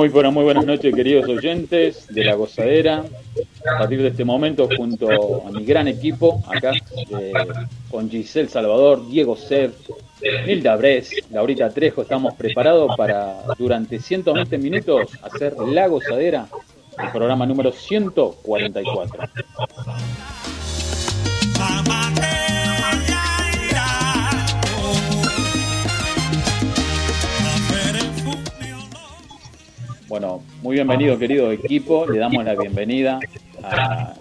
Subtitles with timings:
[0.00, 3.04] Muy buenas, muy buenas noches, queridos oyentes de La Gozadera.
[3.70, 6.72] A partir de este momento, junto a mi gran equipo, acá,
[7.20, 7.32] eh,
[7.90, 9.74] con Giselle Salvador, Diego Sef,
[10.46, 16.46] Nilda Bres, Laurita Trejo, estamos preparados para, durante 120 minutos, hacer La Gozadera,
[16.98, 19.24] el programa número 144.
[30.10, 32.04] Bueno, muy bienvenido, querido equipo.
[32.04, 33.20] Le damos la bienvenida
[33.62, 34.12] a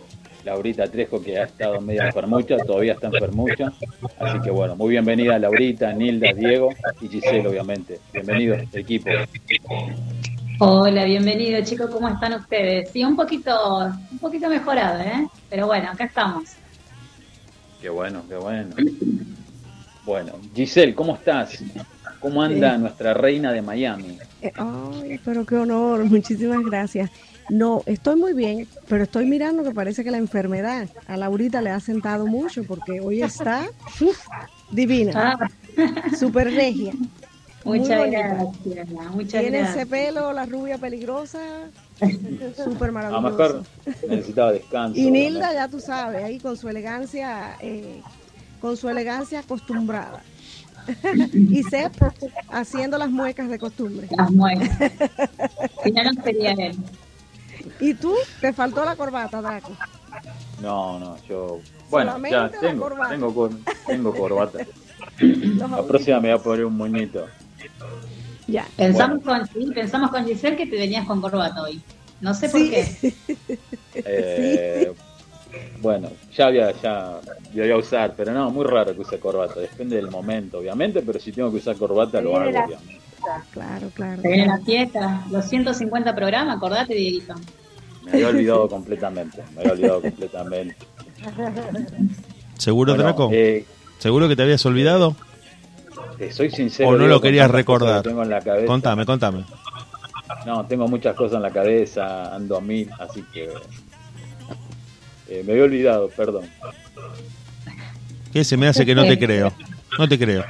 [0.45, 3.73] Laurita Trejo, que ha estado media enfermucha, todavía está enfermucha.
[4.19, 6.69] Así que bueno, muy bienvenida Laurita, Nilda, Diego
[7.01, 7.99] y Giselle, obviamente.
[8.13, 9.09] Bienvenido, equipo.
[10.59, 12.91] Hola, bienvenido chicos, ¿cómo están ustedes?
[12.91, 15.27] Sí, un poquito, un poquito mejorado, ¿eh?
[15.49, 16.51] Pero bueno, acá estamos.
[17.81, 18.75] Qué bueno, qué bueno.
[20.05, 21.63] Bueno, Giselle, ¿cómo estás?
[22.19, 24.17] ¿Cómo anda nuestra reina de Miami?
[24.41, 27.09] Eh, Ay, pero qué honor, muchísimas gracias.
[27.49, 31.71] No, estoy muy bien, pero estoy mirando que parece que la enfermedad a Laurita le
[31.71, 33.65] ha sentado mucho porque hoy está
[34.01, 34.19] uf,
[34.71, 35.37] divina,
[36.17, 36.93] super regia.
[37.63, 39.75] Muchas gracias, muchas Tiene gracias.
[39.77, 41.39] ese pelo, la rubia peligrosa,
[42.63, 43.21] súper A lo maravilloso.
[43.29, 43.63] mejor
[44.07, 44.99] necesitaba descanso.
[44.99, 48.01] Y Nilda, ya tú sabes, ahí con su elegancia, eh,
[48.61, 50.21] con su elegancia acostumbrada.
[51.33, 51.93] y Sep
[52.49, 54.07] haciendo las muecas de costumbre.
[54.17, 54.69] Las muecas.
[55.83, 56.75] Si no, no sería él.
[57.79, 58.13] ¿Y tú?
[58.41, 59.71] ¿Te faltó la corbata, Draco?
[60.61, 61.59] No, no, yo.
[61.89, 63.09] Bueno, Solamente ya tengo, corbata.
[63.11, 63.57] tengo, cor-
[63.87, 64.59] tengo corbata.
[65.19, 67.27] La próxima me voy a poner un moñito.
[68.47, 68.65] Ya.
[68.77, 71.81] Pensamos con, sí, pensamos con Giselle que te venías con corbata hoy.
[72.21, 72.69] No sé por Sí.
[72.69, 73.13] qué.
[73.95, 74.91] Eh,
[75.81, 77.19] Bueno, ya había, ya
[77.53, 79.59] voy a usar, pero no, muy raro que use corbata.
[79.59, 82.99] Depende del momento, obviamente, pero si tengo que usar corbata, lo hago, obviamente.
[83.51, 84.21] Claro, claro.
[84.21, 87.33] Se viene la fiesta, los 150 programas, acordate, Dieguito.
[88.03, 89.43] Me había olvidado completamente.
[89.53, 90.75] Me había olvidado completamente.
[92.57, 93.29] ¿Seguro, Bueno, Draco?
[93.31, 93.65] eh,
[93.99, 95.15] ¿Seguro que te habías olvidado?
[96.17, 96.89] Te soy sincero.
[96.89, 98.01] ¿O no lo querías recordar?
[98.03, 98.67] que Tengo en la cabeza.
[98.67, 99.45] Contame, contame.
[100.45, 103.49] No, tengo muchas cosas en la cabeza, ando a mil, así que
[105.29, 106.45] eh, me había olvidado, perdón.
[108.33, 109.53] ¿Qué se me hace que no te creo?
[109.97, 110.43] No te creo.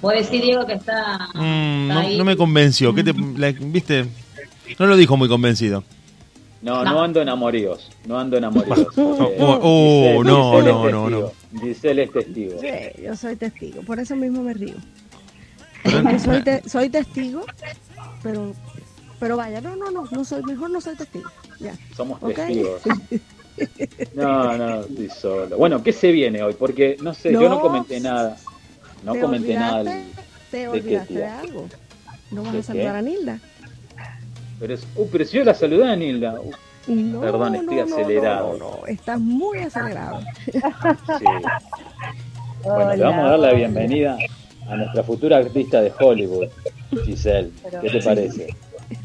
[0.00, 2.18] Vos decís, Diego, que está, Mm, está no, ahí.
[2.18, 2.94] no me convenció.
[2.94, 4.06] ¿Qué te, la- ¿Viste?
[4.78, 5.82] No lo dijo muy convencido.
[6.60, 8.86] No, no ando en amoríos, no ando en amoríos.
[8.96, 11.32] Oh, Eh, oh, oh, Giselle- no, Giselle no, no, testigo.
[11.62, 12.60] Giselle es testigo.
[12.60, 14.74] Sí, yo soy testigo, por eso mismo me río.
[15.84, 17.44] Porque soy, te- soy testigo,
[18.22, 18.54] pero
[19.20, 21.28] pero vaya, no, no, no, no soy, mejor no soy testigo.
[21.60, 21.74] Ya.
[21.96, 22.34] Somos ¿Ok?
[22.34, 22.82] testigos.
[24.14, 25.56] No, no, estoy solo.
[25.56, 26.54] Bueno, ¿qué se viene hoy?
[26.54, 28.36] Porque, no sé, yo no comenté nada.
[29.04, 29.82] No ¿Te comenté nada.
[30.50, 31.66] Te ¿De qué, olvidaste de algo.
[32.30, 32.98] No vas ¿De a saludar qué?
[32.98, 33.40] a Nilda.
[34.60, 36.34] Pero, es, uh, pero si yo la saludé a Nilda.
[36.40, 36.52] Uh,
[36.94, 38.56] No, Perdón, estoy no, acelerado.
[38.58, 40.20] No, no, estás muy acelerado.
[41.18, 41.24] sí.
[42.64, 44.16] Bueno, le vamos a dar la bienvenida
[44.68, 46.48] a nuestra futura artista de Hollywood,
[47.04, 47.50] Giselle.
[47.82, 48.54] ¿Qué te parece?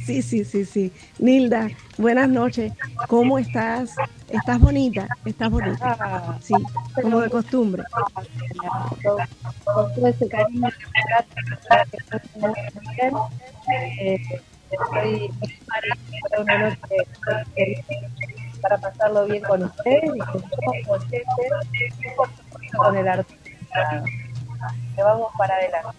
[0.06, 0.92] Sí, sí, sí, sí.
[1.20, 2.72] Nilda, buenas noches.
[3.08, 3.92] ¿Cómo estás?
[4.30, 5.08] ¿Estás bonita?
[5.26, 6.38] ¿Estás bonita?
[6.42, 6.54] Sí,
[7.02, 7.84] como de costumbre.
[9.04, 10.70] con todo ese cariño
[11.70, 11.86] para.
[13.68, 15.30] Eh,
[16.40, 16.78] una noche
[18.62, 20.20] para pasarlo bien con ustedes y
[22.76, 24.04] con el artista.
[24.98, 25.98] Vamos para adelante.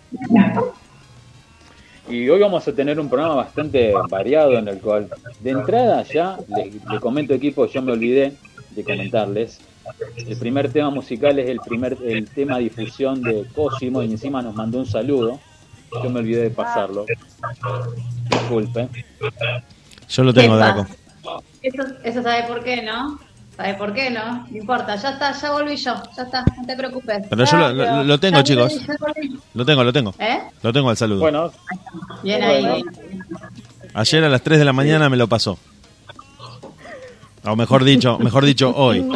[2.08, 5.08] Y hoy vamos a tener un programa bastante variado en el cual,
[5.40, 8.34] de entrada ya, le, le comento equipo, yo me olvidé
[8.70, 9.60] de comentarles.
[10.16, 14.54] El primer tema musical es el primer el tema difusión de Cosimo y encima nos
[14.54, 15.40] mandó un saludo.
[16.02, 17.06] yo me olvidé de pasarlo.
[18.30, 18.88] Disculpe.
[20.08, 20.56] Yo lo tengo.
[20.56, 20.86] Draco.
[21.62, 23.18] Eso, eso sabe por qué, ¿no?
[23.56, 24.46] ¿Sabe por qué, no?
[24.50, 27.18] No importa, ya está, ya volví yo, ya está, no te preocupes.
[27.30, 28.72] Pero yo lo, lo- lo tengo, Ya chicos.
[28.98, 29.38] volví.
[29.54, 30.12] Lo tengo, lo tengo.
[30.18, 30.40] ¿Eh?
[30.62, 31.20] Lo tengo al saludo.
[31.20, 31.52] Bueno,
[32.22, 32.74] Bien Bueno.
[32.74, 32.82] ahí.
[33.94, 35.56] Ayer a las 3 de la mañana me lo pasó.
[37.44, 39.06] O mejor dicho, mejor dicho, hoy.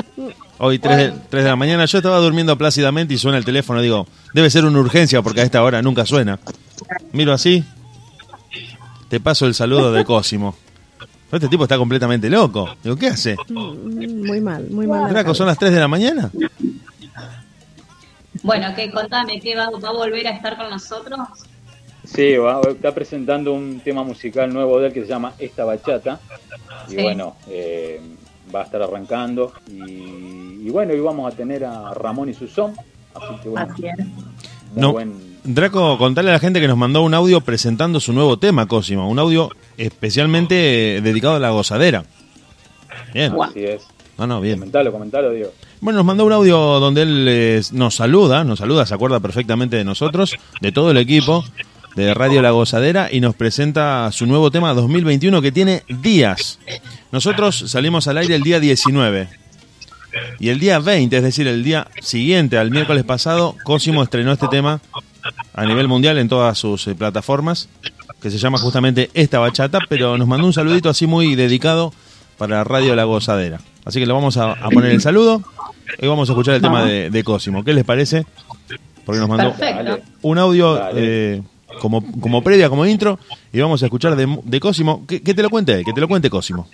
[0.58, 1.84] Hoy 3 de, 3 de la mañana.
[1.86, 3.80] Yo estaba durmiendo plácidamente y suena el teléfono.
[3.80, 6.38] Digo, debe ser una urgencia porque a esta hora nunca suena.
[7.12, 7.64] Miro así.
[9.08, 10.54] Te paso el saludo de Cosimo.
[11.30, 12.68] Este tipo está completamente loco.
[12.82, 13.36] Digo, ¿qué hace?
[13.50, 15.10] Muy mal, muy mal.
[15.12, 16.30] Draco, ¿son las 3 de la mañana?
[18.42, 21.18] Bueno, que contame, ¿qué va, va a volver a estar con nosotros?
[22.04, 26.18] sí, va- está presentando un tema musical nuevo de él que se llama Esta Bachata.
[26.88, 27.02] Y Sí.
[27.02, 28.00] bueno, eh,
[28.54, 29.52] va a estar arrancando.
[29.70, 32.72] Y, y bueno, y vamos a tener a Ramón y Susón.
[33.14, 33.98] Así que bueno, Así es.
[34.06, 34.92] muy No.
[34.92, 35.27] buen.
[35.44, 39.08] Draco, contale a la gente que nos mandó un audio presentando su nuevo tema, Cosimo.
[39.08, 42.04] Un audio especialmente dedicado a la gozadera.
[43.14, 43.32] Bien.
[43.42, 43.82] Así es.
[44.18, 44.58] No, no, bien.
[44.58, 45.52] Comentalo, comentalo, Diego.
[45.80, 49.76] Bueno, nos mandó un audio donde él eh, nos saluda, nos saluda, se acuerda perfectamente
[49.76, 51.44] de nosotros, de todo el equipo
[51.94, 56.58] de Radio La Gozadera y nos presenta su nuevo tema 2021 que tiene días.
[57.12, 59.28] Nosotros salimos al aire el día 19
[60.40, 64.48] y el día 20, es decir, el día siguiente al miércoles pasado, Cosimo estrenó este
[64.48, 64.80] tema
[65.54, 67.68] a nivel mundial en todas sus eh, plataformas,
[68.20, 71.92] que se llama justamente Esta Bachata, pero nos mandó un saludito así muy dedicado
[72.36, 73.60] para Radio La Gozadera.
[73.84, 75.42] Así que le vamos a, a poner el saludo
[76.00, 77.64] y vamos a escuchar el tema de, de Cosimo.
[77.64, 78.26] ¿Qué les parece?
[79.04, 80.00] Porque nos mandó Perfecto.
[80.22, 81.42] Un audio eh,
[81.80, 83.18] como, como previa, como intro,
[83.52, 85.06] y vamos a escuchar de, de Cosimo.
[85.06, 86.68] Que, que te lo cuente él, que te lo cuente Cosimo.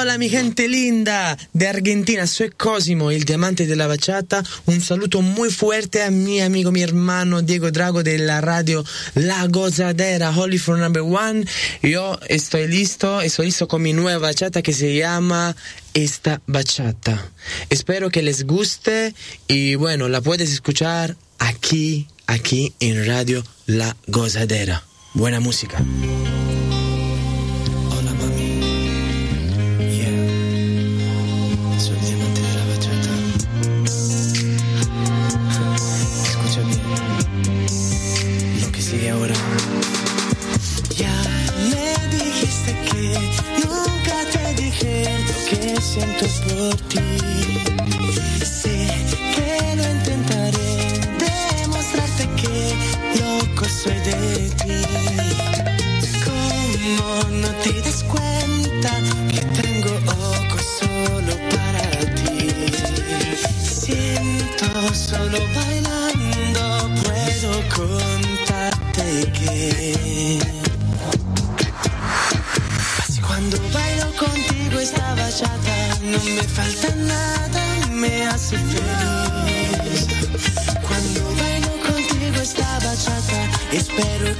[0.00, 4.44] Hola mi gente linda de Argentina, soy Cosimo, el diamante de la bachata.
[4.66, 8.84] Un saludo muy fuerte a mi amigo, mi hermano Diego Drago de la radio
[9.16, 11.44] La Gozadera, Holy for Number One.
[11.82, 15.56] Yo estoy listo, estoy listo con mi nueva bachata que se llama
[15.94, 17.32] Esta Bachata.
[17.68, 19.16] Espero que les guste
[19.48, 24.84] y bueno, la puedes escuchar aquí, aquí en Radio La Gozadera.
[25.14, 25.84] Buena música.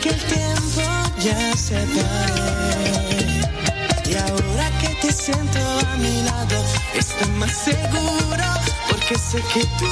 [0.01, 0.83] Que el tiempo
[1.19, 3.41] ya se pare.
[4.05, 6.65] Y ahora que te siento a mi lado,
[6.95, 8.45] estoy más seguro,
[8.89, 9.87] porque sé que tú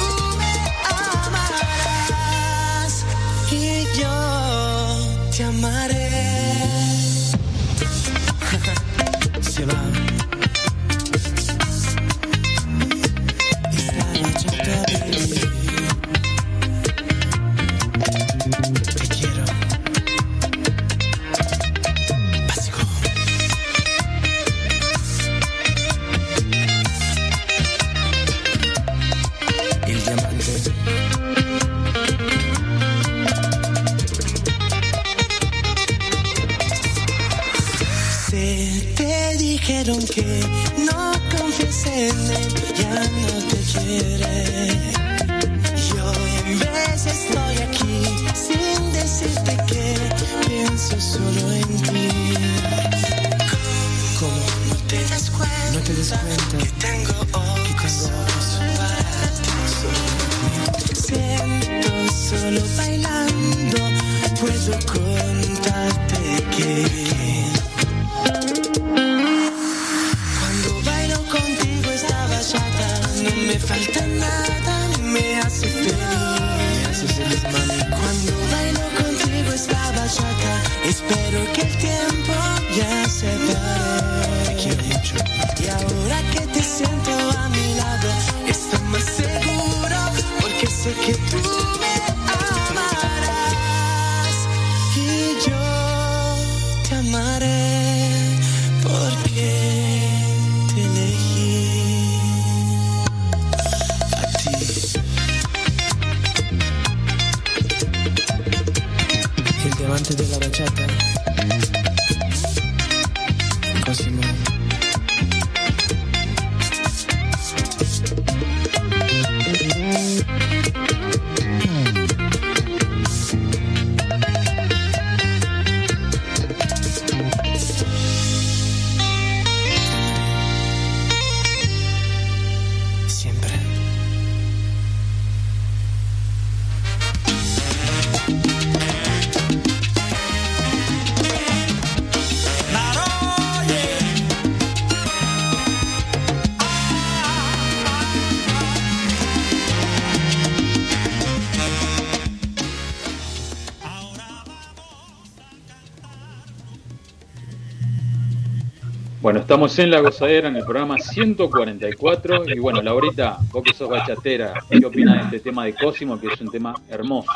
[159.47, 162.49] estamos en La Gozadera, en el programa 144.
[162.49, 166.27] Y bueno, Laurita, vos que sos bachatera, ¿qué opinas de este tema de Cosimo, que
[166.27, 167.31] es un tema hermoso?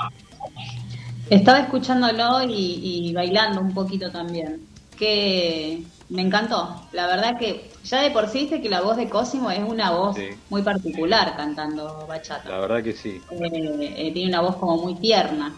[1.29, 4.59] Estaba escuchándolo y, y bailando un poquito también.
[4.99, 6.81] Que me encantó.
[6.91, 9.91] La verdad que ya de por sí dice que la voz de Cosimo es una
[9.91, 10.27] voz Sí.
[10.49, 12.49] muy particular cantando bachata.
[12.49, 13.21] La verdad que sí.
[13.31, 15.53] Eh, eh, tiene una voz como muy tierna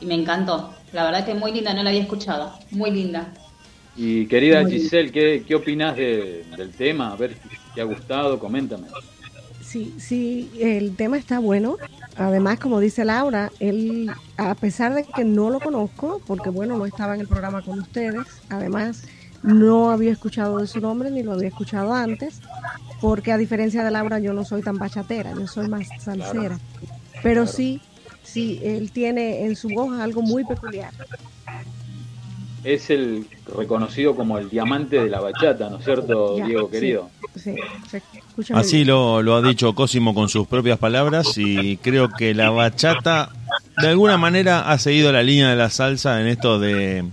[0.00, 0.72] y me encantó.
[0.92, 2.52] La verdad que muy linda, no la había escuchado.
[2.70, 3.32] Muy linda.
[3.98, 4.72] Y querida Muy.
[4.72, 7.12] Giselle, ¿qué, qué opinás de- del tema?
[7.12, 7.40] A ver,
[7.72, 8.38] ¿te ha gustado?
[8.38, 8.88] Coméntame.
[9.58, 11.78] Sí, sí, el tema está bueno.
[12.14, 16.86] Además, como dice Laura, él, a pesar de que no lo conozco, porque bueno, no
[16.86, 19.04] estaba en el programa con ustedes, además
[19.42, 22.44] no había escuchado de su nombre ni lo había escuchado antes,
[23.00, 26.62] porque a diferencia de Laura yo no soy tan bachatera, yo soy más salsera.
[27.22, 27.52] Pero Claro.
[27.56, 27.82] sí,
[28.22, 30.94] sí, él tiene en su voz algo muy peculiar.
[32.66, 37.10] Es el reconocido como el diamante de la bachata, ¿no es cierto, Ya, Diego querido?
[37.36, 37.54] Sí,
[38.52, 43.30] Así lo, lo ha dicho Cosimo con sus propias palabras y creo que la bachata
[43.80, 47.04] de alguna manera ha seguido la línea de la salsa en esto de,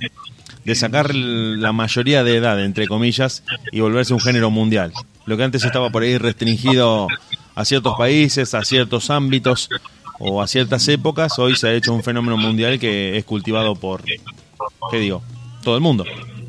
[0.65, 4.91] de sacar la mayoría de edad, entre comillas, y volverse un género mundial.
[5.27, 7.07] Lo que antes estaba por ahí restringido
[7.53, 9.69] a ciertos países, a ciertos ámbitos
[10.17, 14.03] o a ciertas épocas, hoy se ha hecho un fenómeno mundial que es cultivado por,
[14.03, 15.21] ¿qué digo?
[15.63, 16.05] Todo el mundo.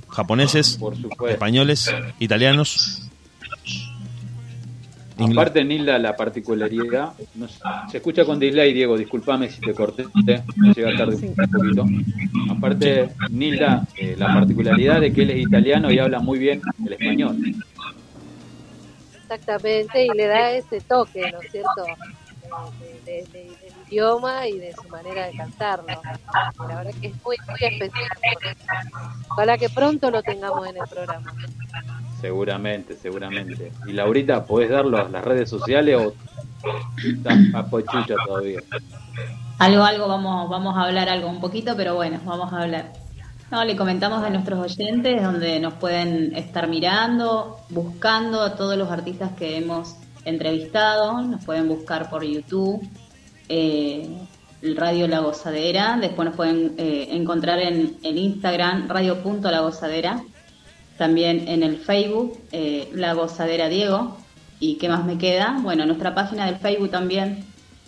[0.09, 0.78] Japoneses,
[1.28, 3.00] españoles, italianos.
[5.16, 9.73] ingl- Aparte, Nilda, la particularidad, no sé, se escucha con delay, Diego, discúlpame si te
[9.73, 10.06] corté,
[10.56, 11.26] me llega tarde Sí.
[11.26, 11.87] un poquito.
[12.50, 16.92] Aparte, Nilda, eh, la particularidad de que él es italiano y habla muy bien el
[16.94, 17.37] español.
[19.23, 21.85] Exactamente, y le da ese toque, ¿no es cierto?
[23.06, 25.86] De- de- de- del idioma y de su manera de cantarlo.
[26.68, 28.08] La verdad que es muy, muy especial.
[29.30, 31.32] Ojalá que pronto lo tengamos en el programa.
[32.20, 33.72] Seguramente, seguramente.
[33.86, 36.14] Y Laurita, ¿podés dar los- las redes sociales o
[37.06, 38.60] estás a pochucha todavía?
[39.58, 42.92] Algo, algo, vamos, vamos a hablar algo un poquito, pero bueno, vamos a hablar.
[43.50, 48.90] No, le comentamos a nuestros oyentes donde nos pueden estar mirando, buscando a todos los
[48.90, 52.82] artistas que hemos entrevistado, nos pueden buscar por YouTube,
[53.48, 54.08] eh,
[54.62, 60.24] el Radio La Gozadera, después nos pueden eh, encontrar en, en Instagram, radio.lagozadera,
[60.96, 64.16] también en el Facebook, eh, La Gozadera Diego,
[64.60, 67.44] y qué más me queda, bueno, nuestra página del Facebook también,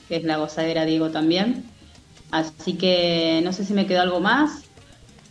[0.08, 1.64] que es La Gozadera Diego también,
[2.30, 4.64] así que no sé si me quedó algo más.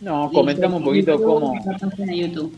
[0.00, 2.56] No, comentamos un poquito cómo, nuestra página de YouTube.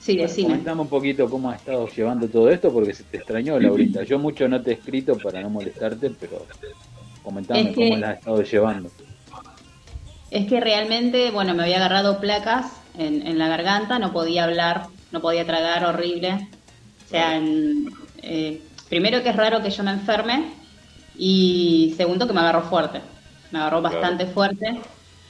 [0.00, 0.48] Sí, decime.
[0.48, 4.02] comentamos un poquito cómo has estado llevando todo esto porque se te extrañó, Laurita.
[4.02, 6.46] Yo mucho no te he escrito para no molestarte, pero
[7.22, 8.90] comentame Es que- cómo la has estado llevando.
[10.30, 14.86] Es que realmente, bueno, me había agarrado placas en, en la garganta, no podía hablar,
[15.12, 16.48] no podía tragar, horrible.
[17.06, 17.86] O sea, en-
[18.22, 20.44] eh, primero que es raro que yo me enferme
[21.18, 23.00] y segundo que me agarró fuerte.
[23.50, 23.94] Me agarró Claro.
[23.96, 24.80] bastante fuerte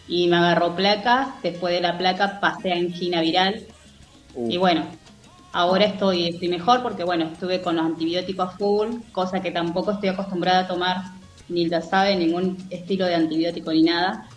[0.07, 1.43] y me agarró placas.
[1.43, 3.65] Después de la placa pasé a angina viral
[4.35, 4.85] Uh, y bueno,
[5.53, 9.93] ahora estoy, estoy mejor porque bueno, estuve con los antibióticos a full, cosa que tampoco
[9.93, 10.97] estoy acostumbrada a tomar,
[11.49, 14.29] ni la sabe, ningún estilo de antibiótico ni nada.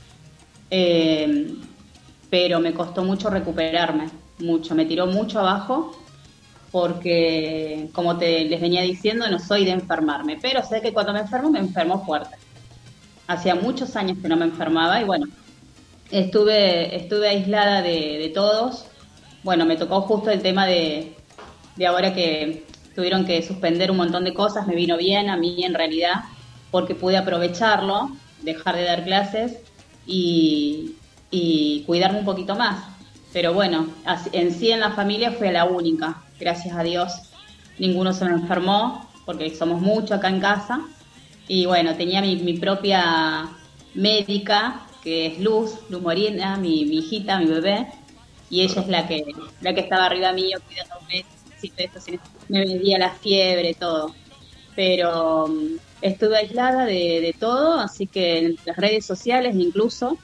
[0.69, 1.55] Eh,
[2.29, 4.09] pero me costó mucho recuperarme,
[4.39, 5.95] mucho, me tiró mucho abajo
[6.71, 11.19] porque, como te les venía diciendo, no soy de enfermarme, pero sé que cuando me
[11.19, 12.35] enfermo me enfermo fuerte.
[13.27, 15.27] Hacía muchos años que no me enfermaba y bueno,
[16.09, 18.87] estuve, estuve aislada de, de todos.
[19.43, 21.15] Bueno, me tocó justo el tema de,
[21.75, 25.63] de ahora que tuvieron que suspender un montón de cosas, me vino bien a mí
[25.63, 26.23] en realidad,
[26.71, 29.57] porque pude aprovecharlo, dejar de dar clases
[30.05, 30.95] y,
[31.29, 32.85] y cuidarme un poquito más.
[33.33, 33.87] Pero bueno,
[34.31, 37.11] en sí en la familia fue la única, gracias a Dios.
[37.79, 40.81] Ninguno se me enfermó, porque somos muchos acá en casa.
[41.47, 43.49] Y bueno, tenía mi, mi propia
[43.95, 47.87] médica que es Luz, Luz Morena, mi, mi hijita, mi bebé,
[48.53, 49.21] y ella es la que,
[49.59, 51.23] la que estaba arriba mío cuidándome,
[52.47, 54.17] me medía la fiebre, todo.
[54.75, 60.21] Pero mm, estuve aislada de, de todo, así que en las redes sociales incluso,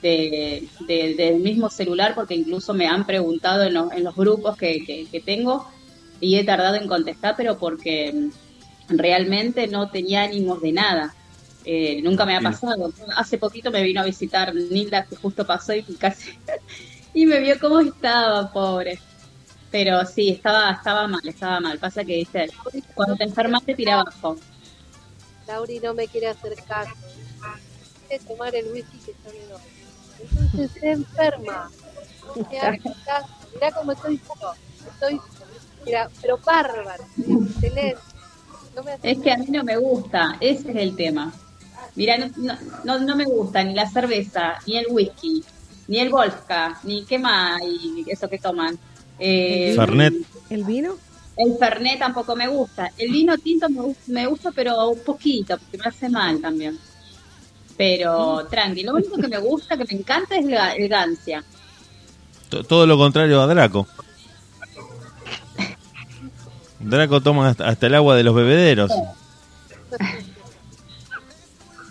[0.00, 4.56] de, de- del mismo celular, porque incluso me han preguntado en, los- en los grupos
[4.56, 5.66] que, que- que tengo
[6.20, 8.30] y he tardado en contestar, pero porque mm,
[8.98, 11.10] realmente no tenía ánimos de nada.
[11.64, 12.92] Eh, nunca me ha pasado.
[13.16, 16.32] Hace poquito me vino a visitar Nilda, que justo pasó y casi
[17.16, 19.00] y me vio cómo estaba, pobre.
[19.70, 21.78] Pero sí, estaba estaba mal, estaba mal.
[21.78, 22.50] Pasa que, viste,
[22.94, 24.36] cuando te enfermas te tira abajo.
[25.46, 26.92] Lauri no me quiere hacer caso.
[28.06, 29.44] Quiere tomar el whisky que está bien.
[30.20, 31.70] Entonces se enferma.
[32.50, 34.52] Mirá cómo estoy yo.
[34.92, 35.20] Estoy,
[35.86, 37.04] mira, pero bárbaro.
[37.16, 38.02] Excelente.
[38.74, 41.32] No me hace Es que a mí no me gusta, ese es el tema.
[41.94, 45.42] Mira, no, no, no, no me gusta ni la cerveza, ni el whisky,
[45.88, 48.78] ni el vodka, ni qué más, y eso que toman.
[49.18, 50.14] Eh, Fernet.
[50.50, 50.94] ¿El vino?
[51.36, 52.90] El Fernet tampoco me gusta.
[52.96, 56.78] El vino tinto me, me gusta, pero un poquito, porque me hace mal también.
[57.76, 61.44] Pero tranqui, lo único que me gusta, que me encanta es la el Gancia.
[62.48, 63.86] T- Todo lo contrario a Draco.
[66.80, 68.90] Draco toma hasta, hasta el agua de los bebederos.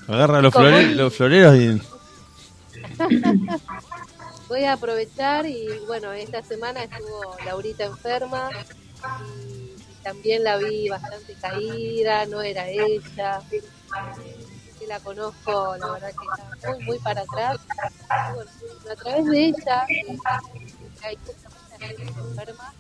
[0.07, 0.53] Agarra los,
[0.95, 1.81] los floreros y...
[4.47, 8.49] Voy a aprovechar y bueno, esta semana estuvo Laurita enferma
[9.33, 13.41] y, también la vi bastante caída, no era ella.
[13.51, 13.63] Eh,
[14.79, 17.57] que la conozco, la verdad que está muy, muy para atrás.
[18.09, 20.41] A través de ella, hay mucha,
[21.79, 22.73] gente enferma,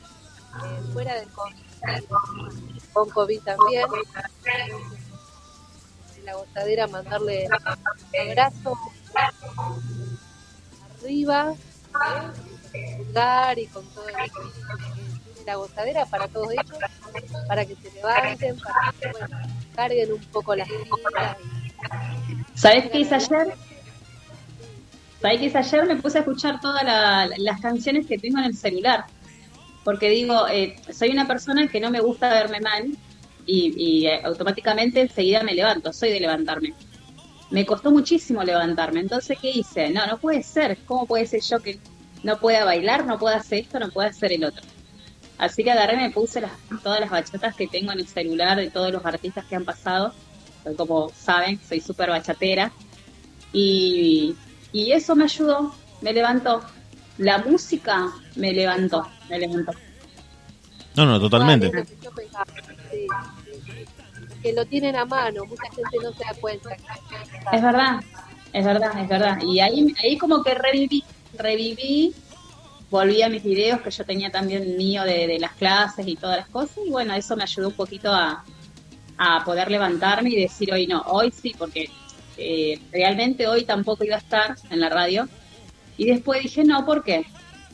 [0.63, 2.03] eh, fuera del COVID,
[2.93, 3.85] con COVID también.
[6.23, 8.77] La gozadera mandarle un abrazo
[11.05, 11.53] arriba,
[12.73, 12.95] ¿eh?
[12.97, 14.05] pulgar y con todo
[15.45, 16.65] la gozadera para todos ellos,
[17.47, 19.37] para que se levanten, para que bueno,
[19.75, 21.37] carguen un poco las pilas.
[22.55, 23.53] ¿Sabes qué hice ayer?
[25.21, 25.85] ¿Sabes qué hice ayer?
[25.85, 29.05] Me puse a escuchar todas la- las canciones que tengo en el celular.
[29.83, 32.87] Porque digo, eh, soy una persona que no me gusta verme mal
[33.45, 36.73] y, y, eh, automáticamente enseguida me levanto, soy de levantarme.
[37.51, 39.89] Me costó muchísimo levantarme, entonces ¿qué hice?
[39.89, 41.79] No, no puede ser, ¿cómo puede ser yo que
[42.23, 44.63] no pueda bailar, no pueda hacer esto, no pueda hacer el otro?
[45.37, 48.69] Así que agarré, me puse las, todas las bachatas que tengo en el celular de
[48.69, 50.13] todos los artistas que han pasado.
[50.63, 52.71] Soy como saben, soy súper bachatera.
[53.51, 54.35] Y,
[54.71, 56.61] y eso me ayudó, me levantó.
[57.17, 59.73] La música me levantó, me levantó.
[60.95, 61.69] No, no, totalmente.
[61.69, 61.85] Vale,
[64.45, 66.69] que lo tienen a mano, mucha gente no se da cuenta.
[67.51, 67.99] Es verdad,
[68.53, 69.37] es verdad, es verdad.
[69.41, 71.03] Y ahí, ahí como que reviví,
[71.35, 72.13] reviví,
[72.91, 76.37] volví a mis videos que yo tenía también mío de, de las clases y todas
[76.37, 76.77] las cosas.
[76.85, 78.45] Y bueno, eso me ayudó un poquito a,
[79.17, 81.89] a poder levantarme y decir hoy no, hoy sí, porque
[82.37, 85.27] eh, realmente hoy tampoco iba a estar en la radio.
[85.97, 87.25] Y después dije, no, ¿por qué?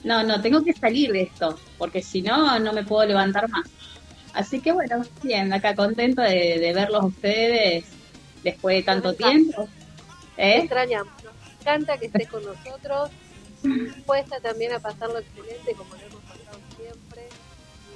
[0.05, 3.67] No, no, tengo que salir de esto, porque si no, no me puedo levantar más.
[4.33, 7.85] Así que bueno, bien, acá contento de, de verlos a ustedes
[8.43, 9.67] después de tanto tiempo.
[10.37, 10.59] ¿Eh?
[10.59, 13.11] extrañamos, nos encanta que estés con nosotros,
[13.61, 17.27] dispuesta también a pasarlo excelente como lo hemos pasado siempre.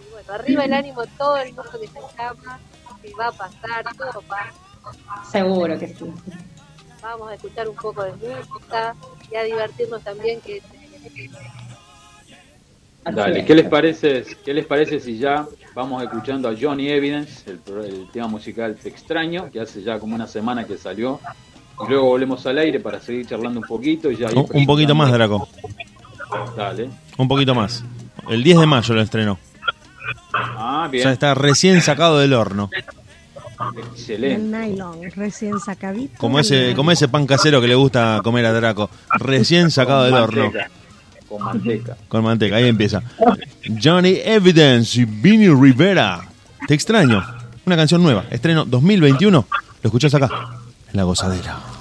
[0.07, 2.59] Y bueno, arriba el ánimo todo el mundo que se llama,
[3.01, 4.53] que va a pasar, todo pasa.
[5.31, 6.13] Seguro que sí.
[7.01, 8.95] Vamos a escuchar un poco de música
[9.31, 10.61] y a divertirnos también, que
[13.03, 13.45] Dale.
[13.45, 17.83] ¿qué les parece, qué les parece si ya vamos escuchando a Johnny Evidence, el, pro-
[17.83, 21.19] el tema musical Te extraño, que hace ya como una semana que salió,
[21.85, 24.95] y luego volvemos al aire para seguir charlando un poquito y ya Un, un poquito
[24.95, 25.47] más, Draco.
[26.55, 26.89] Dale.
[27.17, 27.83] Un poquito más.
[28.29, 29.37] El 10 de mayo lo estrenó.
[30.33, 31.03] Ah, O bien.
[31.03, 32.69] sea, está recién sacado del horno.
[32.73, 34.57] El Excelente.
[34.57, 36.13] nylon, recién sacadito.
[36.17, 38.89] Como ese, como ese pan casero que le gusta comer a Draco.
[39.17, 40.51] Recién sacado del horno.
[41.27, 41.97] Con manteca.
[42.07, 43.01] Con manteca, ahí empieza.
[43.81, 46.21] Johnny Evidence y Vinny Rivera.
[46.67, 47.23] Te extraño.
[47.65, 48.25] Una canción nueva.
[48.29, 49.47] Estreno 2021.
[49.81, 50.29] Lo escuchás acá.
[50.91, 51.74] En la gozadera.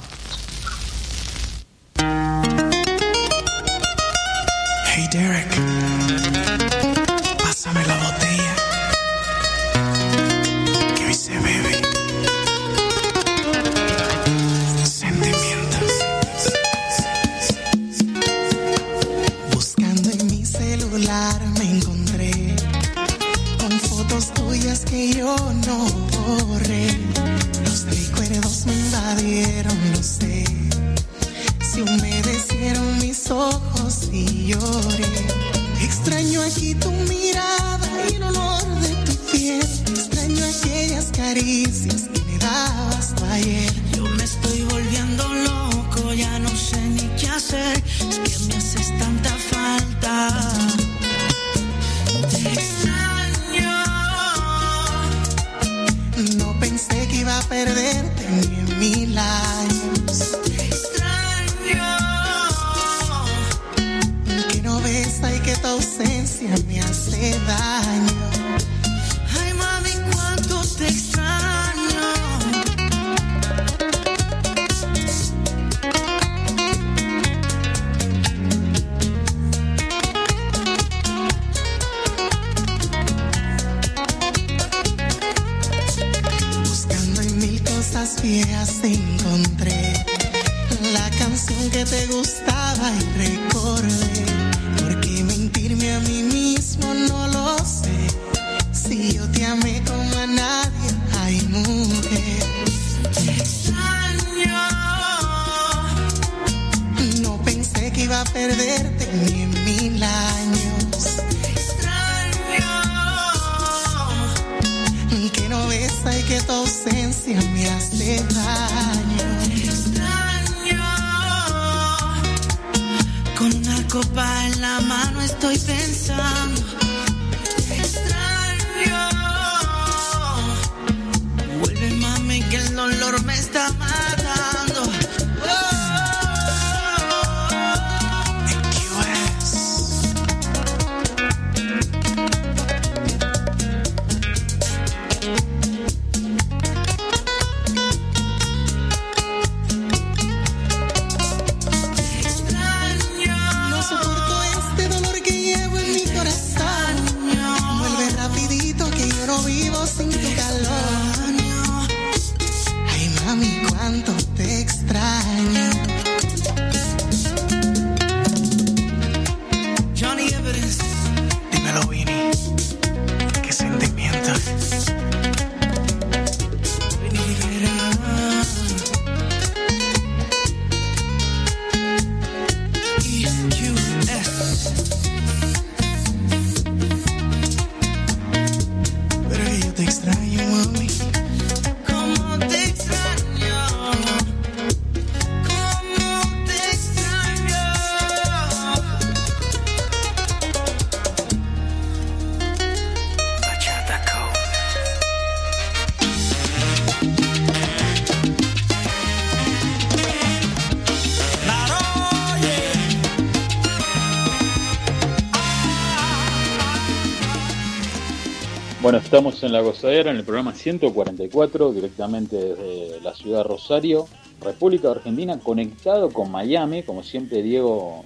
[219.16, 224.09] Estamos en La Gozadera, en el programa 144, directamente desde la ciudad de Rosario,
[224.40, 228.05] República Argentina, conectado con Miami, como siempre Diego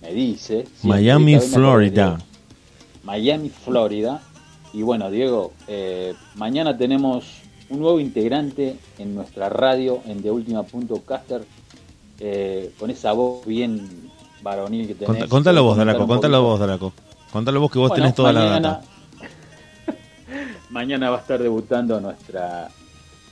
[0.00, 0.66] me dice.
[0.66, 2.18] siempre, Miami, Florida.
[3.02, 4.22] Miami, Florida.
[4.72, 7.24] Y bueno, Diego, eh, mañana tenemos
[7.68, 11.42] un nuevo integrante en nuestra radio, en De Última Punto Caster,
[12.20, 15.24] eh, con esa voz bien varonil que tenés.
[15.24, 16.50] Cont- contalo vos, Comentar Draco, un contalo poquito.
[16.50, 16.92] vos, Draco.
[17.32, 18.82] Contalo vos que vos Bueno, tenés toda la data.
[20.76, 22.68] Mañana va a estar debutando nuestra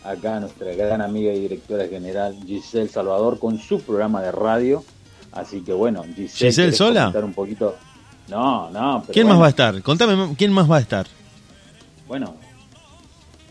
[0.02, 4.82] acá nuestra gran amiga y directora general Giselle Salvador con su programa de radio.
[5.30, 7.12] Así que bueno, Giselle, ¿Giselle ¿querés sola?
[7.22, 7.76] un poquito?
[8.28, 9.02] No, no.
[9.02, 9.82] pero ¿Quién bueno, más va a estar?
[9.82, 11.06] Contame, ¿quién más va a estar?
[12.08, 12.34] Bueno,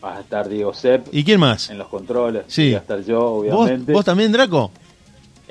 [0.04, 1.10] va a estar Diego Sepp.
[1.12, 1.70] ¿Y quién más?
[1.70, 2.46] En los controles.
[2.48, 2.72] Sí.
[2.72, 3.94] Va a estar yo, ¿Vos, obviamente.
[3.94, 4.72] vos también, Draco?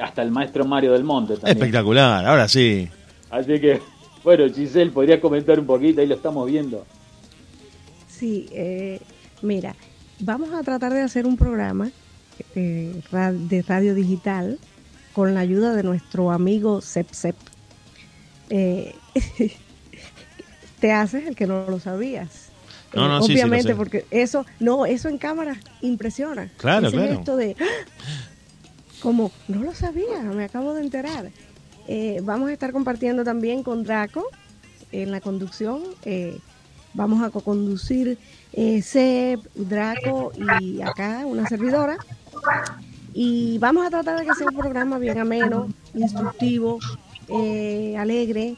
[0.02, 1.57] Hasta el maestro Mario del Monte también.
[1.59, 2.88] Espectacular, ahora sí.
[3.31, 3.81] Así que,
[4.24, 6.85] bueno, Giselle, podría comentar un poquito, ahí lo estamos viendo.
[8.22, 9.00] Sí, eh,
[9.42, 9.74] mira,
[10.20, 11.90] vamos a tratar de hacer un programa
[12.54, 14.61] eh, de radio digital
[15.12, 17.35] con la ayuda de nuestro amigo Sep Sep.
[18.48, 18.94] Eh,
[20.80, 22.50] te haces el que no lo sabías.
[22.94, 26.48] No, no, sí, sí, lo obviamente, porque eso, no, eso en cámara impresiona.
[26.58, 27.16] Claro, Ese claro.
[27.16, 28.28] gesto de, ¡ah!
[29.00, 31.32] como, no lo sabía, me acabo de enterar.
[31.88, 34.24] Eh, vamos a estar compartiendo también con Draco
[34.92, 35.82] en la conducción.
[36.04, 36.38] eh,
[36.94, 38.18] vamos a co-conducir
[38.52, 41.96] eh, Seb, Draco y acá una servidora.
[43.14, 46.78] Y vamos a tratar de que sea un programa bien ameno, instructivo,
[47.28, 48.57] eh, alegre,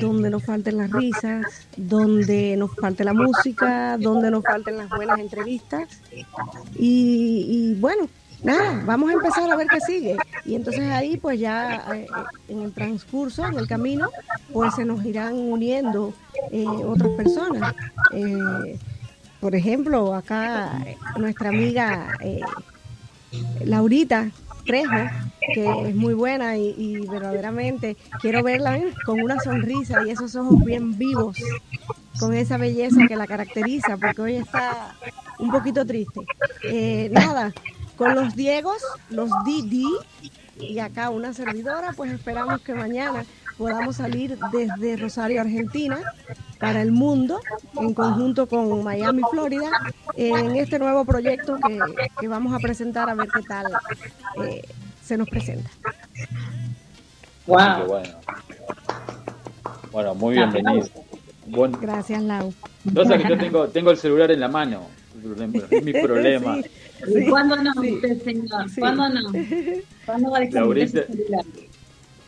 [0.00, 5.18] donde nos falten las risas, donde nos falte la música, donde nos falten las buenas
[5.18, 5.88] entrevistas.
[6.78, 8.08] Y, y bueno,
[8.42, 10.16] nada, vamos a empezar a ver qué sigue.
[10.44, 12.06] Y entonces ahí pues ya eh,
[12.48, 14.10] en el transcurso, en el camino,
[14.52, 16.12] pues se nos irán uniendo
[16.50, 17.74] eh, otras personas.
[18.12, 18.78] Eh,
[19.42, 22.40] por ejemplo, acá eh, nuestra amiga eh,
[23.64, 24.30] Laurita
[24.64, 25.10] Trejo,
[25.52, 28.94] que es muy buena y, verdaderamente quiero verla ¿eh?
[29.04, 31.36] con una sonrisa y esos ojos bien vivos,
[32.20, 34.94] con esa belleza que la caracteriza, porque hoy está
[35.40, 36.20] un poquito triste.
[36.62, 37.52] Eh, nada,
[37.96, 39.86] con los Diegos, los Didi
[40.58, 43.24] y acá una servidora, pues esperamos que mañana
[43.58, 46.00] podamos salir desde Rosario, Argentina,
[46.58, 47.40] para el mundo,
[47.80, 49.70] en conjunto con Miami, Florida,
[50.16, 51.78] en este nuevo proyecto que,
[52.20, 53.66] que vamos a presentar a ver qué tal
[54.44, 54.62] eh,
[55.02, 55.70] se nos presenta.
[57.46, 57.52] Qué
[57.86, 58.20] bueno.
[59.90, 60.86] Bueno, muy bienvenido.
[61.46, 62.54] Bueno, Gracias, Lau.
[62.94, 64.86] cosa que yo tengo, tengo el celular en la mano.
[65.70, 66.58] Es mi problema.
[67.04, 67.94] Sí, sí, ¿Cuándo no, sí.
[67.94, 68.70] usted, señor?
[68.70, 68.80] Sí.
[68.80, 69.32] ¿Cuándo no?
[70.06, 71.04] ¿Cuándo va a dejar Laurita.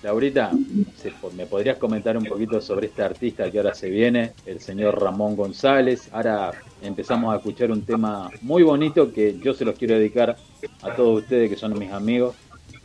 [0.02, 0.50] Laurita,
[0.96, 5.00] ¿se- ¿me podrías comentar un poquito sobre este artista que ahora se viene, el señor
[5.00, 6.08] Ramón González?
[6.12, 6.50] Ahora
[6.82, 10.36] empezamos a escuchar un tema muy bonito que yo se los quiero dedicar
[10.82, 12.34] a todos ustedes que son mis amigos.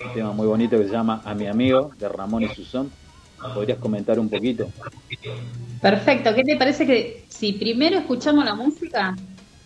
[0.06, 2.92] Un tema muy bonito que se llama A mi amigo, de Ramón y Susón.
[3.56, 4.70] ¿Podrías comentar un poquito?
[5.82, 9.16] Perfecto, ¿qué te parece que si primero escuchamos la música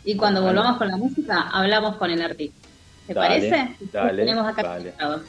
[0.06, 2.68] y cuando volvamos con la música hablamos con el artista?
[3.08, 3.76] ¿Te Dale, parece?
[3.92, 4.94] dale, Tenemos acá dale.
[4.98, 5.22] Dale,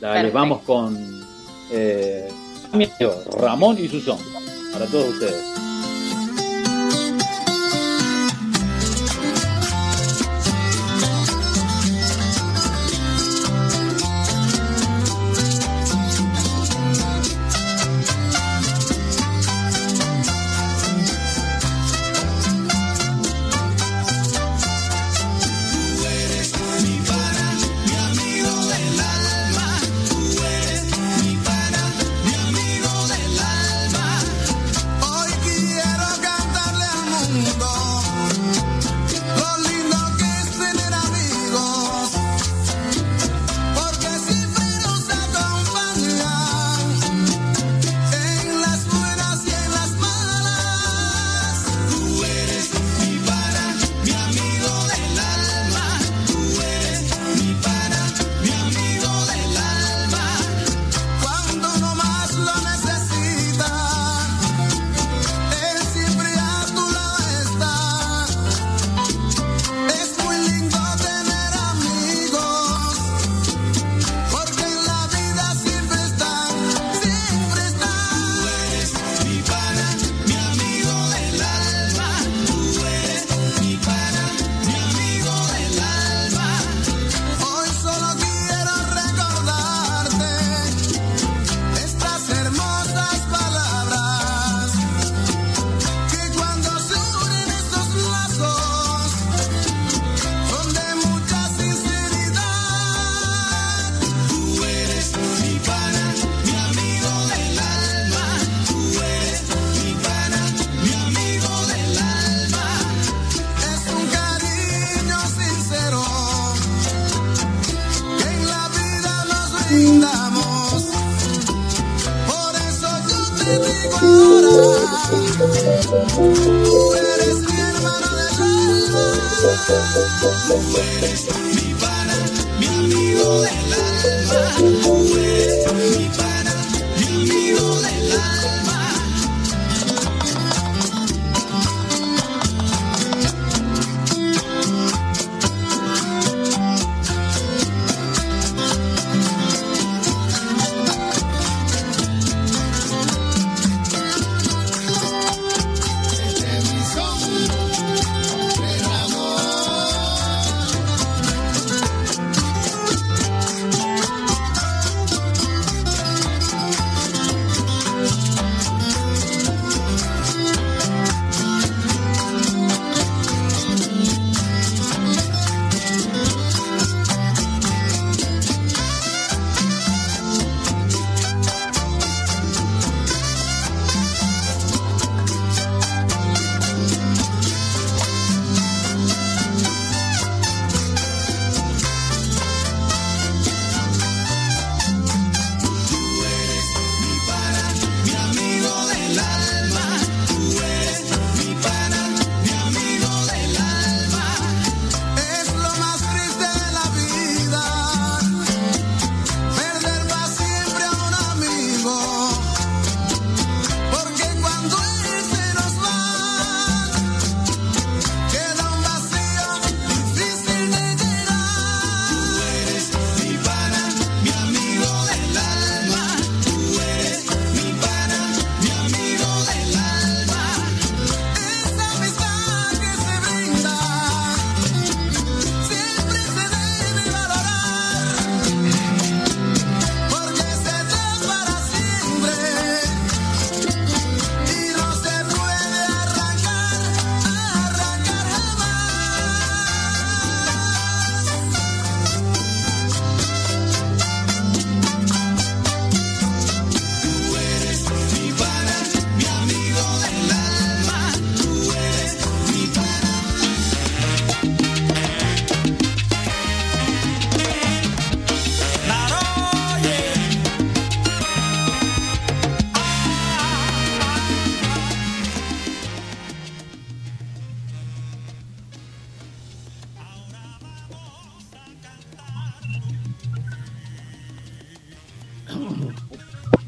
[0.00, 0.32] Perfecto.
[0.38, 1.24] vamos con
[1.72, 2.28] eh,
[3.38, 4.18] Ramón y Susón.
[4.72, 5.44] Para todos ustedes.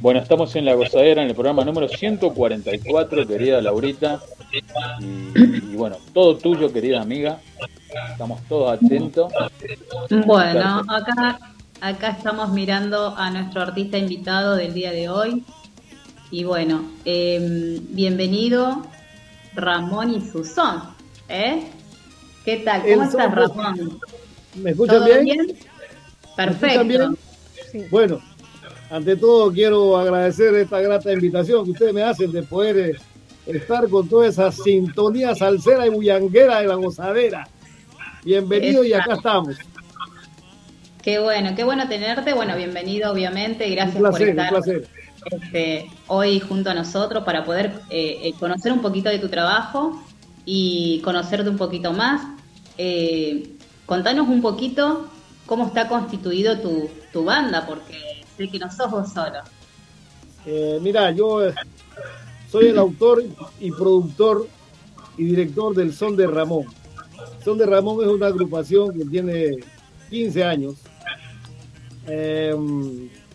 [0.08, 4.22] Bueno, estamos en La Gozadera, en el programa número 144, querida Laurita.
[4.50, 7.40] Y, y bueno, todo tuyo, querida amiga.
[8.12, 9.30] Estamos todos atentos.
[10.24, 11.38] Bueno, acá,
[11.82, 15.44] acá estamos mirando a nuestro artista invitado del día de hoy.
[16.30, 18.86] Y bueno, eh, bienvenido
[19.54, 20.84] Ramón y Susón.
[21.28, 21.64] ¿eh?
[22.46, 22.80] ¿Qué tal?
[22.80, 24.00] ¿Cómo estás, Ramón?
[24.54, 25.24] ¿Me escuchan ¿Todo bien?
[25.24, 25.46] bien?
[25.48, 26.80] ¿Me Perfecto.
[26.80, 27.90] escuchan bien?
[27.90, 28.22] Bueno,
[28.90, 32.96] ante todo quiero agradecer esta grata invitación que ustedes me hacen de poder eh,
[33.46, 37.48] estar con toda esa sintonía salsera y bullanguera de la gozadera.
[38.24, 39.56] Bienvenido y acá estamos.
[41.02, 42.34] Qué bueno, qué bueno tenerte.
[42.34, 43.68] Bueno, bienvenido, obviamente.
[43.70, 44.88] Gracias Un placer, por un estar placer.
[45.30, 50.02] este, hoy junto a nosotros para poder eh, eh, conocer un poquito de tu trabajo
[50.44, 52.22] y conocerte un poquito más.
[52.76, 53.54] Eh,
[53.86, 55.06] contanos un poquito
[55.46, 59.40] cómo está constituido tu, tu banda, porque sé que no sos vos solo.
[60.46, 61.54] Eh, mira, yo eh,
[62.50, 63.22] soy el autor
[63.60, 64.46] y productor
[65.18, 66.66] y director del Son de Ramón.
[67.44, 69.56] Son de Ramón es una agrupación que tiene
[70.08, 70.76] 15 años.
[72.06, 72.54] Eh,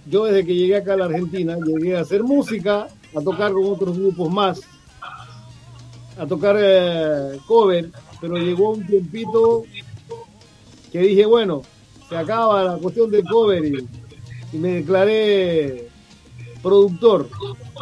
[0.05, 3.65] yo desde que llegué acá a la Argentina llegué a hacer música, a tocar con
[3.65, 4.61] otros grupos más,
[6.17, 9.65] a tocar eh, cover, pero llegó un tiempito
[10.91, 11.61] que dije, bueno,
[12.09, 13.87] se acaba la cuestión del cover y,
[14.53, 15.87] y me declaré
[16.61, 17.27] productor,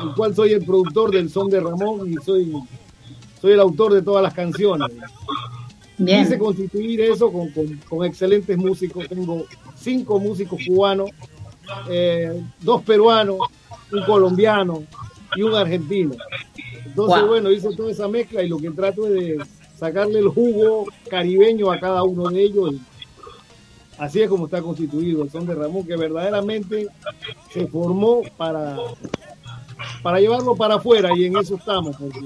[0.01, 2.53] el cual soy el productor del son de Ramón y soy,
[3.39, 4.88] soy el autor de todas las canciones.
[5.97, 6.23] Bien.
[6.23, 9.07] Quise constituir eso con, con- con excelentes músicos.
[9.07, 11.12] Tengo cinco músicos cubanos,
[11.89, 13.38] eh, dos peruanos,
[13.91, 14.84] un colombiano
[15.36, 16.15] y un argentino.
[16.86, 17.27] Entonces, Wow.
[17.27, 19.45] bueno, hice toda esa mezcla y lo que trato es de
[19.77, 22.73] sacarle el jugo caribeño a cada uno de ellos.
[22.73, 22.81] Y
[24.01, 26.87] así es como está constituido el son de Ramón, que verdaderamente
[27.51, 28.75] se formó para,
[30.01, 32.19] para llevarlo para afuera y en eso estamos, porque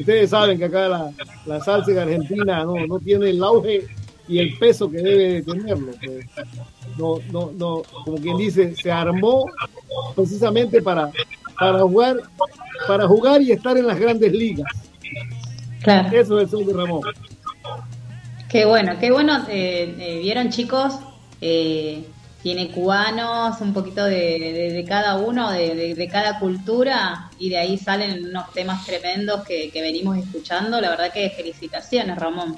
[0.00, 1.10] ustedes saben que acá la,
[1.44, 3.86] la salsa en Argentina no, no tiene el auge
[4.26, 5.92] y el peso que debe de tenerlo.
[6.02, 6.26] pues.
[6.96, 9.44] No, no, no, como quien dice, se armó
[10.16, 11.10] precisamente para,
[11.58, 12.16] para jugar,
[12.88, 14.66] para jugar y estar en las grandes ligas.
[15.82, 16.16] Claro.
[16.16, 17.02] Eso es el son de Ramón.
[18.54, 19.44] Qué bueno, qué bueno.
[19.48, 20.94] eh, eh, Vieron, chicos,
[21.40, 22.04] Eh,
[22.40, 27.76] tiene cubanos, un poquito de, de- de cada uno, de, cada cultura, y de ahí
[27.76, 30.80] salen unos temas tremendos que, que venimos escuchando.
[30.80, 32.56] La verdad que felicitaciones, Ramón.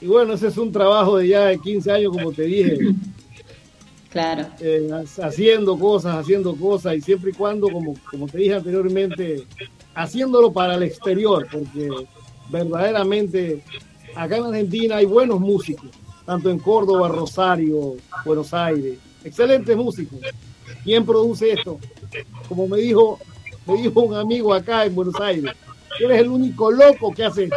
[0.00, 2.78] Y bueno, ese es un trabajo de ya de 15 años, como te dije,
[4.10, 4.48] Claro.
[4.58, 9.44] eh, ha- haciendo cosas, haciendo cosas, y siempre y cuando, como, como te dije anteriormente,
[9.94, 12.06] haciéndolo para el exterior, porque
[12.50, 13.62] verdaderamente
[14.14, 15.90] acá en Argentina hay buenos músicos,
[16.24, 20.18] tanto en Córdoba, Rosario, Buenos Aires, excelentes músicos.
[20.84, 21.78] ¿Quién produce esto?
[22.48, 23.18] Como me dijo,
[23.66, 25.52] me dijo un amigo acá en Buenos Aires,
[26.00, 27.56] eres el único loco que hace esto.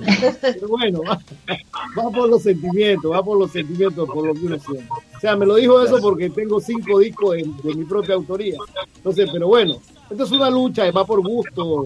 [0.40, 1.18] Pero bueno, va,
[1.98, 4.88] va por los sentimientos, va por los sentimientos, por lo que uno siente.
[5.16, 8.56] O sea, me lo dijo eso porque tengo cinco discos de, de mi propia autoría.
[8.96, 9.76] Entonces, pero bueno,
[10.10, 11.84] esto es una lucha va por gusto,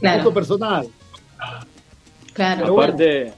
[0.00, 0.16] Claro.
[0.24, 0.88] gusto personal.
[2.32, 2.60] Claro.
[2.62, 2.92] Pero bueno.
[2.94, 3.32] Aparte,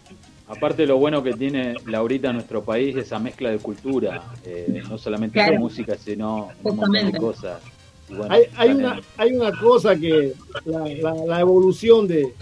[0.49, 4.99] aparte lo bueno que tiene Laurita en nuestro país, esa mezcla de cultura, eh, no
[4.99, 5.53] solamente Claro.
[5.53, 7.61] de música, sino un montón de cosas.
[8.09, 10.35] Bueno, Hay, una, hay una cosa que
[10.67, 12.35] la, la- la evolución de,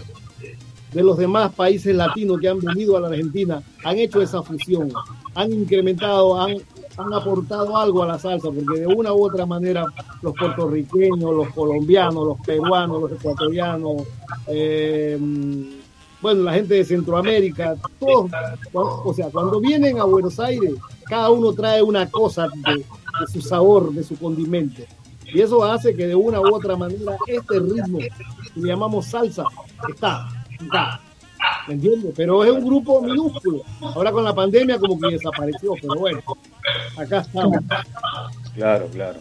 [0.91, 4.91] de los demás países latinos que han venido a la Argentina han hecho esa fusión,
[5.33, 6.57] han incrementado, han,
[6.97, 9.85] han aportado algo a la salsa, porque de una u otra manera
[10.21, 14.03] los puertorriqueños, los colombianos, los peruanos, los ecuatorianos,
[14.47, 15.17] eh,
[16.23, 18.31] bueno, la gente de Centroamérica, todos,
[18.71, 20.71] o sea, cuando vienen a Buenos Aires,
[21.03, 22.85] cada uno trae una cosa de,
[23.27, 24.83] su sabor, de su condimento.
[25.25, 28.09] Y eso hace que de una u otra manera este ritmo que
[28.55, 29.43] llamamos salsa
[29.89, 30.29] está,
[30.61, 31.01] está.
[31.67, 32.13] ¿Me entiendes?
[32.15, 33.61] Pero es un grupo minúsculo.
[33.81, 36.21] Ahora con la pandemia como que desapareció, pero bueno,
[36.95, 37.57] acá estamos.
[38.55, 39.19] Claro, claro.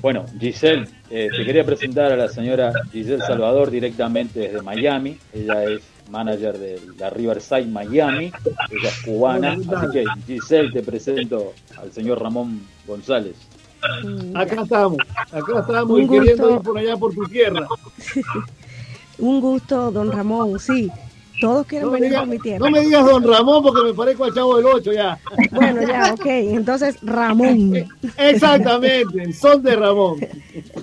[0.00, 5.18] Bueno, Giselle, eh, te quería presentar a la señora Giselle Salvador directamente desde Miami.
[5.32, 8.26] Ella es manager de la Riverside Miami.
[8.70, 9.52] Ella es cubana.
[9.52, 13.34] Así que, Giselle, te presento al señor Ramón González.
[14.34, 14.98] Acá estamos,
[15.30, 16.56] acá estamos Un y queriendo gusto.
[16.56, 17.66] ir por allá por tu tierra.
[19.18, 20.90] Un gusto, don Ramón, sí.
[21.40, 22.58] Todos quieren No venir digas, por mi tierra.
[22.58, 25.18] no me digas don Ramón porque me parezco al chavo del 8 ya.
[25.52, 26.24] Bueno, ya, ok.
[26.26, 27.74] Entonces, Ramón.
[28.18, 30.18] Exactamente, el son de Ramón.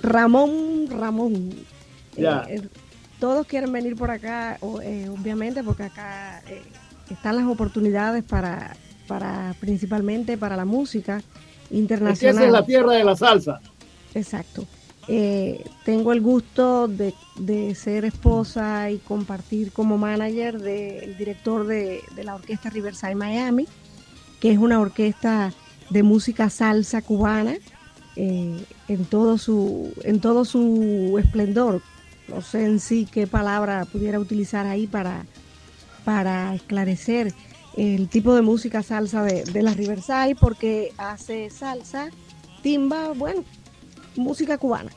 [0.02, 1.50] Ramón, Ramón.
[2.16, 2.44] Ya.
[2.48, 2.62] Eh,
[3.18, 6.62] todos quieren venir por acá, eh, obviamente, porque acá eh,
[7.10, 12.44] están las oportunidades para, para, principalmente para la música Es que esa internacional.
[12.44, 13.60] es la tierra de la salsa.
[14.14, 14.66] Exacto.
[15.06, 22.02] Eh, tengo el gusto de, de ser esposa y compartir como manager del director de,
[22.14, 23.66] de la orquesta Riverside Miami,
[24.40, 25.52] que es una orquesta
[25.90, 27.56] de música salsa cubana
[28.16, 31.82] eh, en todo su en todo su esplendor.
[32.28, 35.26] No sé en sí qué palabra pudiera utilizar ahí para,
[36.04, 37.32] para esclarecer
[37.76, 42.08] el tipo de música salsa de, de la Riverside, porque hace salsa,
[42.62, 43.44] timba, bueno,
[44.16, 44.90] música cubana.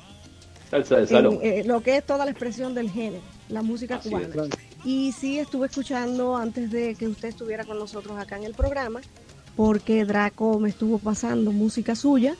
[0.70, 1.40] Salsa de salón.
[1.42, 4.30] En, eh, lo que es toda la expresión del género, la música Así cubana.
[4.30, 4.50] claro.
[4.86, 9.02] Y sí estuve escuchando antes de que usted estuviera con nosotros acá en el programa,
[9.56, 12.36] porque Draco me estuvo pasando música suya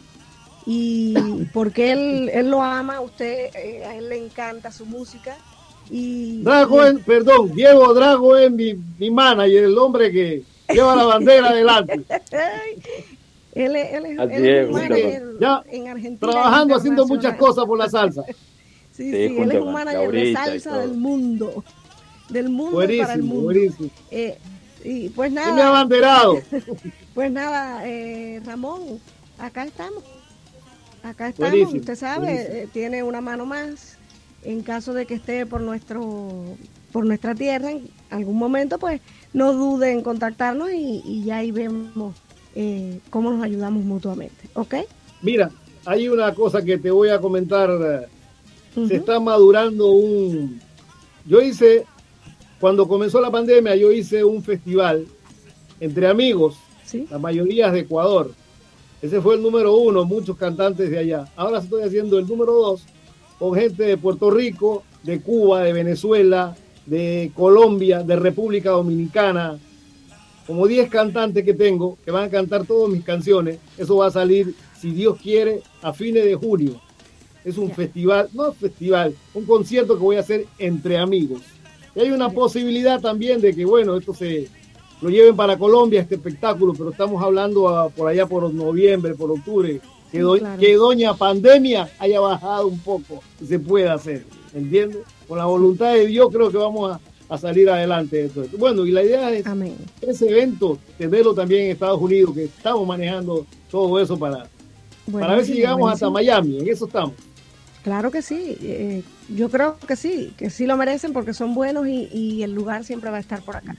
[0.70, 1.16] y
[1.54, 5.38] porque él, él lo ama, usted, eh, a él le encanta su música.
[5.90, 11.48] Y, Drago, perdón, Diego Drago es mi, mi manager, el hombre que lleva la bandera
[11.52, 12.04] adelante.
[13.54, 16.32] él, es- él es, él es es, un manager Ya, en Argentina.
[16.32, 18.24] Trabajando, haciendo muchas cosas por la salsa.
[18.28, 18.34] Sí,
[18.92, 21.64] Sí, sí, él es un manager de salsa del mundo.
[22.28, 23.44] Del mundo para el Buenísimo, mundo.
[23.46, 23.90] buenísimo.
[24.12, 24.38] Eh,
[24.84, 25.70] y pues nada.
[25.70, 26.42] abanderado.
[27.14, 29.00] Pues nada, eh, Ramón,
[29.40, 30.04] acá estamos.
[31.10, 32.56] Acá estamos, Buenísimo, usted sabe, buenísimo.
[32.56, 33.98] eh, tiene una mano más.
[34.44, 36.30] En caso de que esté por nuestro
[36.92, 39.02] por nuestra tierra en algún momento, pues
[39.34, 42.16] no dude en contactarnos y, y ya ahí vemos
[42.56, 44.48] eh, cómo nos ayudamos mutuamente.
[44.54, 44.76] ¿Ok?
[45.22, 45.52] Mira,
[45.86, 48.08] hay una cosa que te voy a comentar.
[48.88, 50.62] Se está madurando un...
[51.26, 51.86] Yo hice,
[52.60, 55.08] cuando comenzó la pandemia, yo hice un festival
[55.80, 57.06] entre amigos, Sí.
[57.12, 58.32] la mayoría es de Ecuador.
[59.02, 61.26] Ese fue el número uno, muchos cantantes de allá.
[61.36, 62.84] Ahora estoy haciendo el número dos
[63.38, 66.56] con gente de Puerto Rico, de Cuba, de Venezuela,
[66.88, 69.60] de Colombia, de República Dominicana.
[70.48, 73.60] Como 10 cantantes que tengo que van a cantar todas mis canciones.
[73.78, 76.82] Eso va a salir, si Dios quiere, a fines de junio.
[77.46, 81.42] Es un festival, no festival, un concierto que voy a hacer entre amigos.
[81.96, 84.48] Y hay una posibilidad también de que, bueno, esto se
[85.02, 89.32] lo lleven para Colombia, este espectáculo, pero estamos hablando a- por allá por noviembre, por
[89.32, 89.80] octubre,
[90.12, 90.60] que, Sí, do- claro.
[90.60, 95.00] que doña pandemia haya bajado un poco y se pueda hacer, ¿entiendes?
[95.28, 97.00] Con la voluntad de Dios creo que vamos a,
[97.34, 98.58] a salir adelante de todo esto.
[98.58, 99.76] Bueno, y la idea es Amén.
[100.02, 104.48] ese evento, tenerlo también en Estados Unidos, que estamos manejando todo eso para,
[105.12, 106.10] para ver si Buenísimo, llegamos hasta.
[106.10, 107.14] Miami, en eso estamos.
[107.84, 111.88] Claro que sí, eh, yo creo que sí, que sí lo merecen porque son buenos
[111.88, 113.76] y, y el lugar siempre va a estar por acá.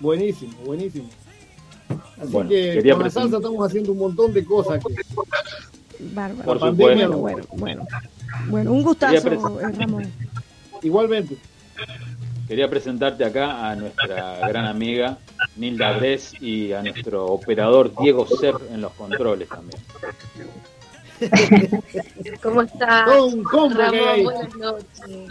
[0.00, 1.08] Buenísimo, buenísimo.
[2.20, 4.82] Así Bueno, que con la salsa estamos haciendo un montón de cosas.
[4.84, 4.94] que-
[6.14, 6.44] Bárbaro.
[6.44, 7.40] Por pandemia supuesto.
[7.42, 7.58] no.
[7.58, 7.86] Bueno, bueno,
[8.48, 10.10] bueno, un gustazo, eh, Ramón.
[10.82, 11.36] Igualmente.
[12.48, 15.18] Quería presentarte acá a nuestra gran amiga
[15.56, 19.80] Nilda Bres y a nuestro operador Diego Ser en los controles también.
[22.42, 23.06] ¿Cómo estás?
[23.06, 23.42] Ramón,
[24.24, 25.28] buenas noches.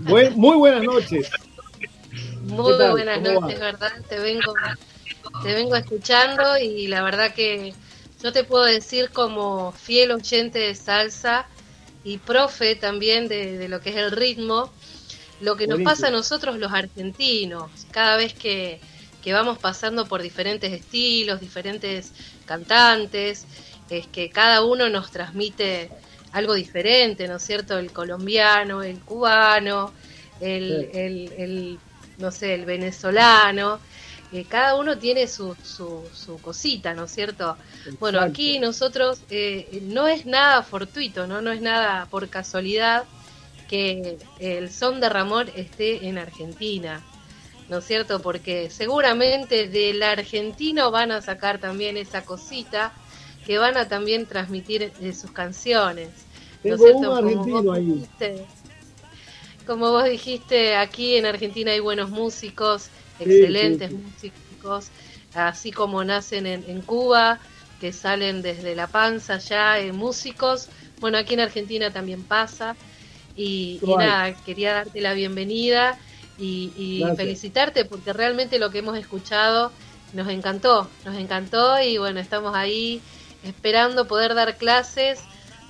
[0.00, 1.30] Buen- muy buenas noches.
[2.48, 3.58] Muy buenas ¿Cómo noches?
[3.58, 3.90] ¿verdad?
[4.08, 4.54] Te vengo,
[5.40, 7.76] te vengo escuchando y la verdad que
[8.22, 11.48] yo te puedo decir como fiel oyente de salsa
[12.02, 14.74] y profe también de, de lo que es el ritmo,
[15.40, 18.82] lo que nos pasa a nosotros los argentinos, cada vez que,
[19.20, 23.48] que vamos pasando por diferentes estilos, diferentes cantantes,
[23.88, 25.94] es que cada uno nos transmite
[26.32, 27.78] algo diferente, ¿no es cierto?
[27.78, 29.94] El colombiano, el cubano,
[30.38, 30.92] el, Sí.
[30.92, 31.82] el, el,
[32.18, 33.80] no sé, el venezolano,
[34.32, 37.56] eh, cada uno tiene su, su, su cosita, ¿no es cierto?
[38.00, 41.40] Bueno, aquí nosotros eh, no es nada fortuito, ¿no?
[41.40, 43.04] No es nada por casualidad
[43.68, 47.02] que el son de Ramón esté en Argentina,
[47.68, 48.20] ¿no es cierto?
[48.20, 52.92] Porque seguramente del argentino van a sacar también esa cosita
[53.46, 56.08] que van a también transmitir de sus canciones.
[56.64, 57.14] ¿no es un cierto?
[57.14, 58.08] Como argentino ahí.
[59.66, 62.88] Como vos dijiste, aquí en Argentina hay buenos músicos,
[63.18, 64.32] excelentes sí, sí.
[64.32, 64.88] músicos,
[65.34, 67.40] así como nacen en, en Cuba,
[67.80, 70.68] que salen desde la panza ya en músicos.
[71.00, 72.76] Bueno, aquí en Argentina también pasa.
[73.36, 75.98] Y, nada, quería darte la bienvenida
[76.38, 79.72] y, felicitarte porque realmente lo que hemos escuchado
[80.12, 83.02] nos encantó, nos encantó y bueno, estamos ahí
[83.42, 85.20] esperando poder dar clases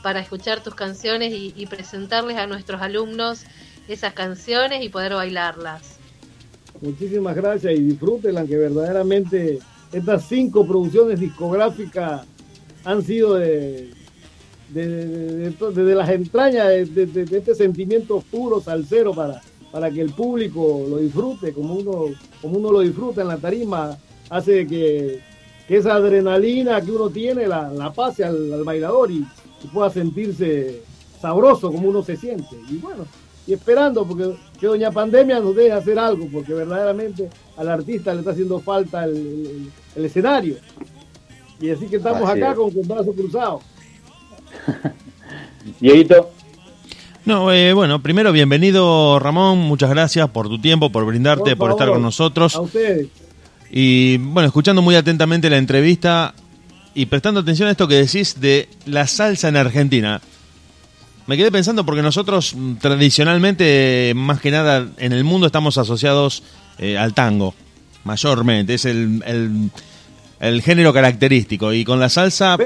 [0.03, 3.45] para escuchar tus canciones y, y presentarles a nuestros alumnos
[3.89, 5.97] esas canciones y poder bailarlas.
[6.81, 9.59] Muchísimas gracias y disfrútenla, que verdaderamente
[9.93, 12.27] estas cinco producciones discográficas
[12.85, 13.91] han sido de,
[14.69, 19.41] de, de- las entrañas de, este sentimiento puro, salsero, para,
[19.73, 23.97] para que el público lo disfrute, como uno, como uno lo disfruta en la tarima,
[24.29, 25.21] hace que,
[25.67, 29.25] que esa adrenalina que uno tiene la, la pase al, al bailador y,
[29.65, 30.83] y pueda sentirse
[31.21, 32.57] sabroso como uno se siente.
[32.69, 33.07] Y bueno,
[33.47, 38.21] y esperando porque que Doña Pandemia nos deje hacer algo, porque verdaderamente al artista le
[38.21, 40.57] está haciendo falta el, el- el escenario.
[41.61, 42.57] Y así que estamos Así acá es.
[42.57, 43.63] con, con brazos cruzados.
[45.81, 46.31] Dieguito,
[47.25, 51.71] No, eh, bueno, primero bienvenido Ramón, muchas gracias por tu tiempo, por brindarte, por, favor,
[51.73, 52.55] estar con nosotros.
[52.57, 53.09] A ustedes.
[53.71, 56.35] Y bueno, escuchando muy atentamente la entrevista
[56.95, 60.21] y prestando atención a esto que decís de la salsa en Argentina.
[61.27, 66.43] Me quedé pensando porque nosotros mm, tradicionalmente, más que nada en el mundo, estamos asociados
[66.79, 67.55] eh, al tango,
[68.05, 68.75] mayormente.
[68.75, 69.71] Es el, el,
[70.41, 71.73] el género característico.
[71.73, 72.57] Y con la salsa,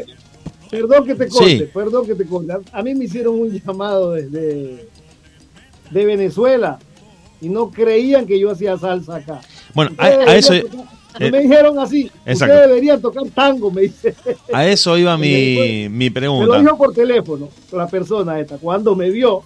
[0.70, 1.64] Perdón que te corte, Sí.
[1.74, 2.52] perdón que te corte.
[2.72, 4.86] A- mí me hicieron un llamado desde
[5.90, 6.78] de Venezuela
[7.40, 9.40] y no creían que yo hacía salsa acá.
[9.74, 10.52] bueno, a, a eso,
[11.18, 12.54] eh, me dijeron así, exacto.
[12.54, 14.14] ustedes deberían tocar tango, me dice.
[14.52, 16.58] a eso iba mi, mi Me lo pregunta.
[16.60, 18.58] dijo por teléfono la persona esta.
[18.58, 19.42] Cuando me vio,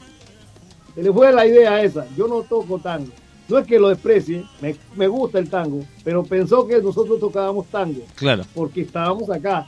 [0.95, 2.07] se le fue la idea esa.
[2.17, 3.11] Yo no toco tango.
[3.49, 7.67] No es que lo desprecie, me, me gusta el tango, pero pensó que nosotros tocábamos
[7.67, 8.45] tango Claro.
[8.55, 9.67] porque estábamos acá.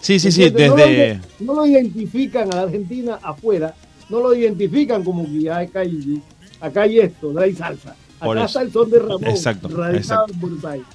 [0.00, 0.68] Sí, sí, sí, ¿Entiendes?
[0.70, 1.20] No lo desde...
[1.40, 3.74] No lo, identifican a la Argentina afuera,
[4.08, 6.20] no lo identifican como que acá hay,
[6.60, 7.96] acá hay esto, hay salsa.
[8.20, 10.32] Acá está el son de Ramón, Exacto, radicado exacto.
[10.34, 10.86] en Buenos Aires.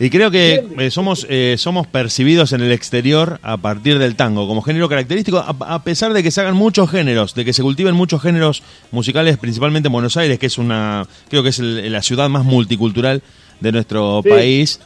[0.00, 4.48] Y creo que eh, somos, eh, somos percibidos en el exterior a partir del tango
[4.48, 7.62] como género característico, a, a pesar de que se hagan muchos géneros, de que se
[7.62, 11.92] cultiven muchos géneros musicales, principalmente en Buenos Aires, que es una, creo que es el-
[11.92, 13.22] la ciudad más multicultural
[13.60, 14.28] de nuestro Sí.
[14.30, 14.80] país.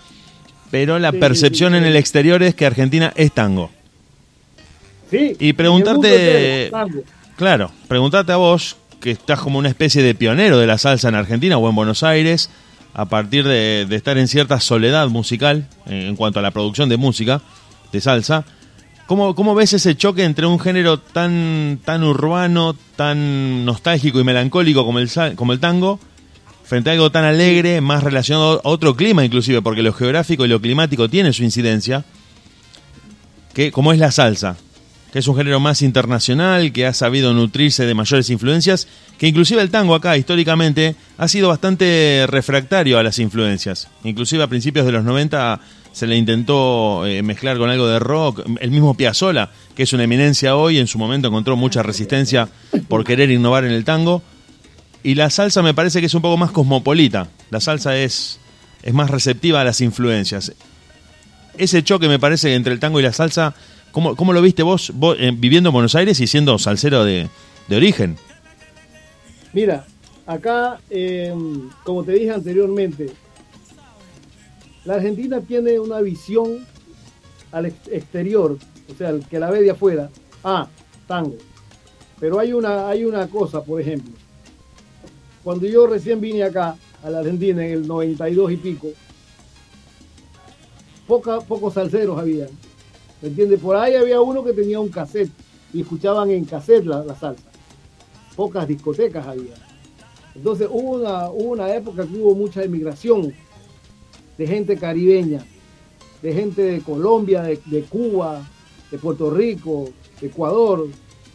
[0.70, 3.70] Pero la Sí, percepción sí, en el exterior es que Argentina es tango.
[5.11, 7.00] Sí, Y preguntarte- tango.
[7.36, 11.14] Claro, preguntarte a vos, que estás como una especie de pionero de la salsa en
[11.14, 12.50] Argentina o en Buenos Aires,
[12.95, 16.97] a partir de, de estar en cierta soledad musical en cuanto a la producción de
[16.97, 17.41] música,
[17.93, 18.45] de salsa,
[19.07, 24.84] ¿cómo, cómo ves ese choque entre un género tan, tan urbano, tan nostálgico y melancólico
[24.84, 25.99] como el, como el tango,
[26.64, 30.49] frente a algo tan alegre, más relacionado a otro clima inclusive, porque lo geográfico y
[30.49, 32.05] lo climático tiene su incidencia,
[33.55, 34.57] que como es la salsa?
[35.12, 39.62] Que es un género más internacional, que ha sabido nutrirse de mayores influencias, que inclusive
[39.62, 43.88] el tango acá históricamente ha sido bastante refractario a las influencias.
[44.04, 45.61] Inclusive a principios de los 90
[45.92, 48.44] se le intentó eh, mezclar con algo de rock.
[48.61, 52.48] El mismo Piazzolla, que es una eminencia hoy, en su momento encontró mucha resistencia
[52.88, 54.22] por querer innovar en el tango.
[55.02, 57.28] Y la salsa me parece que es un poco más cosmopolita.
[57.50, 58.38] La salsa es,
[58.82, 60.52] es más receptiva a las influencias.
[61.56, 63.54] Ese choque me parece entre el tango y la salsa,
[63.93, 67.28] ¿cómo, cómo lo viste vos, vos, eh, viviendo en Buenos Aires y siendo salsero de,
[67.68, 68.16] de origen?
[69.53, 69.86] Mira,
[70.26, 71.34] acá, eh,
[71.84, 73.11] como te dije anteriormente,
[74.84, 76.66] la Argentina tiene una visión
[77.53, 78.59] al ex- exterior,
[78.93, 80.11] o sea, el que la ve de afuera,
[80.45, 80.66] ah,
[81.07, 81.36] tango.
[82.20, 84.12] Pero hay una, hay una cosa, por ejemplo,
[85.45, 88.89] cuando yo recién vine acá a la Argentina en el 92 y pico,
[91.07, 92.47] poca, pocos salseros había.
[93.20, 93.60] ¿Me entiendes?
[93.60, 95.30] Por ahí había uno que tenía un cassette
[95.72, 97.50] y escuchaban en cassette la, la salsa.
[98.36, 99.54] Pocas discotecas había.
[100.34, 103.34] Entonces hubo una, una época que hubo mucha emigración
[104.36, 105.44] de gente caribeña,
[106.22, 108.48] de gente de Colombia, de, de Cuba,
[108.90, 109.90] de Puerto Rico,
[110.20, 110.86] de Ecuador,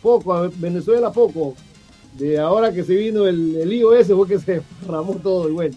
[0.02, 1.56] poco, Venezuela poco.
[2.18, 5.52] De ahora que se vino el, el lío ese fue que se ramó todo y
[5.52, 5.76] bueno.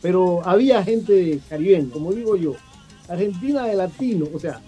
[0.00, 2.54] Pero había gente caribeña, como digo yo.
[3.08, 4.60] Argentina de latino, o sea,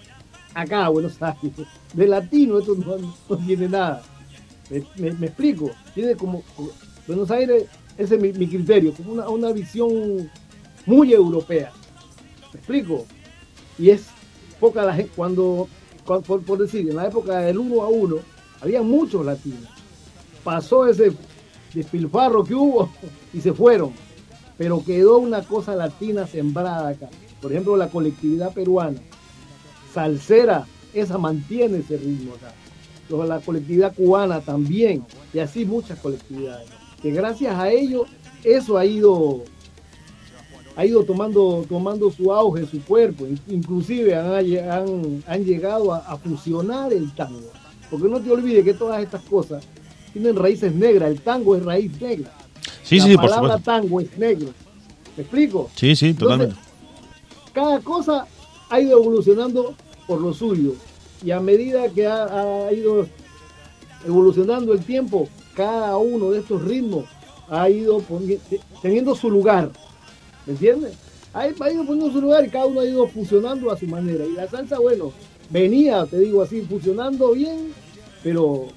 [0.54, 1.52] acá Buenos Aires,
[1.92, 4.02] de latino esto no, tiene nada.
[4.96, 6.42] Me, explico, tiene como,
[7.06, 7.64] Buenos Aires,
[7.98, 10.30] ese es mi, criterio, como una, una visión
[10.86, 11.72] muy europea.
[12.52, 13.06] ¿Me explico?
[13.78, 14.06] Y es
[14.60, 15.68] poca la gente, cuando,
[16.04, 18.16] por, por decir, en la época del uno a uno,
[18.60, 19.68] había muchos latinos.
[20.44, 21.12] Pasó ese
[21.74, 22.90] despilfarro que hubo
[23.32, 23.92] y se fueron.
[24.56, 27.08] Pero quedó una cosa latina sembrada acá.
[27.40, 29.00] Por ejemplo, la colectividad peruana,
[29.92, 32.52] salsera, esa mantiene ese ritmo acá.
[33.26, 36.68] La colectividad cubana también, y así muchas colectividades.
[37.02, 38.06] Que gracias a ello,
[38.44, 39.42] eso ha ido
[40.76, 44.32] ha ido tomando, tomando su auge, su cuerpo, In- inclusive han,
[44.70, 47.50] han- han llegado a, a fusionar el tango.
[47.90, 49.64] Porque no te olvides que todas estas cosas
[50.12, 52.30] tienen raíces negras, el tango es raíz negra.
[52.84, 53.70] Sí, La sí, por palabra supuesto.
[53.70, 54.48] tango es negro.
[55.16, 55.68] ¿Me explico?
[55.74, 56.54] Sí, sí, totalmente.
[57.52, 58.26] Cada cosa
[58.70, 59.74] ha ido evolucionando
[60.06, 60.74] por lo suyo.
[61.22, 63.06] Y a medida que ha, ido
[64.06, 67.04] evolucionando el tiempo, cada uno de estos ritmos
[67.50, 68.02] ha ido
[68.80, 69.70] teniendo su lugar.
[70.46, 70.94] ¿Me entiendes?
[71.34, 74.24] Ha, ido poniendo su lugar y cada uno ha ido fusionando a su manera.
[74.24, 75.12] Y la salsa, bueno,
[75.50, 77.72] venía, te digo así, fusionando bien
[78.22, 78.68] pero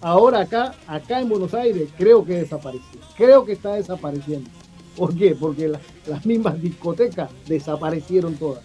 [0.00, 3.00] ahora acá, acá en Buenos Aires, creo que desapareció.
[3.16, 4.48] Creo que está desapareciendo.
[4.96, 5.34] ¿Por qué?
[5.34, 8.62] Porque la- las mismas discotecas desaparecieron todas.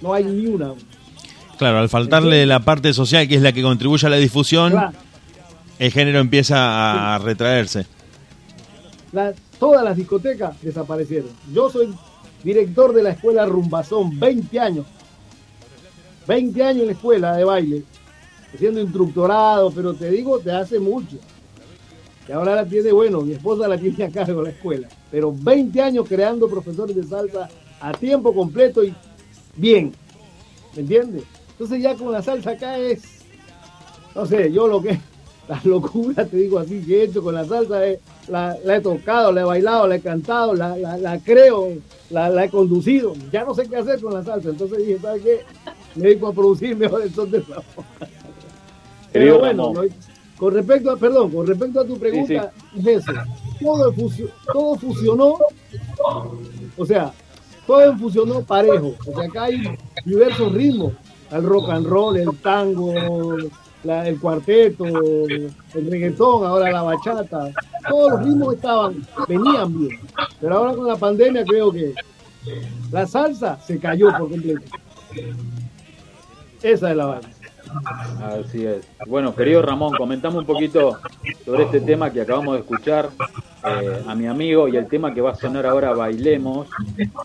[0.00, 0.72] No hay ni una.
[1.58, 4.92] Claro, al faltarle la parte social, que es la que contribuye a la difusión, Claro.
[5.78, 7.86] el género empieza a retraerse.
[9.12, 11.30] La- todas las discotecas desaparecieron.
[11.52, 11.92] Yo soy
[12.44, 14.86] director de la escuela Rumbazón, 20 años.
[16.26, 17.82] 20 años en la escuela de baile,
[18.54, 21.16] haciendo instructorado, pero te digo, te hace mucho.
[22.28, 25.80] Y ahora la tiene, bueno, mi esposa la tiene a cargo la escuela, pero 20
[25.80, 27.48] años creando profesores de salsa
[27.80, 28.94] a tiempo completo y
[29.58, 29.92] bien.
[30.74, 31.24] ¿Me entiendes?
[31.52, 33.02] Entonces ya con la salsa acá es,
[34.14, 34.98] no sé, yo lo que,
[35.48, 37.98] la locura, te digo así, que he hecho con la salsa es,
[38.28, 41.72] la, la he tocado, la he bailado, la he cantado, la, la, la creo,
[42.10, 43.14] la, la he conducido.
[43.32, 44.50] Ya no sé qué hacer con la salsa.
[44.50, 45.40] Entonces dije, ¿sabes qué?
[45.94, 47.64] Me dedico a producir mejor el son de Ramón.
[49.12, 49.82] Pero bueno, no-
[50.36, 53.12] con respecto a, perdón, con respecto a tu pregunta, es eso.
[53.60, 53.92] Todo,
[54.52, 55.36] todo fusionó,
[56.76, 57.12] o sea,
[57.68, 58.94] todo fusionó parejo.
[59.06, 59.62] O sea, acá hay
[60.04, 60.94] diversos ritmos.
[61.30, 62.94] El rock and roll, el tango,
[63.84, 67.50] el cuarteto, el reggaetón, ahora la bachata.
[67.86, 70.00] Todos los ritmos estaban, venían bien.
[70.40, 71.92] Pero ahora con la pandemia creo que
[72.90, 74.62] la salsa se cayó por completo.
[76.62, 77.28] Esa es la vaina.
[78.22, 78.86] Así es.
[79.06, 80.98] Bueno, querido Ramón, comentamos un poquito
[81.44, 83.10] sobre este tema que acabamos de escuchar
[83.64, 86.68] eh, a mi amigo y el tema que va a sonar ahora, Bailemos,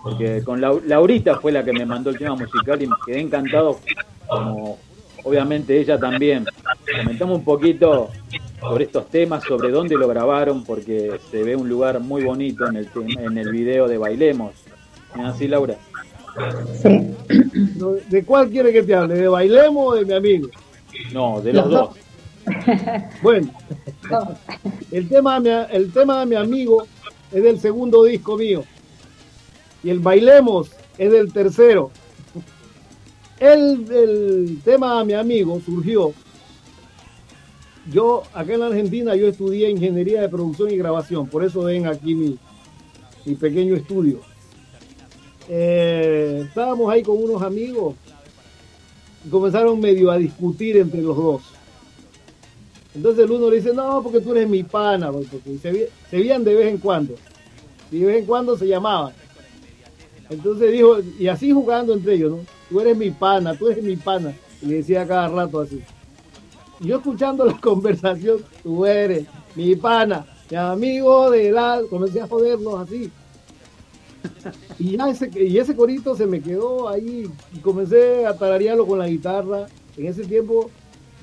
[0.01, 3.19] porque con Lau- Laurita fue la que me mandó el tema musical y me quedé
[3.21, 3.79] encantado,
[4.27, 4.77] como
[5.23, 6.45] obviamente ella también.
[7.01, 8.09] Comentamos un poquito
[8.59, 12.77] sobre estos temas, sobre dónde lo grabaron, porque se ve un lugar muy bonito en
[12.77, 12.89] el,
[13.19, 14.53] en el video de Bailemos.
[15.15, 15.75] ¿No es así, Laura?
[17.75, 19.15] No, ¿De cuál quiere que te hable?
[19.15, 20.49] ¿De Bailemos o de mi amigo?
[21.11, 21.95] No, de los dos.
[23.21, 23.51] Bueno,
[24.91, 26.85] el tema, de mi, el tema de mi amigo
[27.31, 28.63] es del segundo disco mío.
[29.83, 31.91] Y el Bailemos es del tercero.
[33.39, 36.13] El, el tema de mi amigo surgió.
[37.85, 41.27] Yo, acá en la Argentina, yo estudié ingeniería de producción y grabación.
[41.27, 42.37] Por eso ven aquí mi,
[43.25, 44.21] mi pequeño estudio.
[45.49, 47.95] Eh, estábamos ahí con unos amigos
[49.25, 51.41] y comenzaron medio a discutir entre los dos.
[52.95, 56.43] Entonces el uno le dice, no, porque tú eres mi pana, güey", porque se, veían
[56.43, 57.15] de vez en cuando.
[57.91, 59.13] Y de vez en cuando se llamaban.
[60.29, 62.39] Entonces dijo, y así jugando entre ellos, ¿no?
[62.69, 64.33] Tú eres mi pana, tú eres mi pana.
[64.61, 65.81] Y le decía cada rato así.
[66.79, 69.25] Yo escuchando la conversación, tú eres
[69.55, 71.81] mi pana, mi amigo de la...
[71.89, 73.11] Comencé a joderlos así.
[74.79, 78.99] Y, ya ese, y ese corito se me quedó ahí y comencé a tararearlo con
[78.99, 79.67] la guitarra.
[79.97, 80.69] En ese tiempo,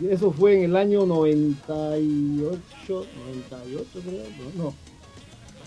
[0.09, 4.23] eso fue en el año 98, 98 creo,
[4.57, 4.75] no, no,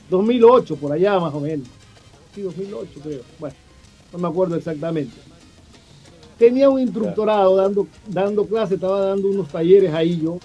[0.09, 1.67] 2008, por allá más o menos.
[2.34, 3.21] Sí, 2008 creo.
[3.39, 3.55] Bueno,
[4.11, 5.15] no me acuerdo exactamente.
[6.38, 10.39] Tenía un instructorado dando, dando clases, estaba dando unos talleres ahí yo.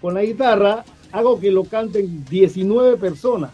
[0.00, 3.50] Con la guitarra hago que lo canten 19 personas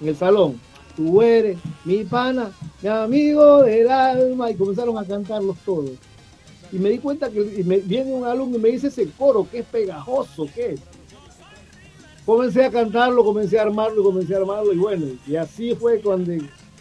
[0.00, 0.60] en el salón.
[0.98, 2.50] Tú eres mi pana,
[2.82, 4.50] mi amigo del alma.
[4.50, 5.92] Y comenzaron a cantarlos todos.
[6.72, 9.60] Y me di cuenta que me, viene un alumno y me dice ese coro, que
[9.60, 10.80] es pegajoso, ¿qué es?
[12.26, 14.72] Comencé a cantarlo, comencé a armarlo, comencé a armarlo.
[14.72, 16.32] Y bueno, y así fue cuando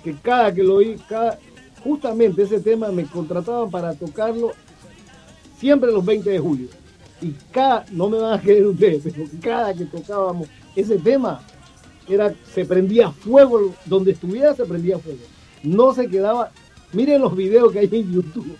[0.04, 1.38] que cada que lo oí, cada,
[1.84, 4.54] justamente ese tema me contrataban para tocarlo
[5.60, 6.70] siempre los 20 de julio.
[7.22, 11.40] Y cada, no me van a creer ustedes, pero cada que tocábamos ese tema,
[12.10, 15.20] era, se prendía fuego, donde estuviera se prendía fuego.
[15.64, 16.52] No se quedaba,
[16.94, 18.56] miren los videos que hay en YouTube,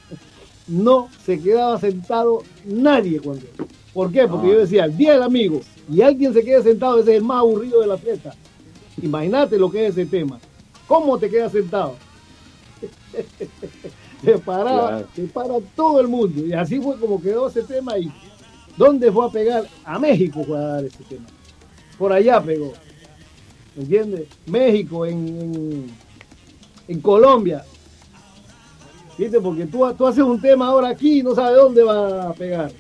[0.68, 3.46] no se quedaba sentado nadie cuando.
[3.94, 4.28] ¿Por qué?
[4.28, 4.52] Porque Ah.
[4.54, 7.40] yo decía, el día del amigo, y alguien se queda sentado, ese es el más
[7.40, 8.34] aburrido de la fiesta.
[9.02, 10.40] Imagínate lo que es ese tema.
[10.88, 11.96] ¿Cómo te quedas sentado?
[14.24, 15.08] se paraba, Claro.
[15.16, 16.46] se para todo el mundo.
[16.46, 18.12] Y así fue como quedó ese tema y
[18.76, 19.68] ¿dónde fue a pegar?
[19.84, 21.26] A México fue a dar ese tema.
[21.98, 22.74] Por allá pegó.
[23.78, 24.28] ¿Entiendes?
[24.48, 25.86] México, en,
[26.88, 27.64] en, Colombia.
[29.18, 29.40] ¿Viste?
[29.40, 32.72] Porque tú, tú haces un tema ahora aquí y no sabes dónde va a pegar.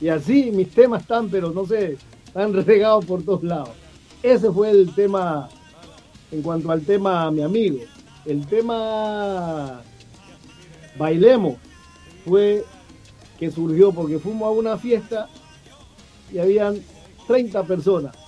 [0.00, 3.70] Y así mis temas están, pero no sé, están regados por todos lados.
[4.22, 5.48] Ese fue el tema,
[6.32, 7.80] en cuanto al tema mi amigo.
[8.24, 9.82] El tema
[10.98, 11.56] Bailemos
[12.24, 12.64] fue
[13.38, 15.28] que surgió porque fuimos a una fiesta
[16.32, 16.80] y habían
[17.26, 18.25] 30 personas.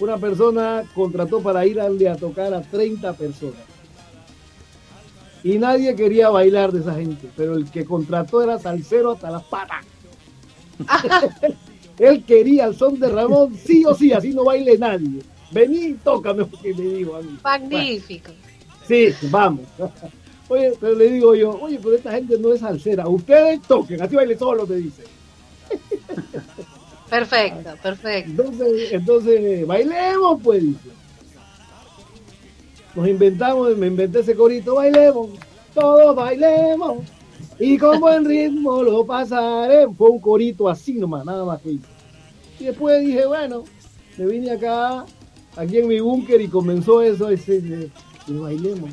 [0.00, 3.60] Una persona contrató para ir a, a tocar a 30 personas.
[5.42, 9.44] Y nadie quería bailar de esa gente, pero el que contrató era salsero hasta las
[9.44, 9.84] patas.
[11.98, 15.22] Él quería el son de Ramón, sí o sí, así no baile nadie.
[15.52, 17.38] Vení y tócame, porque me digo a mí.
[17.42, 18.32] Magnífico.
[18.88, 19.66] Sí, vamos.
[20.48, 23.08] Oye, pero le digo yo, oye, pero esta gente no es salsera.
[23.08, 25.02] Ustedes toquen, así baile solo, me dice.
[27.08, 28.42] Perfecto, perfecto.
[28.42, 30.64] Entonces, entonces bailemos, pues.
[32.94, 35.30] Nos inventamos, me inventé ese corito, bailemos,
[35.74, 36.98] todos bailemos.
[37.58, 39.96] Y con buen ritmo lo pasaremos.
[39.96, 41.86] Fue un corito así nomás, nada más que hice.
[42.60, 43.64] Y después dije, bueno,
[44.16, 45.04] me vine acá,
[45.56, 47.90] aquí en mi búnker y comenzó eso, ese, ese,
[48.28, 48.90] y bailemos.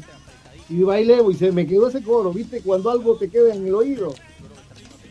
[0.70, 2.62] Y bailemos y se me quedó ese coro, ¿viste?
[2.62, 4.14] Cuando algo te queda en el oído.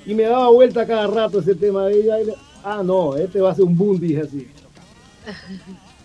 [0.06, 2.16] Y me daba vuelta cada rato ese tema de ella.
[2.62, 4.48] Ah, no, este va a ser un boom, dije así.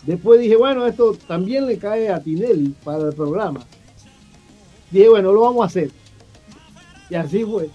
[0.03, 3.65] Después dije, bueno, esto también le cae a Tinelli para el programa.
[4.91, 5.91] Dije, bueno, lo vamos a hacer.
[7.09, 7.69] Y así fue.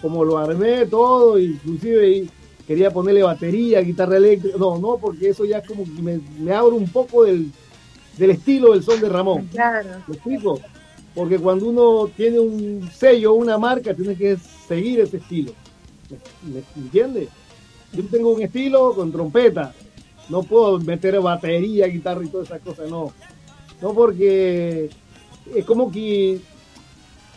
[0.00, 2.30] Como lo armé todo, inclusive y
[2.66, 4.56] quería ponerle batería, guitarra eléctrica.
[4.58, 7.50] No, no, porque eso ya es como que me, me abro un poco del,
[8.16, 9.48] del estilo del son de Ramón.
[9.52, 9.88] Claro.
[10.06, 10.60] ¿Me explico?
[11.14, 15.52] Porque cuando uno tiene un sello, una marca, tiene que seguir ese estilo.
[16.42, 17.28] ¿Me, me entiende?
[17.94, 19.74] Yo tengo un estilo con trompeta.
[20.28, 23.12] No puedo meter batería, guitarra y todas esas cosas, no.
[23.80, 24.90] No porque
[25.54, 26.40] es como que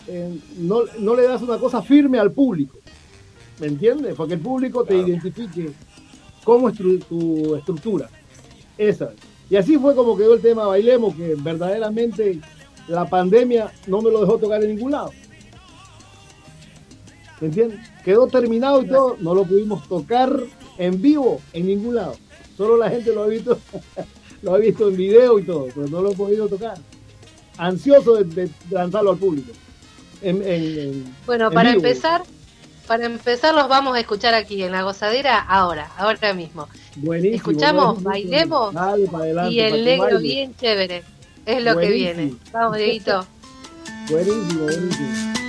[0.08, 2.78] eh, no, no le das una cosa firme al público.
[3.60, 4.16] ¿Me entiendes?
[4.16, 5.72] Porque el público te identifique
[6.44, 8.10] cómo es tu, tu estructura.
[8.78, 9.12] Esa.
[9.50, 12.40] Y así fue como quedó el tema Bailemos, que verdaderamente
[12.88, 15.12] la pandemia no me lo dejó tocar en ningún lado.
[17.40, 17.80] ¿Me entiendes?
[18.04, 20.32] Quedó terminado y todo, no lo pudimos tocar
[20.78, 22.16] en vivo en ningún lado.
[22.58, 23.60] Solo la gente lo ha visto,
[24.42, 26.78] lo ha visto en video y todo, pero no lo he podido tocar.
[27.58, 29.52] Ansioso de, de lanzarlo al público.
[30.22, 31.86] En- en- en- Bueno, en para vivo.
[31.86, 32.24] empezar,
[32.88, 36.68] para empezar los vamos a escuchar aquí en la gozadera ahora, ahora mismo.
[36.96, 38.32] Buenísimo, Escuchamos, buenísimo.
[38.32, 40.20] bailemos Dale para adelante, y el negro baile.
[40.20, 41.04] bien chévere.
[41.46, 42.34] Es lo que viene.
[42.52, 43.26] Vamos, Dieguito.
[44.10, 45.47] Buenísimo, buenísimo.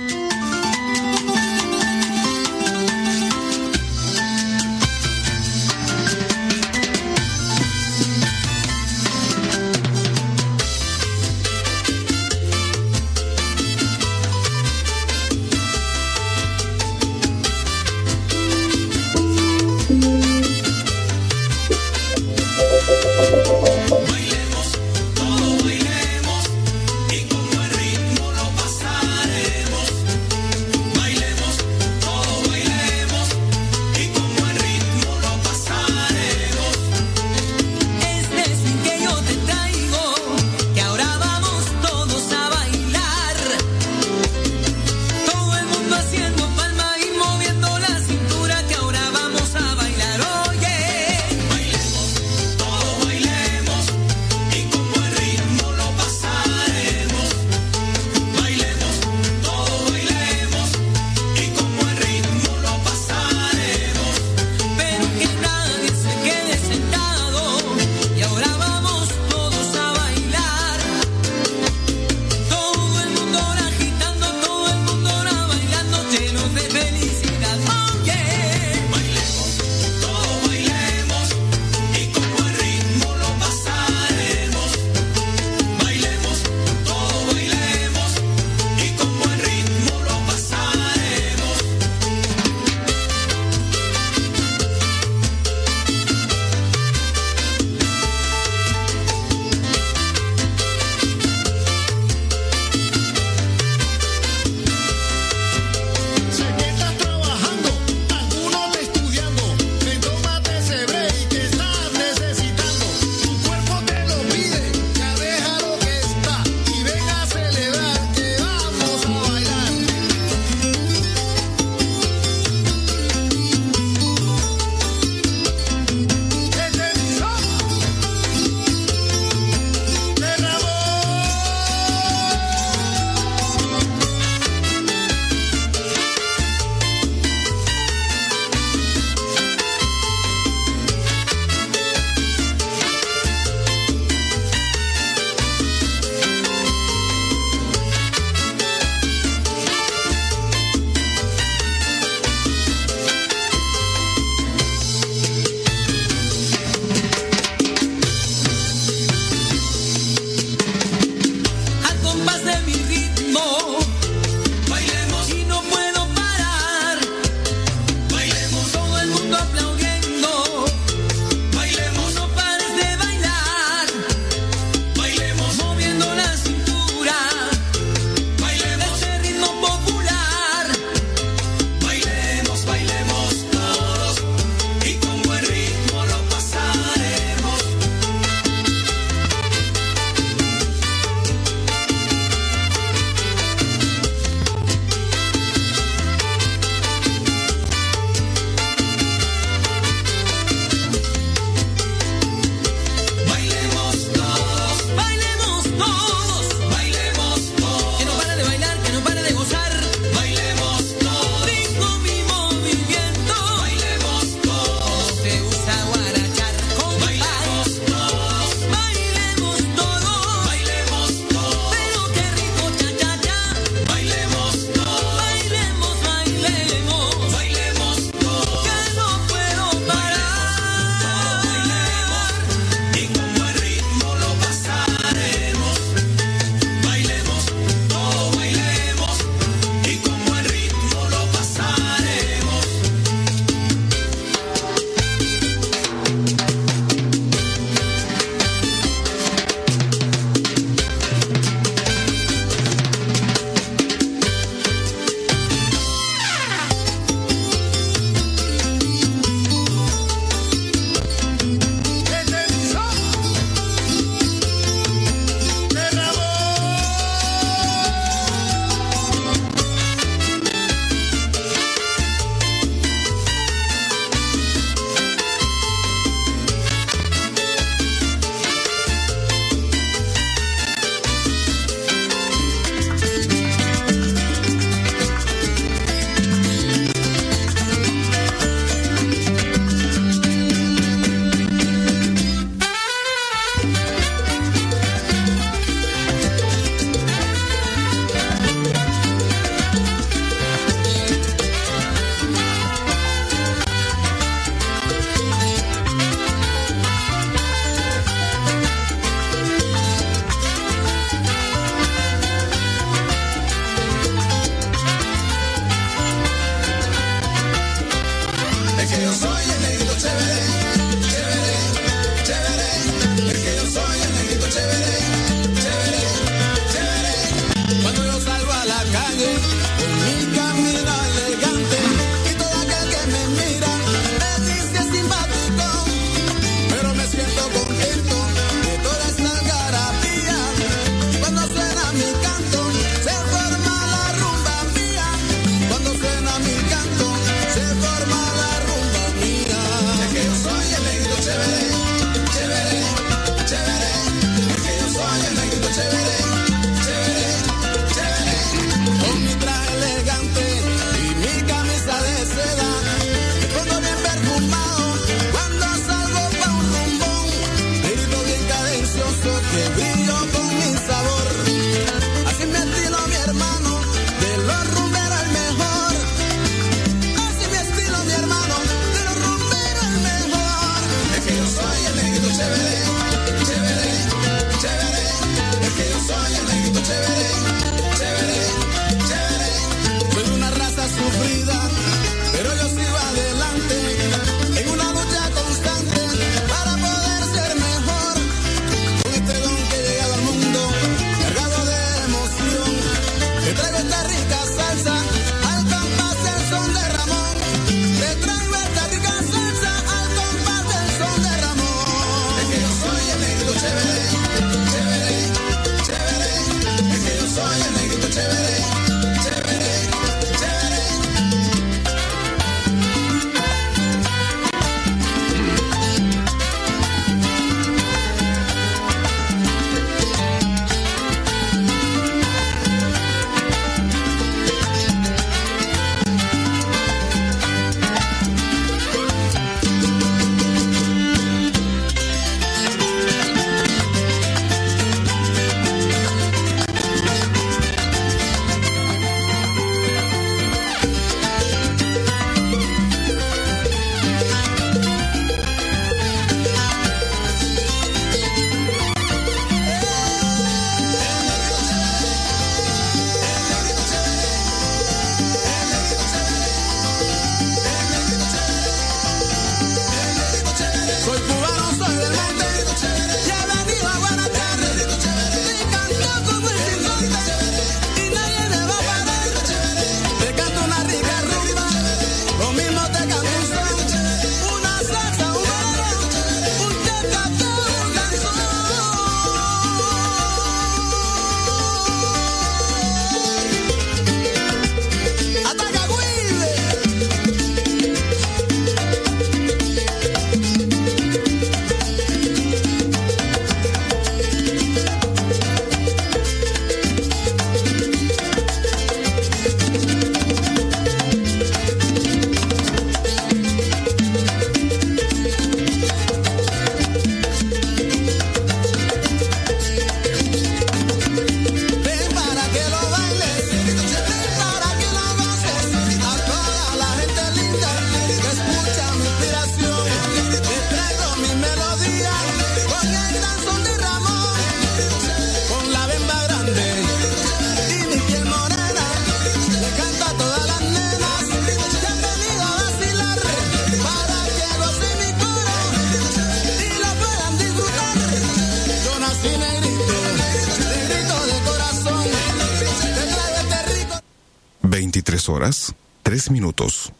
[555.29, 555.73] 23 horas,
[556.03, 556.91] 3 minutos.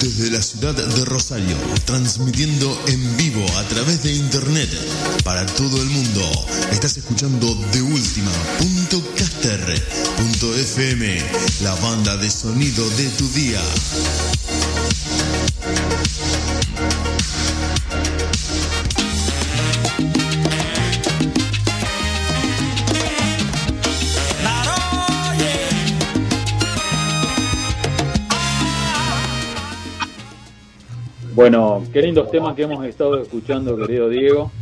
[0.00, 1.56] Desde la ciudad de Rosario,
[1.86, 4.68] transmitiendo en vivo a través de internet
[5.24, 6.20] para todo el mundo.
[6.72, 7.82] Estás escuchando de
[10.56, 11.18] FM,
[11.62, 13.60] la banda de sonido de tu día.
[31.34, 34.52] Bueno, qué lindos temas que hemos estado escuchando, querido Diego.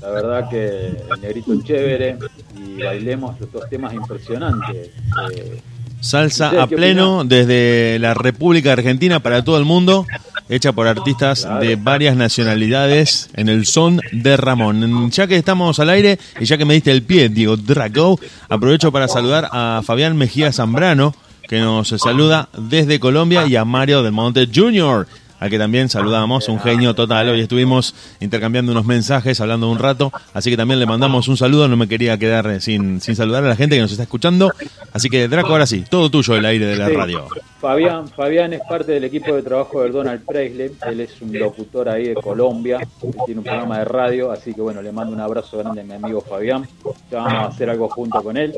[0.00, 2.16] La verdad que el negrito es chévere
[2.56, 4.90] y bailemos estos temas impresionantes.
[5.34, 5.60] Eh,
[6.00, 10.06] Salsa ¿Ustedes a pleno desde la República Argentina para todo el mundo,
[10.48, 15.10] hecha por artistas de varias nacionalidades en el son de Ramón.
[15.10, 18.90] Ya que estamos al aire y ya que me diste el pie, Diego Drago, aprovecho
[18.90, 21.14] para saludar a Fabián Mejía Zambrano,
[21.46, 25.06] que nos saluda desde Colombia, y a Mario del Monte Jr.,
[25.40, 27.28] al que también saludamos, un genio total.
[27.28, 31.68] Hoy estuvimos intercambiando unos mensajes, hablando un rato, así que también le mandamos un saludo.
[31.68, 34.52] No me quería quedar eh, sin, sin saludar a la gente que nos está escuchando.
[34.92, 36.94] Así que, Draco, ahora sí, todo tuyo el aire de la Sí.
[36.94, 37.26] radio.
[37.60, 40.70] Fabián, Fabián es parte del equipo de trabajo del Donald Presley.
[40.86, 44.30] Él es un locutor ahí de Colombia, que tiene un programa de radio.
[44.30, 46.66] Así que bueno, le mando un abrazo grande a mi amigo Fabián.
[47.10, 48.54] Ya vamos a hacer algo junto con él.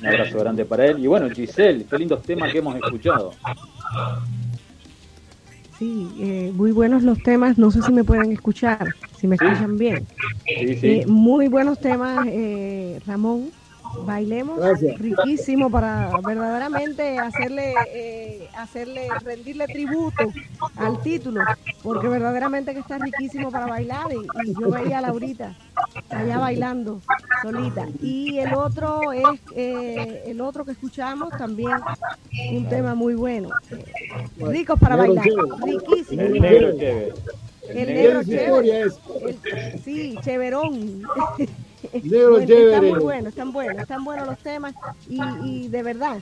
[0.00, 0.98] Un abrazo grande para él.
[1.02, 3.32] Y bueno, Giselle, qué lindos temas que hemos escuchado.
[5.82, 7.58] Sí, eh, muy buenos los temas.
[7.58, 10.06] No sé si me pueden escuchar, si me escuchan bien.
[10.46, 11.02] Sí, sí.
[11.02, 13.52] Eh, muy buenos temas, eh, Ramón.
[14.00, 14.98] Bailemos, Gracias.
[14.98, 20.32] riquísimo para verdaderamente hacerle, eh, hacerle, rendirle tributo
[20.76, 21.40] al título,
[21.82, 25.54] porque verdaderamente que está riquísimo para bailar y, y yo veía a Laurita
[26.10, 27.00] allá bailando
[27.42, 27.86] solita.
[28.00, 31.78] Y el otro es, eh, el otro que escuchamos también,
[32.50, 33.50] un tema muy bueno.
[34.38, 35.72] Ricos para Negro bailar, chévere.
[35.78, 36.22] riquísimo.
[36.22, 37.12] El negro chévere.
[37.68, 38.80] El ¿Qué negro historia chévere.
[38.80, 39.00] es?
[39.74, 41.02] El- sí, chéverón.
[42.02, 44.74] Negro Bueno, Están muy buenos, están buenos, están buenos los temas
[45.08, 46.18] y, y de verdad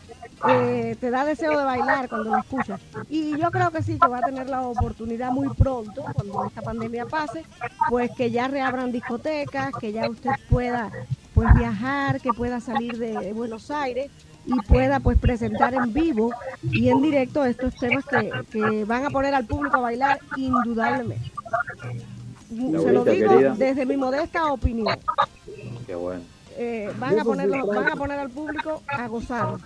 [0.49, 2.81] eh, te da deseo de bailar cuando lo escuchas.
[3.09, 6.63] Y yo creo que sí, que va a tener la oportunidad muy pronto, cuando esta
[6.63, 7.45] pandemia pase,
[7.89, 10.91] pues que ya reabran discotecas, que ya usted pueda
[11.35, 14.11] pues viajar, que pueda salir de, de Buenos Aires
[14.47, 16.33] y pueda pues presentar en vivo
[16.63, 21.31] y en directo estos temas que, que van a poner al público a bailar indudablemente.
[22.51, 23.55] Se lo digo querida.
[23.57, 24.99] desde mi modesta opinión.
[25.91, 26.23] Qué bueno.
[26.57, 29.57] Eh, van, a ponerlo, van a poner al público a gozar.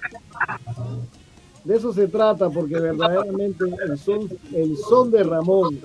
[1.65, 5.79] De eso se trata, porque verdaderamente el son, el son de Ramón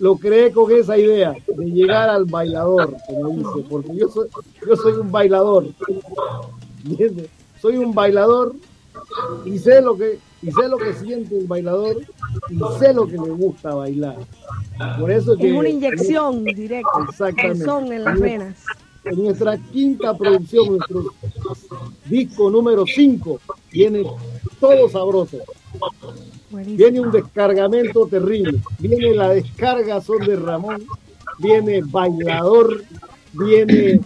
[0.00, 4.28] lo creé con esa idea de llegar al bailador, como dice, porque yo soy,
[4.66, 5.66] yo soy un bailador.
[6.84, 7.30] ¿entiendes?
[7.62, 8.56] Soy un bailador
[9.44, 11.96] y sé lo que y sé lo que siente el bailador
[12.50, 14.16] y sé lo que le gusta bailar.
[14.98, 16.90] Por eso que Es una inyección directa.
[16.98, 17.64] El Exactamente.
[17.64, 18.56] son en las venas.
[19.10, 21.04] En nuestra quinta producción, nuestro
[22.06, 23.40] disco número 5,
[23.70, 24.04] viene
[24.60, 25.38] todo sabroso.
[26.50, 28.58] Viene un descargamento terrible.
[28.78, 30.84] Viene la descarga son de Ramón,
[31.38, 32.84] viene bailador,
[33.32, 34.00] viene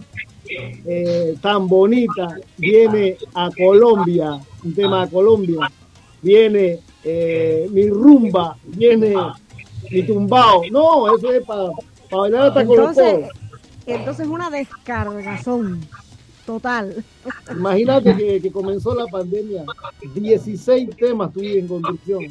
[0.85, 5.71] eh, tan bonita, viene a Colombia, un tema a Colombia,
[6.21, 9.15] viene eh, mi rumba, viene
[9.89, 10.63] mi tumbao.
[10.69, 11.69] No, eso es para
[12.11, 13.42] bailar hasta con los Entonces.
[13.85, 15.81] Entonces una descargazón
[16.45, 17.03] total.
[17.51, 19.63] Imagínate que, que comenzó la pandemia,
[20.15, 22.23] 16 temas tuve en construcción.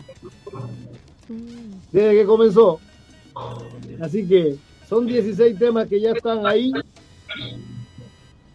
[1.90, 2.78] Desde que comenzó.
[4.00, 4.56] Así que
[4.88, 6.70] son 16 temas que ya están ahí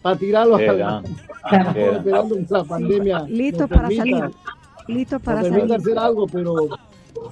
[0.02, 1.02] para tirarlos a la,
[1.96, 3.20] esperando la pandemia.
[3.22, 4.30] Listos para permita- salir.
[4.86, 5.72] Listos para salir.
[5.74, 6.54] hacer algo, pero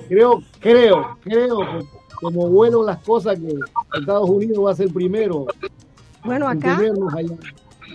[0.08, 1.86] creo, creo, creo que
[2.20, 3.54] como vuelan las cosas que
[3.98, 5.46] Estados Unidos va a ser primero
[6.24, 6.78] Bueno, en acá,
[7.16, 7.34] allá.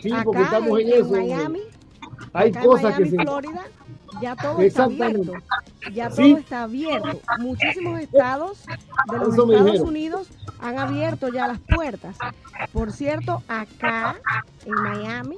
[0.01, 1.11] Sí, porque estamos en, en eso.
[1.11, 1.59] Miami,
[2.33, 3.23] Hay acá cosas en que Miami, se...
[3.23, 3.63] Florida,
[4.21, 5.33] ya todo está abierto.
[5.93, 6.29] Ya Sí.
[6.31, 7.19] todo está abierto.
[7.39, 8.63] Muchísimos estados
[9.11, 9.79] de los Eso Estados.
[9.81, 10.27] Unidos
[10.59, 12.15] han abierto ya las puertas.
[12.71, 14.15] Por cierto, acá
[14.65, 15.37] en Miami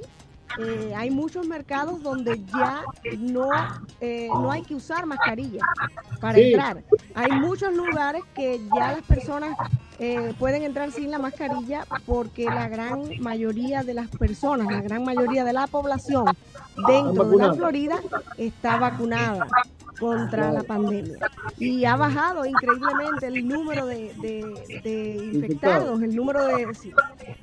[0.58, 2.82] eh, hay muchos mercados donde ya
[3.18, 3.52] no,
[4.00, 5.62] eh, no hay que usar mascarilla
[6.20, 6.44] para Sí.
[6.52, 6.82] entrar.
[7.14, 9.56] Hay muchos lugares que ya las personas
[9.98, 15.04] eh, pueden entrar sin la mascarilla porque la gran mayoría de las personas, la gran
[15.04, 16.26] mayoría de la población
[16.86, 17.54] dentro de la.
[17.54, 18.00] Florida
[18.36, 19.46] está vacunada
[20.00, 21.18] contra la pandemia.
[21.56, 26.92] Y ha bajado increíblemente el número de, de- de infectados, el número de, sí,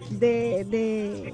[0.09, 1.33] de, de-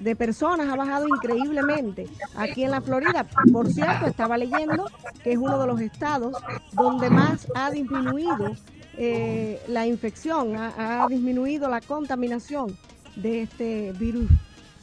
[0.00, 3.26] de personas ha bajado increíblemente aquí en la Florida.
[3.52, 4.86] Por cierto, estaba leyendo
[5.22, 6.34] que es uno de los estados
[6.72, 8.52] donde más ha disminuido
[8.96, 12.76] eh, la infección, ha, ha disminuido la contaminación
[13.16, 14.28] de este virus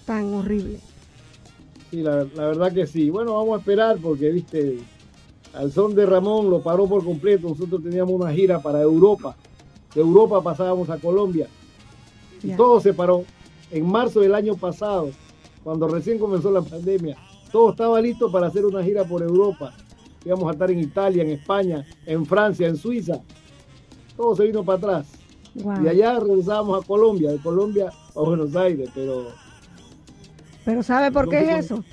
[0.05, 0.79] tan horrible.
[1.91, 3.09] Sí, la, la verdad que sí.
[3.09, 4.79] Bueno, vamos a esperar porque, viste,
[5.53, 7.49] al son de Ramón lo paró por completo.
[7.49, 9.35] Nosotros teníamos una gira para Europa.
[9.93, 11.47] De Europa pasábamos a Colombia.
[12.43, 12.57] Y Ya.
[12.57, 13.23] todo se paró.
[13.71, 15.11] En marzo del año pasado,
[15.63, 17.17] cuando recién comenzó la pandemia,
[17.51, 19.73] todo estaba listo para hacer una gira por Europa.
[20.23, 23.21] Íbamos a estar en Italia, en España, en Francia, en Suiza.
[24.15, 25.07] Todo se vino para atrás.
[25.55, 25.83] Wow.
[25.83, 29.27] Y allá regresábamos a Colombia, de Colombia a Buenos Aires, pero...
[30.65, 31.83] Pero ¿sabe por qué es eso?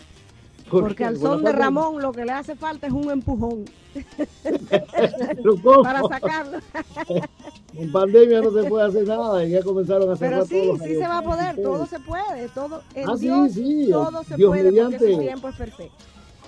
[0.70, 1.52] ¿por Porque al son de.
[1.52, 3.66] Ramón lo que le hace falta es un empujón.
[5.82, 6.58] para sacarlo.
[7.74, 10.80] En pandemia no se puede hacer nada y ya comenzaron a cerrar Pero sí, todos
[10.86, 14.22] sí se va a poder, todo se puede, todo en Ah, sí, Dios sí, todo
[14.24, 15.14] se Dios puede porque mediante.
[15.14, 15.94] su tiempo es perfecto.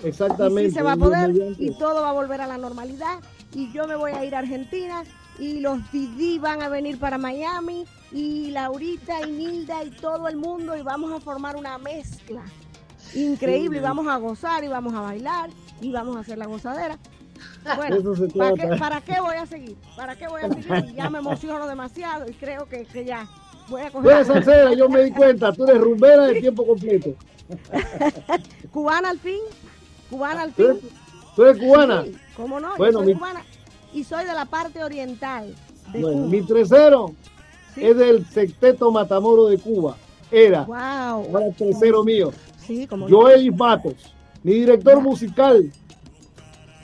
[0.03, 0.63] Exactamente.
[0.65, 1.63] Y sí se va a poder mediante.
[1.63, 3.19] y todo va a volver a la normalidad
[3.55, 5.03] y yo me voy a ir a Argentina
[5.39, 10.35] y los Didi van a venir para Miami y Laurita y Nilda y todo el
[10.37, 12.43] mundo y vamos a formar una mezcla
[13.15, 15.49] increíble y vamos a gozar y vamos a bailar
[15.81, 16.99] y vamos a hacer la gozadera.
[17.75, 19.75] Bueno, Eso se ¿para qué, para qué voy a seguir?
[19.95, 20.93] ¿Para qué voy a seguir?
[20.95, 23.27] Ya me emociono demasiado y creo que, que ya
[23.69, 24.25] voy a coger.
[24.25, 27.13] salsera, yo me di cuenta, tú eres rumbera de tiempo completo.
[28.71, 29.39] Cubana al fin,
[30.09, 30.89] cubana al ¿Tú fin.
[31.35, 32.03] tú eres cubana?
[32.03, 32.69] Sí, ¿Cómo no?
[32.71, 33.43] Yo Bueno, soy mi- cubana
[33.93, 35.55] y soy de la parte oriental
[35.93, 36.27] de Bueno, Cuba.
[36.29, 37.11] mi tercero
[37.75, 39.95] es del sexteto Matamoro de Cuba.
[40.31, 40.63] Era.
[40.63, 40.75] Wow.
[40.77, 42.31] Ahora el tercero mío.
[42.65, 43.07] Sí, como.
[43.07, 43.93] Joel Matos.
[44.43, 45.71] Mi director musical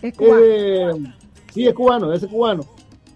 [0.01, 1.13] Es cubano.
[1.53, 2.65] Sí, es cubano, ese es cubano.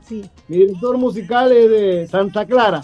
[0.08, 2.84] Sí, Mi director musical es de Santa Clara.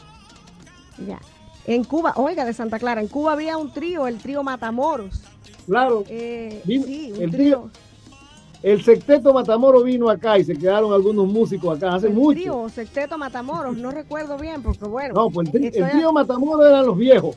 [1.08, 1.20] ya.
[1.68, 5.22] En Cuba, oiga, de Santa Clara, en Cuba había un trío, el trío Matamoros.
[5.68, 6.04] Claro.
[6.10, 7.70] Eh, Vino- sí, un el trío.
[7.70, 7.70] trío-
[8.64, 12.40] El sexteto Matamoro vino acá y se quedaron algunos músicos acá hace El mucho.
[12.40, 15.14] trío, Sexteto Matamoros, no recuerdo bien, porque bueno.
[15.16, 17.36] No, pues el, estoy el trío Matamoro eran los viejos.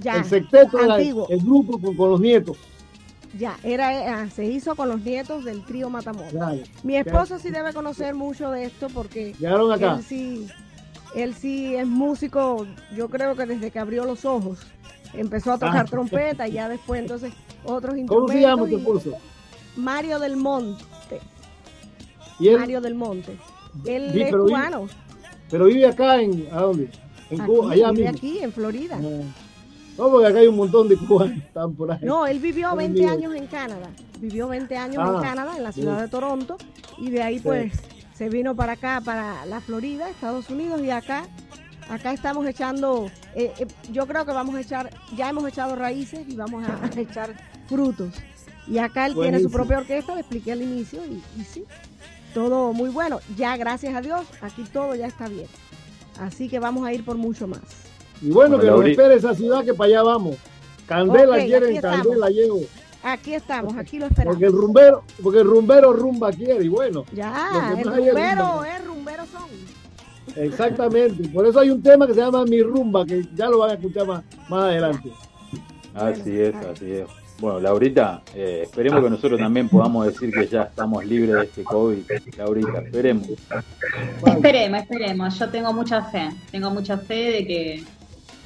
[0.00, 2.56] Ya, el sexteto era el, el grupo con, con los nietos.
[3.36, 6.30] Ya, era, ah, se hizo con los nietos del trío Matamoros.
[6.30, 6.58] Claro.
[6.82, 9.96] Mi esposo sí debe conocer mucho de esto porque Llegaron acá.
[9.96, 10.46] él sí,
[11.14, 14.60] él sí es músico, yo creo que desde que abrió los ojos
[15.12, 15.90] empezó a tocar Ah.
[15.90, 17.32] trompeta y ya después entonces
[17.64, 18.34] otros ¿Cómo instrumentos.
[18.34, 19.12] se llama tu esposo?
[19.76, 21.20] Mario del Monte.
[22.40, 22.58] ¿Y él?
[22.58, 23.36] Mario del Monte.
[23.84, 24.86] Él Sí, es pero vive- cubano.
[25.50, 26.88] Pero vive acá en, ¿a dónde?
[27.30, 28.18] En Cuba, Aquí, allá vive mismo.
[28.18, 28.96] aquí en Florida.
[28.98, 29.08] No,
[30.10, 31.98] porque acá hay un montón de cubanos que están por ahí.
[32.02, 33.12] No, él vivió Están 20 vivos.
[33.12, 33.90] años en Canadá.
[34.20, 36.02] Vivió 20 años Ah, en Canadá, en la ciudad sí.
[36.02, 36.56] de Toronto.
[36.98, 37.44] Y de ahí Sí.
[37.44, 37.72] pues
[38.14, 40.80] se vino para acá, para la Florida, Estados Unidos.
[40.82, 41.24] Y acá,
[41.90, 46.28] acá estamos echando, eh, eh, yo creo que vamos a echar, ya hemos echado raíces
[46.28, 47.34] y vamos a, a echar
[47.68, 48.14] frutos.
[48.66, 51.64] Y acá él tiene su propia orquesta, le expliqué al inicio y, y sí,
[52.34, 53.20] todo muy bueno.
[53.36, 55.46] Ya gracias a Dios, aquí todo ya está bien.
[56.20, 57.60] Así que vamos a ir por mucho más.
[58.20, 60.36] Y bueno, Bueno, que nos espere esa ciudad que para allá vamos.
[60.86, 62.60] Candela Ok, quieren, candela llevo.
[63.02, 64.34] Aquí estamos, aquí lo esperamos.
[64.34, 67.04] Porque el rumbero, porque el rumbero rumba quiere, y bueno.
[67.12, 69.48] Ya, el rumbero, es rumbero son.
[70.36, 71.28] Exactamente.
[71.28, 73.74] Por eso hay un tema que se llama Mi Rumba, que ya lo van a
[73.74, 75.10] escuchar más, más adelante.
[75.94, 77.06] Así es, así es.
[77.40, 81.62] Bueno, Laurita, eh, esperemos que nosotros también podamos decir que ya estamos libres de este
[81.62, 81.98] COVID.
[82.36, 83.28] Laurita, esperemos.
[84.26, 85.38] Esperemos, esperemos.
[85.38, 86.30] Yo tengo mucha fe.
[86.50, 87.84] Tengo mucha fe de que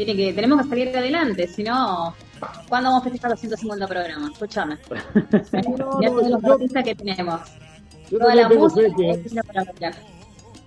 [0.04, 1.46] tiene que tenemos que salir adelante.
[1.48, 2.14] Si no,
[2.68, 4.32] ¿cuándo vamos a festejar los 150 programas?
[4.32, 4.78] Escúchame.
[5.52, 7.40] ya todos los artistas que tenemos.
[8.10, 9.94] Yo Toda la tengo música fe que- es una para bailar.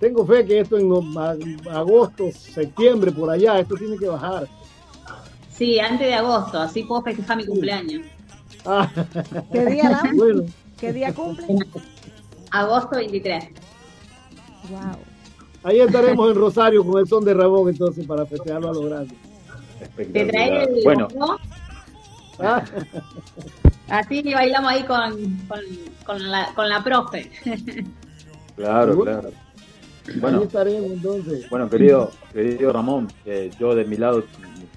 [0.00, 1.02] Tengo fe que esto en no-
[1.70, 4.46] agosto, septiembre, por allá, esto tiene que bajar.
[5.50, 6.60] Sí, antes de agosto.
[6.60, 8.02] Así puedo festejar mi cumpleaños.
[8.66, 8.90] Ah,
[9.52, 10.42] ¿Qué día, bueno,
[10.78, 11.46] ¿Qué día cumple?
[12.50, 13.44] Agosto 23.
[14.68, 14.80] Wow.
[15.66, 19.14] Ahí estaremos en Rosario con el son de Ramón entonces para festejarlo a lo grande.
[19.96, 21.08] Te trae el Bueno.
[22.38, 22.62] Ah,
[23.88, 25.12] Así que bailamos ahí con,
[25.48, 25.60] con,
[26.04, 27.30] con la, con la profe.
[28.56, 29.30] claro, claro.
[30.08, 31.48] ahí Bueno, estaremos entonces.
[31.50, 34.24] bueno, querido, querido Ramón, eh, yo de mi lado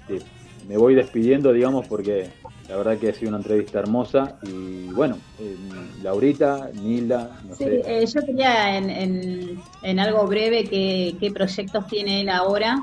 [0.08, 0.24] este,
[0.68, 2.30] me voy despidiendo, digamos, porque
[2.70, 5.56] la verdad que ha sido una entrevista hermosa y bueno, eh,
[6.04, 7.82] Laurita, Nilda, no Sí, sé.
[7.84, 12.80] eh, yo quería en, en, en algo breve qué, qué proyectos tiene él ahora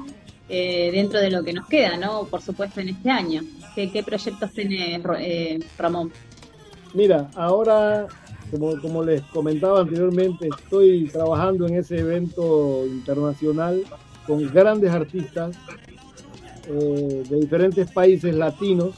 [0.49, 2.25] eh, dentro de lo que nos queda, ¿no?
[2.25, 3.41] Por supuesto en este año.
[3.75, 6.11] ¿Qué, qué proyectos tiene eh, Ramón?
[6.93, 8.07] Mira, ahora,
[8.51, 13.83] como, como les comentaba anteriormente, estoy trabajando en ese evento internacional
[14.25, 15.55] con grandes artistas
[16.69, 18.95] eh, de diferentes países latinos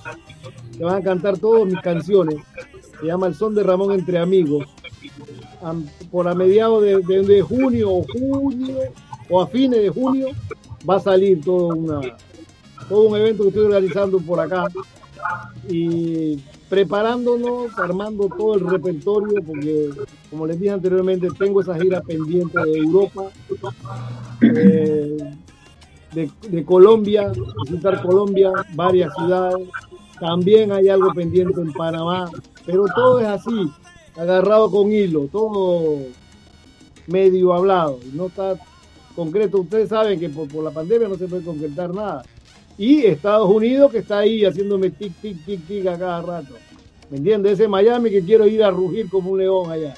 [0.78, 2.36] que van a cantar todas mis canciones.
[3.00, 4.66] Se llama El Son de Ramón entre Amigos.
[5.62, 8.78] Am- por a mediados de junio o junio
[9.30, 10.30] o a fines de junio
[10.90, 12.00] va a salir todo, una,
[12.88, 14.66] todo un evento que estoy organizando por acá
[15.70, 16.40] y
[16.70, 19.90] preparándonos, armando todo el repertorio, porque
[20.30, 23.24] como les dije anteriormente, tengo esa gira pendiente de Europa,
[24.42, 25.18] eh,
[26.14, 27.32] de, Colombia,
[27.64, 29.68] visitar Colombia, varias ciudades,
[30.20, 32.30] también hay algo pendiente en Panamá,
[32.66, 33.72] pero todo es así,
[34.18, 36.00] agarrado con hilo, todo
[37.08, 38.56] medio hablado, no está
[39.16, 39.60] concreto.
[39.60, 42.24] Ustedes saben que por, por la pandemia no se puede concretar nada.
[42.78, 46.54] Y Estados Unidos que está ahí haciéndome tic, tic, tic, tic a cada rato.
[47.10, 47.54] ¿Me entiendes?
[47.54, 49.94] Ese Miami que quiero ir a rugir como un león allá.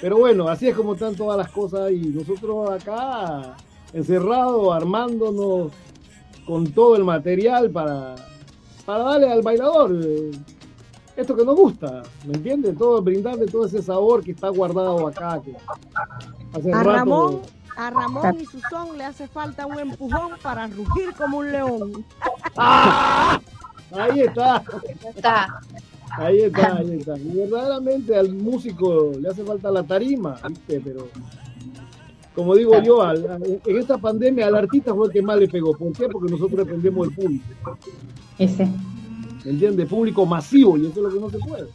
[0.00, 3.56] Pero bueno, así es como están todas las cosas y nosotros acá
[3.92, 5.72] encerrados, armándonos
[6.46, 8.14] con todo el material para,
[8.84, 10.30] para darle al bailador eh,
[11.16, 12.76] esto que nos gusta, ¿me entiendes?
[12.78, 15.40] Todo, brindarle todo ese sabor que está guardado acá.
[15.44, 15.54] Que
[16.58, 17.40] hace A rato- Ramón,
[17.76, 22.04] a Ramón y su son le hace falta un empujón para rugir como un león.
[23.92, 24.62] Ahí está.
[25.14, 25.60] Está.
[26.16, 27.18] Ahí está, ahí está.
[27.18, 30.80] Y verdaderamente al músico le hace falta la tarima, ¿viste?
[30.82, 31.08] Pero,
[32.34, 35.76] como digo yo, al- en esta pandemia al artista fue el que más le pegó.
[35.76, 36.08] ¿Por qué?
[36.08, 37.44] Porque nosotros dependemos del público.
[38.38, 38.66] Ese.
[39.44, 39.88] ¿Me entiendes?
[39.88, 41.66] Público masivo, y eso es lo que no se puede.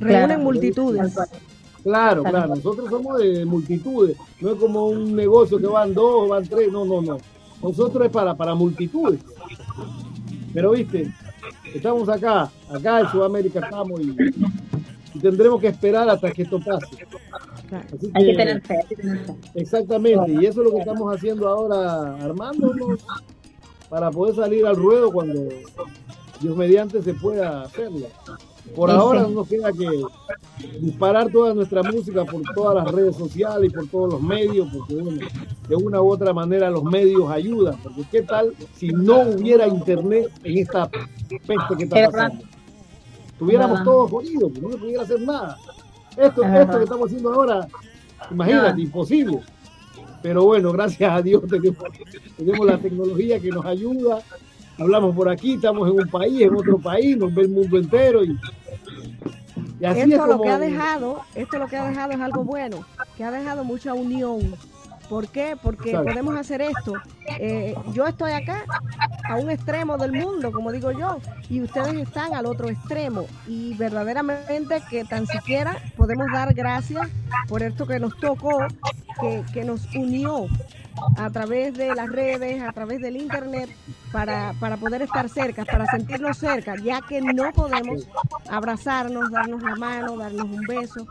[0.00, 0.42] Reúnen Claro.
[0.42, 1.14] multitudes.
[1.82, 2.54] Claro, claro.
[2.54, 4.16] Nosotros somos de multitudes.
[4.40, 6.70] No es como un negocio que van dos, van tres.
[6.72, 7.18] No, no, no.
[7.62, 9.20] Nosotros es para, para multitudes.
[10.54, 11.12] Pero, viste,
[11.74, 12.50] estamos acá.
[12.70, 14.14] Acá en Sudamérica estamos y,
[15.14, 16.86] y tendremos que esperar hasta que esto pase.
[18.14, 19.34] Hay que tener fe, hay que tener fe.
[19.54, 23.00] Exactamente, y eso es lo que estamos haciendo ahora, armándonos
[23.88, 25.48] para poder salir al ruedo cuando
[26.40, 28.06] Dios mediante se pueda hacerlo.
[28.76, 29.28] Por Sí, ahora sí.
[29.28, 29.88] no nos queda que
[30.80, 34.94] disparar toda nuestra música por todas las redes sociales y por todos los medios, porque
[34.94, 35.26] bueno,
[35.68, 40.30] de una u otra manera los medios ayudan, porque qué tal si no hubiera internet
[40.44, 42.44] en esta peste que está Es pasando.
[43.32, 43.84] Estuviéramos verdad.
[43.92, 45.58] todos jodidos, no se pudiera hacer nada.
[46.16, 47.66] Esto, Es esto que estamos haciendo ahora,
[48.30, 49.40] imagínate, imposible.
[50.22, 51.84] Pero bueno, gracias a Dios tenemos,
[52.36, 54.20] tenemos la tecnología que nos ayuda.
[54.78, 58.24] Hablamos por aquí, estamos en un país, en otro país, nos ve el mundo entero.
[58.24, 58.38] Y,
[59.80, 62.84] esto es lo que ha dejado, esto lo que ha dejado es algo bueno,
[63.16, 64.54] que ha dejado mucha unión.
[65.12, 65.58] ¿Por qué?
[65.62, 66.08] Porque Exacto.
[66.08, 66.94] podemos hacer esto.
[67.38, 68.64] Eh, yo estoy acá
[69.28, 71.18] a un extremo del mundo, como digo yo,
[71.50, 73.26] y ustedes están al otro extremo.
[73.46, 77.10] Y verdaderamente que tan siquiera podemos dar gracias
[77.46, 78.68] por esto que nos tocó,
[79.20, 80.46] que, que nos unió
[81.18, 83.68] a través de las redes, a través del internet,
[84.12, 88.08] para, para poder estar cerca, para sentirnos cerca, ya que no podemos
[88.48, 91.06] abrazarnos, darnos la mano, darnos un beso,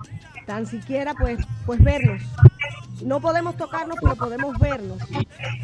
[0.47, 1.37] tan siquiera pues,
[1.67, 2.23] pues vernos.
[3.03, 4.97] No podemos tocarnos, pero podemos vernos,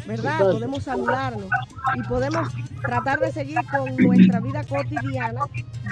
[0.06, 0.38] ¿verdad?
[0.52, 1.46] Podemos saludarnos
[1.94, 2.48] y podemos
[2.82, 5.42] tratar de seguir con nuestra vida cotidiana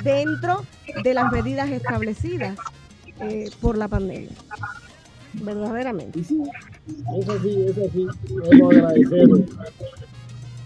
[0.03, 0.63] dentro
[1.03, 2.59] de las medidas establecidas
[3.21, 4.31] eh, por la pandemia.
[5.35, 6.21] Verdaderamente.
[6.21, 6.31] Es
[7.29, 8.07] así, es así.
[8.29, 9.29] Debemos agradecer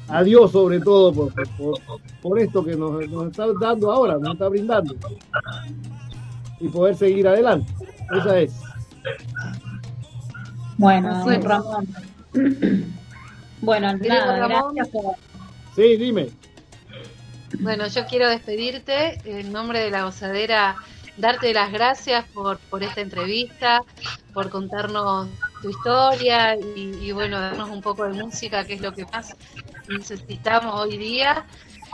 [0.09, 1.33] a Dios sobre todo por-
[2.23, 4.95] por esto que nos, nos está dando ahora, nos está brindando.
[6.61, 7.73] Y poder seguir adelante.
[8.17, 8.53] Esa es.
[10.81, 11.45] Bueno, es.
[11.45, 11.89] Ramón.
[13.63, 14.75] Bueno, nada, Ramón.
[14.75, 15.15] gracias por...
[15.77, 16.31] Sí, dime.
[17.59, 20.77] Bueno, yo quiero despedirte en nombre de la gozadera,
[21.19, 23.83] darte las gracias por, por esta entrevista,
[24.33, 25.29] por contarnos
[25.61, 29.37] tu historia y, y, bueno, darnos un poco de música, que es lo que más
[29.91, 31.45] necesitamos hoy día.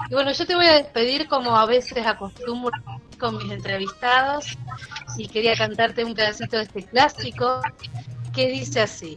[0.09, 2.71] Y bueno, yo te voy a despedir como a veces acostumbro
[3.19, 4.57] con mis entrevistados
[5.19, 7.61] y quería cantarte un pedacito de este clásico
[8.37, 9.17] que dice así.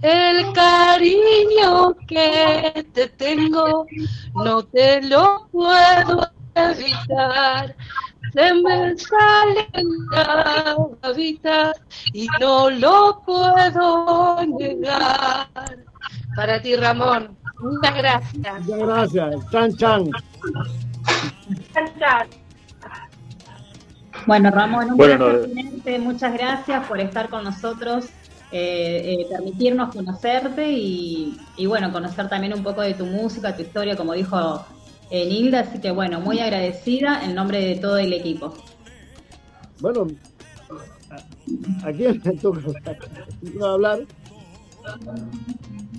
[0.00, 3.86] El cariño que te tengo
[4.34, 7.76] no te lo puedo evitar.
[8.32, 9.68] Se me sale
[10.10, 11.72] la babita
[12.12, 15.48] y no lo puedo negar.
[16.34, 18.60] Para ti, Ramón, muchas gracias.
[18.66, 19.50] Muchas gracias.
[19.50, 20.10] Chan, chan.
[24.26, 26.04] Bueno, Ramón, un Bueno, placer no-.
[26.04, 28.06] Muchas gracias por estar con nosotros,
[28.52, 33.62] eh, eh, permitirnos conocerte y, y, bueno, conocer también un poco de tu música, tu
[33.62, 34.64] historia, como dijo
[35.10, 35.60] eh, Nilda.
[35.60, 38.54] Así que bueno, muy agradecida en nombre de todo el equipo.
[39.80, 40.06] Bueno,
[41.82, 42.60] ¿a, a quién le toca
[43.62, 44.00] hablar?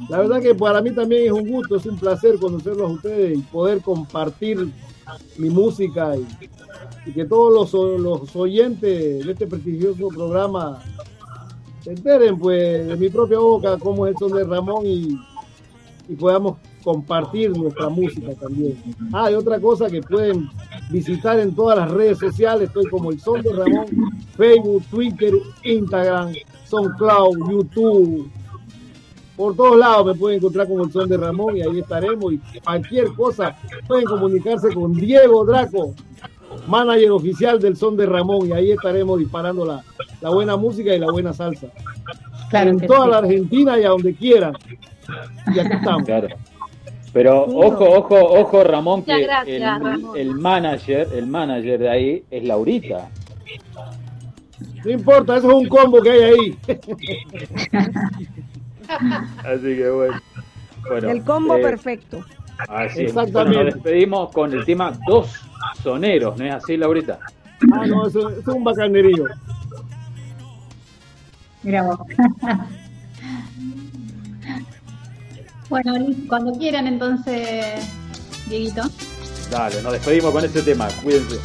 [0.09, 3.37] La verdad que para mí también es un gusto, es un placer conocerlos a ustedes
[3.37, 4.71] y poder compartir
[5.37, 6.25] mi música y,
[7.05, 10.81] y que todos los, los oyentes de este prestigioso programa
[11.81, 15.19] se enteren pues de mi propia boca cómo es el son de Ramón y,
[16.07, 18.77] y podamos compartir nuestra música también.
[19.11, 20.47] Ah, y otra cosa que pueden
[20.91, 23.85] visitar en todas las redes sociales, estoy como el son de Ramón,
[24.37, 25.33] Facebook, Twitter,
[25.63, 26.33] Instagram,
[26.65, 28.31] SoundCloud, YouTube,
[29.35, 32.33] por todos lados me pueden encontrar como el son de Ramón y ahí estaremos.
[32.33, 33.55] Y cualquier cosa
[33.87, 35.93] pueden comunicarse con Diego Draco,
[36.67, 39.83] manager oficial del son de Ramón, y ahí estaremos disparando la,
[40.21, 41.67] la buena música y la buena salsa.
[42.49, 43.11] Claro en toda sí.
[43.11, 44.53] la Argentina y a donde quieran.
[45.53, 46.03] Y aquí estamos.
[46.03, 46.27] Claro.
[47.13, 50.17] Pero ojo, ojo, ojo, Ramón, que gracias, el, Ramón.
[50.17, 53.09] el manager, el manager de ahí es Laurita.
[54.83, 56.57] No importa, eso es un combo que hay ahí.
[59.45, 60.21] Así que bueno.
[60.87, 62.19] Bueno, El combo eh, perfecto.
[62.67, 63.09] Así es.
[63.09, 63.31] Exactamente.
[63.31, 65.41] Bueno, nos despedimos con el tema Dos
[65.81, 67.17] Soneros, ¿no es así, Laurita?
[67.73, 69.25] Ah, no, eso, eso es un bacanerío.
[71.63, 71.99] Mira vos.
[75.69, 75.93] bueno,
[76.27, 77.83] cuando quieran entonces,
[78.47, 78.83] Dieguito.
[79.49, 80.87] Dale, nos despedimos con ese tema.
[81.03, 81.39] Cuídense.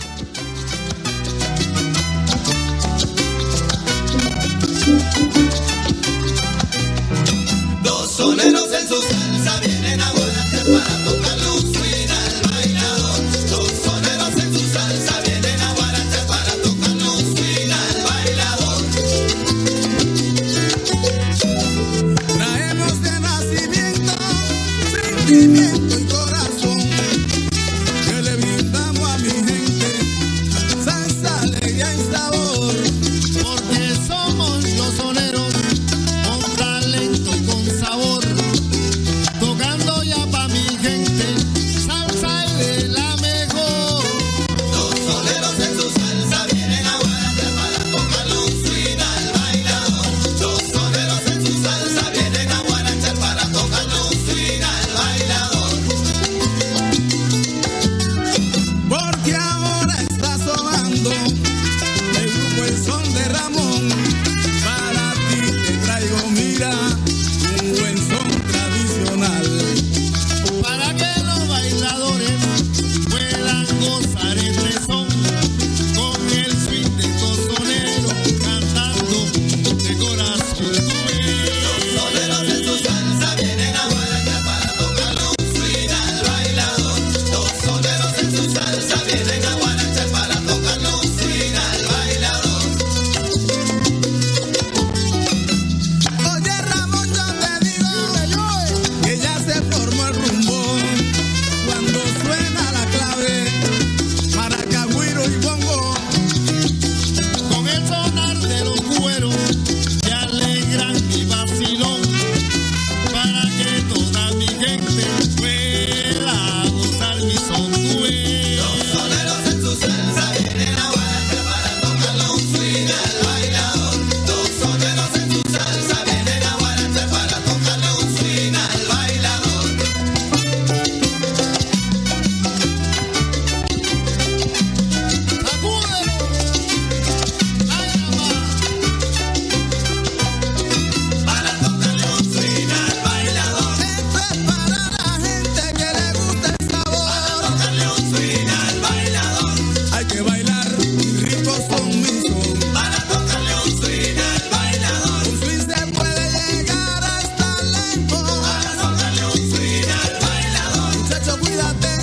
[7.82, 11.39] Dos soneros en su salsa vienen a volar para tocar
[25.40, 25.79] sentimiento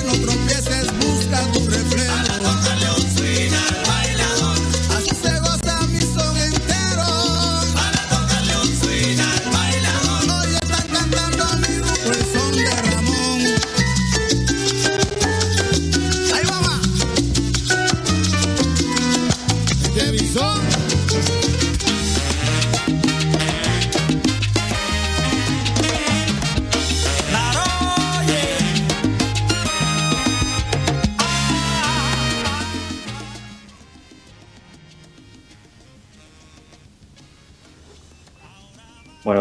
[0.08, 0.77] no tropiece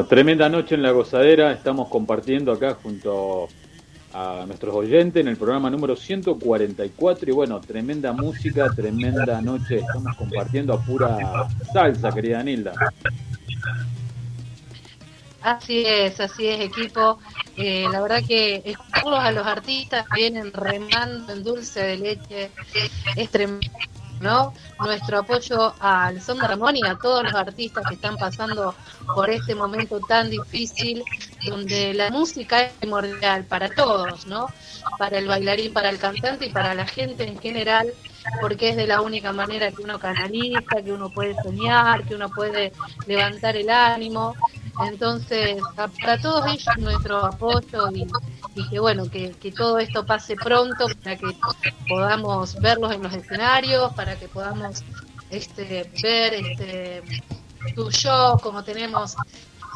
[0.09, 1.53] tremenda noche en la gozadera.
[1.53, 3.49] Estamos compartiendo acá junto
[4.13, 7.31] a nuestros oyentes en el programa número 144.
[7.31, 9.77] Y bueno, tremenda música, tremenda noche.
[9.77, 12.73] Estamos compartiendo a pura salsa, querida Nilda.
[15.43, 17.19] Así es, así es, equipo.
[17.57, 22.51] Eh, la verdad que escucharlos a los artistas vienen remando en dulce de leche
[23.15, 23.67] es tremendo,
[24.21, 24.53] ¿no?
[24.81, 26.47] Nuestro apoyo al Son de
[26.89, 28.75] a todos los artistas que están pasando
[29.15, 31.03] por este momento tan difícil,
[31.47, 34.47] donde la música es primordial para todos, ¿no?
[34.99, 37.93] Para el bailarín, para el cantante y para la gente en general,
[38.41, 42.29] porque es de la única manera que uno canaliza, que uno puede soñar, que uno
[42.31, 42.73] puede
[43.07, 44.35] levantar el ánimo.
[44.85, 48.07] Entonces, para todos ellos nuestro apoyo y,
[48.55, 51.27] y que bueno, que, que todo esto pase pronto para que
[51.89, 54.83] podamos verlos en los escenarios, para que podamos
[55.31, 57.03] este ver este
[57.75, 59.17] tu show como tenemos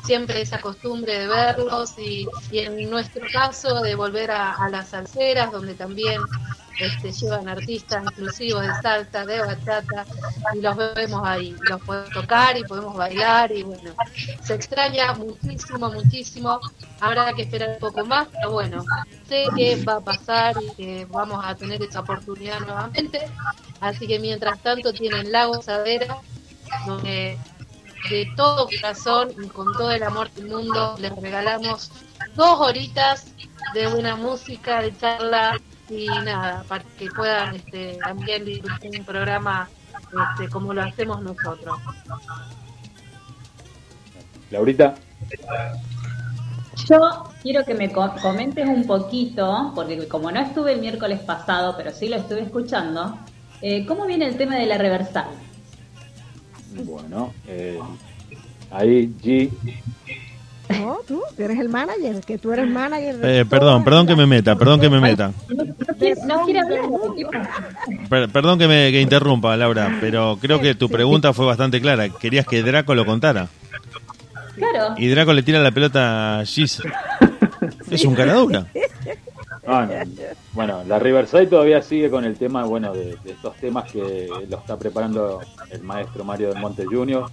[0.04, 4.88] siempre esa costumbre de verlos y, y en nuestro caso de volver a, a las
[4.88, 6.20] salseras donde también
[6.80, 10.06] este, llevan artistas inclusivos de salsa, de bachata
[10.54, 13.94] y los vemos ahí, los podemos tocar y podemos bailar y bueno,
[14.42, 16.58] se extraña muchísimo, muchísimo,
[17.00, 18.82] habrá que esperar un poco más, pero bueno,
[19.28, 23.20] sé que va a pasar y que vamos a tener esa oportunidad nuevamente,
[23.80, 26.16] así que mientras tanto tienen la gozadera,
[26.86, 27.38] donde
[28.08, 31.92] de todo corazón y con todo el amor del mundo les regalamos
[32.34, 33.34] dos horitas
[33.74, 35.58] de buena música, de charla
[35.88, 39.68] y nada, para que puedan este, también disfrutar un programa
[40.36, 41.76] este, como lo hacemos nosotros.
[44.50, 44.96] Laurita.
[46.88, 46.98] Yo
[47.42, 51.92] quiero que me co- comentes un poquito, porque como no estuve el miércoles pasado, pero
[51.92, 53.18] sí lo estuve escuchando,
[53.62, 55.28] eh, ¿cómo viene el tema de la reversal?
[56.84, 57.78] Bueno, eh,
[58.70, 59.50] ahí G.
[60.68, 63.16] No, tú, tú eres el manager, que tú eres manager.
[63.18, 65.32] de Eh, perdón, perdón que me meta, perdón que me meta.
[66.26, 71.44] No, quiere- hablar, perdón que me que interrumpa, Laura, pero creo que tu pregunta fue
[71.46, 72.08] bastante clara.
[72.08, 73.48] Querías que Draco lo contara.
[74.54, 74.94] Claro.
[74.96, 76.80] Y Draco le tira la pelota a Giz.
[77.90, 78.66] Es un cara dura.
[79.70, 79.94] Ah, no.
[80.52, 84.58] Bueno, la Riverside todavía sigue con el tema, bueno, de, de estos temas que lo
[84.58, 85.40] está preparando
[85.70, 87.26] el maestro Mario del Monte Jr.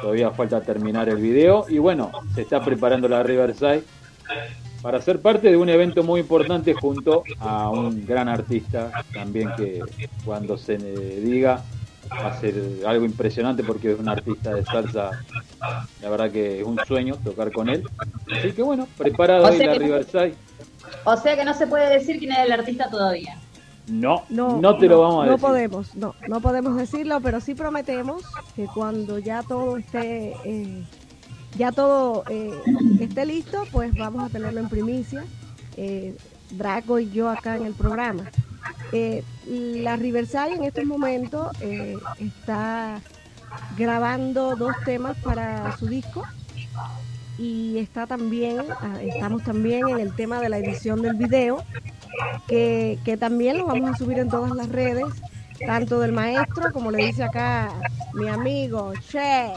[0.00, 3.82] Todavía falta terminar el video y bueno, se está preparando la Riverside
[4.80, 9.80] para ser parte de un evento muy importante junto a un gran artista también que
[10.24, 11.62] cuando se le diga
[12.12, 12.54] va a ser
[12.86, 15.10] algo impresionante porque es un artista de salsa,
[16.02, 17.82] la verdad que es un sueño tocar con él.
[18.30, 20.34] Así que bueno, preparado ahí la Riverside.
[21.04, 23.36] O sea que no se puede decir quién es el artista todavía.
[23.86, 25.46] No, no, No, te lo vamos a no decir.
[25.46, 28.22] podemos, no, no podemos decirlo, pero sí prometemos
[28.56, 30.82] que cuando ya todo esté, eh,
[31.58, 32.50] ya todo eh,
[33.00, 35.24] esté listo, pues vamos a tenerlo en primicia,
[35.76, 36.16] eh,
[36.52, 38.24] Draco y yo acá en el programa.
[38.92, 43.00] Eh, la Riverside en estos momentos eh, está
[43.76, 46.22] grabando dos temas para su disco
[47.38, 51.64] y está también, ah, estamos también en el tema de la edición del video
[52.46, 55.06] que, que también lo vamos a subir en todas las redes,
[55.66, 57.72] tanto del maestro como le dice acá
[58.14, 59.52] mi amigo Che,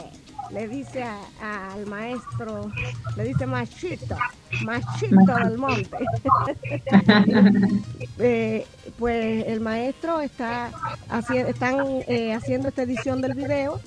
[0.50, 1.04] le dice
[1.42, 2.70] al maestro,
[3.16, 4.16] le dice machito,
[4.64, 5.96] machito del monte.
[8.20, 8.66] Eh,
[8.98, 10.72] pues el maestro está
[11.08, 11.76] haci- están
[12.08, 13.80] eh, haciendo esta edición del video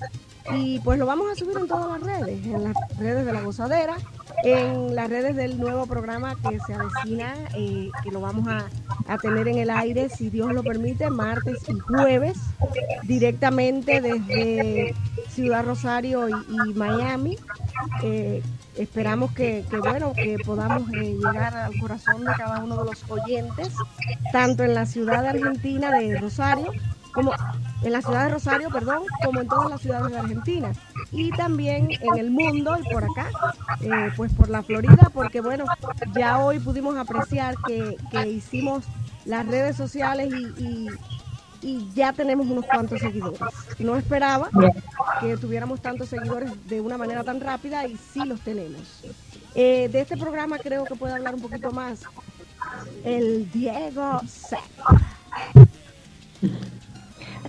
[0.54, 3.42] y pues lo vamos a subir en todas las redes, en las redes de la
[3.42, 3.98] gozadera,
[4.44, 8.66] en las redes del nuevo programa que se avecina, eh, que lo vamos a,
[9.08, 12.38] a tener en el aire, si Dios lo permite, martes y jueves,
[13.04, 14.96] directamente desde
[15.30, 17.38] Ciudad Rosario y, Miami.
[18.04, 18.42] Eh,
[18.78, 23.10] esperamos que, que, bueno que podamos eh, llegar al corazón de cada uno de los
[23.10, 23.70] oyentes,
[24.32, 26.72] tanto en la ciudad de Argentina de Rosario
[27.14, 27.34] como
[27.84, 30.72] en la ciudad de Rosario, perdón, como en todas las ciudades de Argentina
[31.12, 33.30] y también en el mundo y por acá,
[33.82, 35.66] eh, pues por la Florida, porque bueno,
[36.16, 38.86] ya hoy pudimos apreciar que, que hicimos
[39.26, 40.88] las redes sociales y,
[41.62, 43.40] y, ya tenemos unos cuantos seguidores.
[43.78, 44.50] No esperaba
[45.20, 49.04] que tuviéramos tantos seguidores de una manera tan rápida y sí los tenemos.
[49.54, 52.00] Eh, de este programa creo que puede hablar un poquito más
[53.04, 54.62] el Diego Sepp.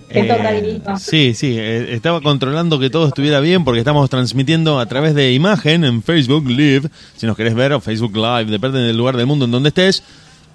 [0.09, 5.15] Eh, sí, sí, eh, estaba controlando que todo estuviera bien porque estamos transmitiendo a través
[5.15, 9.17] de imagen en Facebook Live, si nos querés ver, o Facebook Live, depende del lugar
[9.17, 10.03] del mundo en donde estés.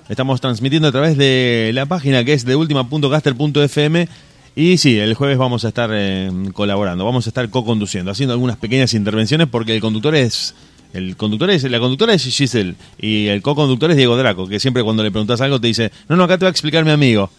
[0.09, 4.09] Estamos transmitiendo a través de la página que es de ultima.caster.fm
[4.55, 8.57] Y sí, el jueves vamos a estar eh, colaborando, vamos a estar co-conduciendo, haciendo algunas
[8.57, 10.55] pequeñas intervenciones porque el conductor es
[10.95, 14.83] el conductor es la conductora es Giselle y el co-conductor es Diego Draco, que siempre
[14.83, 17.31] cuando le preguntas algo te dice, "No, no, acá te va a explicar mi amigo."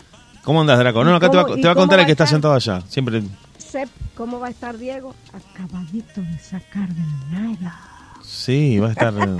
[0.49, 1.03] ¿Cómo andas, Draco?
[1.03, 2.25] No, no, acá te va, ¿Cómo- y te va a contar va el que está
[2.25, 2.81] sentado allá.
[2.89, 3.21] Siempre
[3.59, 5.13] Sep, ¿cómo va a estar Diego?
[5.31, 7.79] Acabadito de sacar del nada.
[8.23, 9.37] Sí, va a estar eh,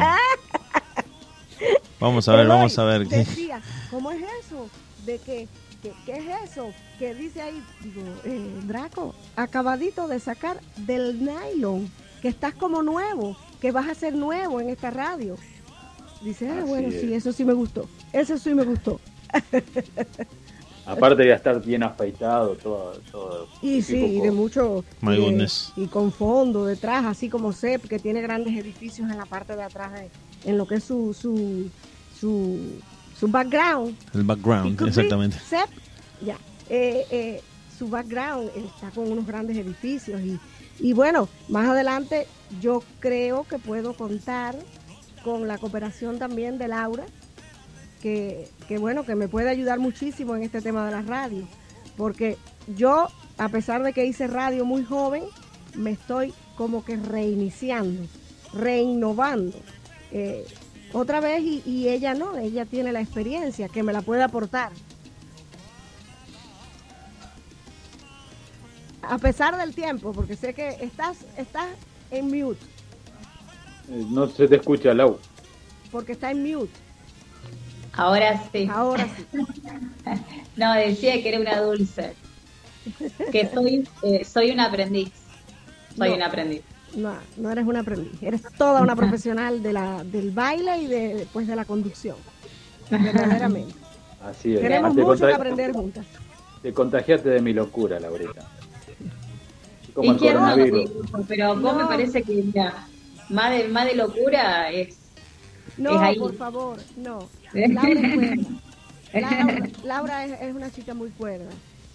[1.99, 3.59] Vamos a ver, vamos a ver Decía,
[3.89, 4.69] ¿cómo es eso?
[5.03, 5.47] ¿De qué?
[5.81, 6.71] ¿Qué, qué es eso?
[6.99, 11.89] Que dice ahí, digo, eh, Draco, acabadito de sacar del nylon,
[12.21, 15.37] que estás como nuevo, que vas a ser nuevo en esta radio.
[16.21, 17.01] Dice, ah, Así bueno, es.
[17.01, 17.89] sí, eso sí me gustó.
[18.13, 19.01] Eso sí me gustó.
[20.91, 22.93] Aparte de estar bien afeitado, todo.
[23.11, 24.83] todo Y sí, y de mucho.
[25.01, 25.71] My y de- goodness.
[25.75, 29.63] Y con fondo detrás, así como Sep, que tiene grandes edificios en la parte de
[29.63, 30.09] atrás, de-
[30.45, 31.69] en lo que es su, su,
[32.19, 32.57] su,
[33.17, 33.95] su background.
[34.13, 35.37] el background, exactamente.
[35.39, 35.69] Sep,
[36.25, 36.37] ya.
[36.69, 37.41] Eh, eh,
[37.77, 40.39] su background está con unos grandes edificios y,
[40.79, 42.27] y bueno, más adelante
[42.61, 44.55] yo creo que puedo contar
[45.23, 47.05] con la cooperación también de Laura,
[48.01, 51.43] que, que bueno, que me puede ayudar muchísimo en este tema de la radio,
[51.97, 52.37] porque
[52.77, 53.07] yo,
[53.39, 55.23] a pesar de que hice radio muy joven,
[55.75, 58.03] me estoy como que reiniciando,
[58.53, 59.57] reinnovando.
[60.11, 60.45] eh,
[60.93, 64.71] otra vez y, y ella no, ella tiene la experiencia que me la puede aportar.
[69.01, 71.67] A pesar del tiempo, porque sé que estás, estás
[72.11, 72.59] en mute,
[73.89, 75.17] Eh, No se te escucha, Lau.
[75.91, 76.71] porque está en mute.
[77.99, 78.69] Ahora sí.
[78.71, 79.25] Ahora sí.
[80.55, 82.13] No, decía que era una dulce.
[83.31, 85.11] Que soy, eh, soy un aprendiz.
[85.97, 86.15] Soy No.
[86.15, 86.61] un aprendiz.
[86.95, 91.27] No, no eres una aprendiz, eres toda una profesional de la, del baile y de,
[91.33, 92.15] pues, de la conducción.
[92.89, 93.75] Verdaderamente.
[94.23, 94.61] Así es.
[94.61, 96.05] Tenemos Te mucho que aprender juntas.
[96.63, 98.47] Te contagiaste de mi locura, Laurita.
[99.93, 100.89] Como Y el coronavirus.
[101.27, 101.87] pero vos me No.
[101.89, 102.87] parece que mira,
[103.29, 104.97] más de, más de locura es,
[105.77, 106.17] No, es ahí.
[106.17, 107.19] por favor, no.
[107.53, 108.35] Laura es cuerda.
[109.13, 111.49] Laura, Laura es, es una chica muy cuerda.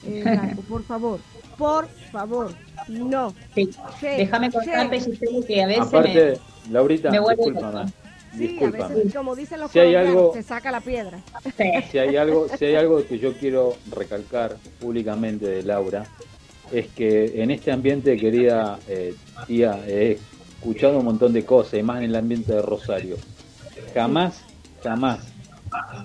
[0.06, 0.24] Eh,
[0.68, 1.18] por favor,
[1.56, 2.52] por favor,
[2.88, 3.32] no.
[3.54, 3.70] Sí.
[4.00, 6.38] Che, Déjame contarte, Giselle, que a veces Aparte,
[6.70, 7.72] Laurita, me discúlpame.
[7.72, 7.86] loca.
[7.86, 7.92] Sí,
[8.34, 8.94] a Discúlpame.
[8.96, 11.20] veces, como dicen los Si hay algo- se saca la piedra.
[11.56, 11.82] me...
[11.90, 16.04] Si hay algo, si hay algo que yo quiero recalcar públicamente de Laura,
[16.72, 19.14] es que en este ambiente, querida eh,
[19.46, 20.18] tía, he
[20.58, 23.16] escuchado un montón de cosas, y más en el ambiente de Rosario.
[23.94, 24.42] Jamás,
[24.82, 25.20] jamás,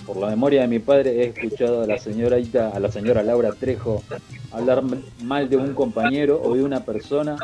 [0.06, 3.52] por la memoria de mi padre, he escuchado a la señorita, a la señora Laura
[3.52, 4.04] Trejo
[4.52, 4.84] hablar
[5.24, 7.38] mal de un compañero o de una persona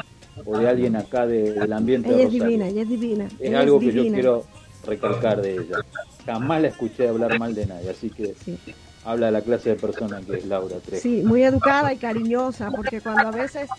[0.45, 2.47] o de alguien acá de- del ambiente de Ella es Rosario.
[2.47, 3.26] divina, ella es divina.
[3.26, 4.45] Es ella algo que yo quiero
[4.85, 5.77] recalcar de ella.
[6.26, 8.57] Jamás la escuché hablar mal de nadie, así que Sí.
[9.06, 11.02] Habla de la clase de persona que es Laura Trejo.
[11.02, 13.69] Sí, muy educada y cariñosa, porque cuando a veces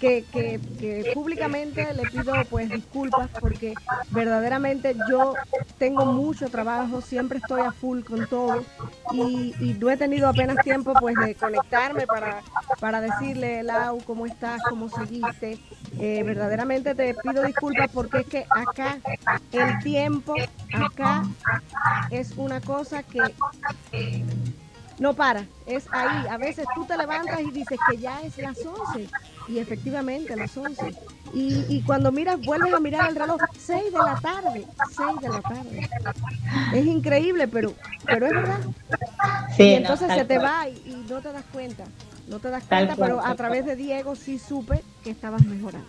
[0.00, 0.60] que, que,
[1.14, 3.74] públicamente le pido pues disculpas porque
[4.10, 5.34] verdaderamente yo
[5.78, 8.64] tengo mucho trabajo, siempre estoy a full con todo
[9.12, 12.42] y, y no he tenido apenas tiempo pues de conectarme para,
[12.80, 14.60] para decirle, Lau, ¿cómo estás?
[14.68, 15.58] ¿Cómo seguiste?
[16.00, 18.98] Eh, verdaderamente te pido disculpas porque es que acá
[19.52, 20.34] el tiempo,
[20.72, 21.22] acá
[22.10, 23.20] es una cosa que
[24.98, 26.26] no para, es ahí.
[26.28, 29.08] A veces tú te levantas y dices que ya es las 11
[29.48, 30.94] y efectivamente las 11.
[31.34, 34.66] Y, y cuando miras, vuelves a mirar el reloj, 6 de la tarde,
[34.96, 35.88] 6 de la tarde.
[36.72, 37.72] Es increíble, pero,
[38.06, 38.60] pero es verdad.
[39.56, 40.46] Sí, y entonces se te cual.
[40.46, 41.84] va y, y no te das cuenta.
[42.28, 45.44] No te das Tal cuenta, cual, pero a través de Diego sí supe que estabas
[45.44, 45.88] mejorando.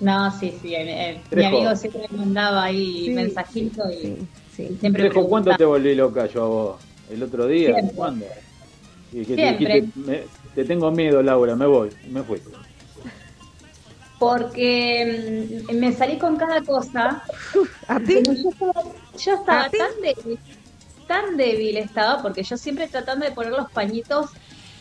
[0.00, 0.74] No, sí, sí.
[0.74, 4.68] eh, eh, mi amigo siempre me mandaba ahí Sí, mensajitos y, Sí, sí.
[4.72, 6.87] y siempre Trejo, ¿cuánto te volví loca yo a vos?
[7.08, 7.82] ¿El otro día?
[7.82, 7.92] Siempre.
[7.94, 8.34] ¿Cuándo?
[9.10, 9.82] Y que te Siempre.
[9.86, 11.98] dijiste, me- te tengo miedo, Laura, me voy.
[12.04, 12.42] Me fui.
[14.18, 15.04] Porque
[15.70, 17.22] mm, me salí con cada cosa.
[17.94, 18.16] ¿A ti?
[18.42, 18.82] Yo estaba,
[19.16, 19.78] yo estaba ¿A ti?
[19.78, 20.40] tan débil,
[21.06, 24.26] tan débil estaba, porque yo siempre tratando de poner los pañitos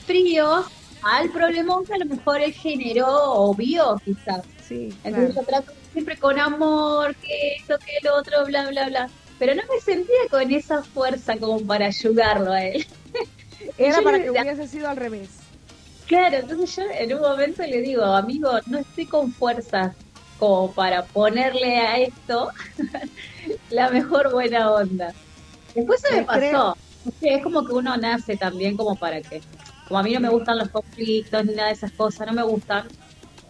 [0.06, 0.68] fríos
[1.02, 4.42] al problemón que a lo mejor él generó o vio quizás.
[4.60, 5.38] Sí, Entonces claro.
[5.38, 7.30] yo trato siempre con amor, que
[7.60, 9.10] esto, que el otro, bla, bla, bla.
[9.40, 12.86] Pero no me sentía con esa fuerza como para ayudarlo a él.
[13.78, 15.30] Era para que hubiese sido al revés.
[16.08, 19.94] Claro, entonces yo en un momento le digo, amigo, no estoy con fuerzas
[20.40, 22.50] como para ponerle a esto
[23.70, 25.14] la mejor buena onda.
[25.76, 26.78] Después se me pasó.
[27.22, 29.42] Es como que uno nace también como para que,
[29.88, 32.44] como a mí no me gustan los conflictos ni nada de esas cosas, no me
[32.44, 32.88] gustan.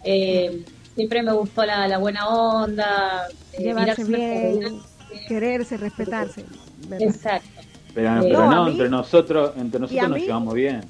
[0.04, 4.80] Eh, siempre me gustó la, la buena onda, eh, Llevarse bien.
[5.26, 6.44] Quererse, respetarse.
[6.88, 7.08] ¿verdad?
[7.08, 7.48] Exacto.
[7.94, 10.80] Pero, Eh, pero no, mí- entre nosotros, entre nosotros nos mí- llevamos bien.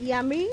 [0.00, 0.46] Y a mí,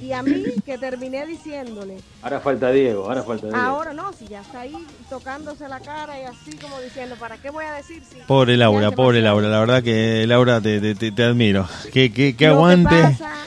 [0.00, 3.62] Y a mí que terminé diciéndole, Ahora falta Diego, ahora falta Diego.
[3.62, 4.74] ahora no, si ya está ahí
[5.08, 8.90] tocándose la cara y así como diciendo, ¿para qué voy a decir si Pobre Laura,
[8.90, 9.26] pobre pasó?
[9.26, 9.48] Laura.
[9.48, 11.68] La verdad que Laura te, te, te- te admiro.
[11.92, 12.88] Que, que, que Lo aguante.
[13.00, 13.44] pasa-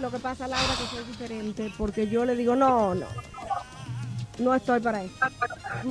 [0.00, 3.06] lo que pasa, Laura, que soy diferente, porque yo le digo, no, no,
[4.38, 5.14] no estoy para eso.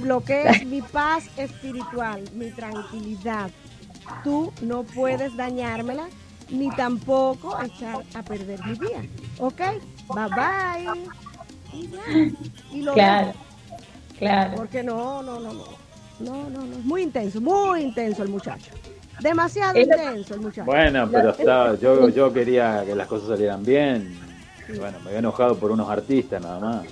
[0.04, 3.50] Lo que es mi paz espiritual, mi tranquilidad,
[4.24, 6.08] tú no puedes dañármela,
[6.50, 9.04] ni tampoco echar a perder mi día.
[9.40, 9.62] ¿Ok?
[10.14, 11.10] Bye bye.
[11.74, 12.00] Y ya.
[12.72, 13.40] Y lo Claro, dejo.
[14.20, 14.56] claro.
[14.56, 15.64] Porque no, no, no, no.
[16.20, 16.78] No, no, no.
[16.78, 18.72] Es muy intenso, muy intenso el muchacho.
[19.20, 20.66] Demasiado intenso el muchacho.
[20.66, 24.18] Bueno, pero está, yo, yo quería que las cosas salieran bien.
[24.68, 26.86] Y Bueno, me había enojado por unos artistas nada más.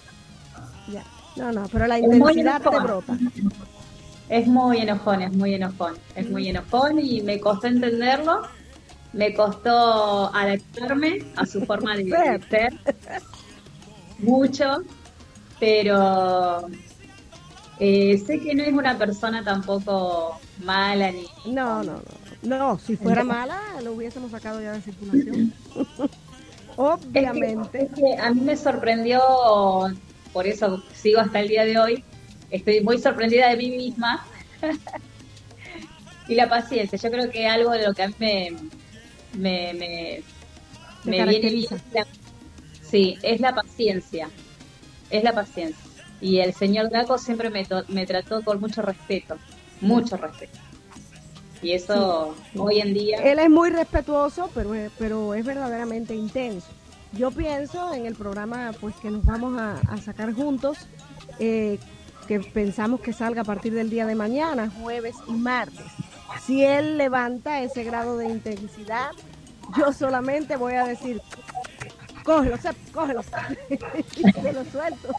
[0.92, 1.04] Ya.
[1.36, 3.18] No, no, pero la intensidad te brota.
[4.30, 5.96] Es muy enojón, es muy enojón.
[6.16, 8.44] Es muy enojón y me costó entenderlo.
[9.12, 12.74] Me costó adaptarme a su forma de, de ser.
[14.20, 14.84] Mucho.
[15.60, 16.68] Pero
[17.80, 21.26] eh, sé que no es una persona tampoco mala ni.
[21.54, 22.24] No, no, no.
[22.44, 25.54] No, si fuera mala, lo hubiésemos sacado ya de circulación.
[26.76, 27.84] Obviamente.
[27.84, 29.22] Es que a mí me sorprendió,
[30.34, 32.04] por eso sigo hasta el día de hoy.
[32.50, 34.26] Estoy muy sorprendida de mí misma.
[36.28, 36.98] y la paciencia.
[36.98, 38.50] Yo creo que algo de lo que a mí me,
[39.34, 40.24] me, me,
[41.06, 41.18] viene bien.
[41.26, 41.76] caracteriza.
[41.76, 42.08] es la-
[42.82, 44.30] sí, es la paciencia.
[45.10, 45.84] Es la paciencia.
[46.22, 49.38] Y el señor Draco siempre me, to- me trató con mucho respeto.
[49.82, 50.58] Mucho respeto.
[51.62, 53.18] Y eso hoy en día.
[53.24, 56.68] Él es muy respetuoso, pero, pero es verdaderamente intenso.
[57.14, 60.88] Yo pienso en el programa pues que nos vamos a, a sacar juntos,
[61.40, 61.80] eh,
[62.28, 65.86] que pensamos que salga a partir del día de mañana, jueves y martes.
[66.46, 69.12] Si él levanta ese grado de intensidad,
[69.78, 71.22] yo solamente voy a decir,
[72.24, 73.22] cógelo, Sep, cógelo,
[73.70, 73.78] y
[74.32, 75.10] se lo suelto.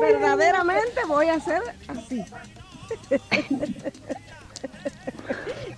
[0.00, 2.24] Verdaderamente voy a hacer así.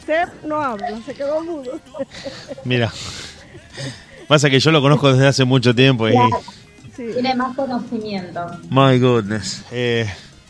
[0.06, 1.80] Sep no habla, se quedó mudo.
[2.64, 2.92] Mira.
[4.28, 6.14] Pasa que yo lo conozco desde hace mucho tiempo y.
[6.96, 8.46] Tiene más conocimiento.
[8.70, 9.64] My goodness.
[9.72, 10.06] Eh,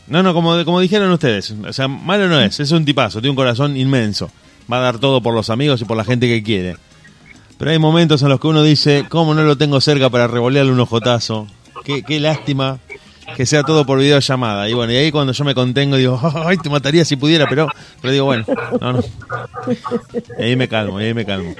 [0.09, 1.53] no, no, como, como dijeron ustedes.
[1.53, 2.59] O sea, malo no es.
[2.61, 3.21] Es un tipazo.
[3.21, 4.31] Tiene un corazón inmenso.
[4.71, 6.77] Va a dar todo por los amigos y por la gente que quiere.
[7.57, 10.73] Pero hay momentos en los que uno dice, ¿cómo no lo tengo cerca para revolearle
[10.73, 11.47] un ojotazo?
[11.85, 12.81] Qué, qué lástima
[13.37, 14.69] que sea todo por videollamada.
[14.69, 17.69] Y bueno, y ahí cuando yo me contengo digo, ay, te mataría si pudiera, pero,
[18.01, 18.45] pero digo, bueno,
[18.81, 19.01] no, no.
[20.39, 21.55] Y ahí me calmo, y ahí me calmo.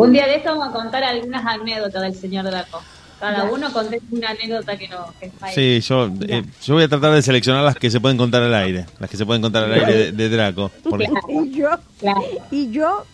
[0.00, 2.82] Un día de esto vamos a contar algunas anécdotas del señor Draco.
[3.18, 5.30] Cada uno conté una anécdota que no que.
[5.54, 8.54] Sí, yo, eh, yo voy a tratar de seleccionar las que se pueden contar al
[8.54, 8.86] aire.
[8.98, 10.70] Las que se pueden contar al aire de, de Draco.
[10.88, 11.68] Porque, Y yo,
[12.50, 13.04] y yo,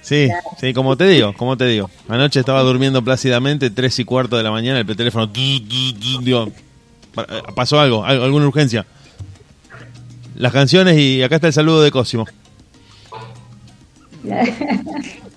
[0.00, 1.88] sí, sí, como te digo, como te digo.
[2.08, 7.78] Anoche estaba durmiendo plácidamente, tres y cuarto de la mañana, el teléfono, digo, eh, pasó
[7.78, 8.84] algo, algo, alguna urgencia.
[10.34, 12.26] Las canciones y acá está el saludo de Cosimo.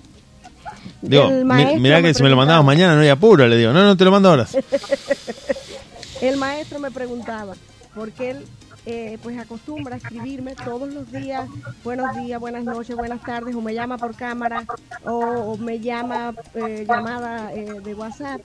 [1.02, 3.72] Digo, mi- mirá que si me lo mandabas mañana no hay apuro, le digo.
[3.72, 4.46] No, no, te lo mando ahora.
[6.20, 7.56] el maestro me preguntaba,
[7.94, 8.48] porque él
[8.86, 11.48] eh, pues acostumbra a escribirme todos los días,
[11.82, 14.64] buenos días, buenas noches, buenas tardes, o me llama por cámara,
[15.04, 18.40] o, o me llama eh, llamada eh, de WhatsApp,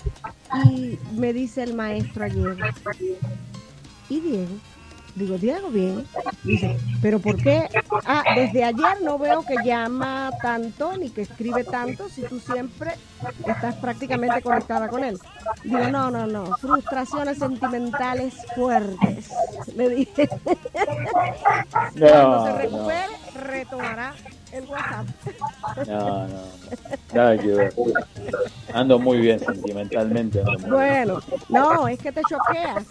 [0.53, 2.57] y me dice el maestro ayer,
[4.09, 4.55] ¿y Diego?
[5.15, 6.05] Digo, Diego, bien.
[6.43, 7.67] Dice, ¿pero por qué?
[8.05, 12.91] Ah, desde ayer no veo que llama tanto ni que escribe tanto si tú siempre
[13.45, 15.19] estás prácticamente conectada con él.
[15.63, 19.29] Digo, no, no, no, frustraciones sentimentales fuertes.
[19.75, 20.29] Le dije.
[20.43, 22.57] Cuando No, se no.
[22.57, 24.13] recupere, retomará
[24.51, 25.07] el WhatsApp.
[25.87, 26.41] No, no,
[27.13, 27.73] nada que ver.
[28.73, 30.39] Ando muy bien sentimentalmente.
[30.39, 30.71] ando muy bien.
[30.71, 31.19] Bueno,
[31.49, 32.85] no, es que te choqueas.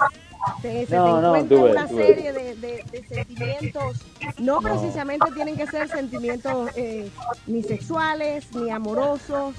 [0.62, 3.96] Se No, te no, encuentra una serie de, de- de sentimientos,
[4.38, 4.60] no, No.
[4.60, 7.10] precisamente tienen que ser sentimientos eh,
[7.46, 9.54] ni sexuales, ni amorosos,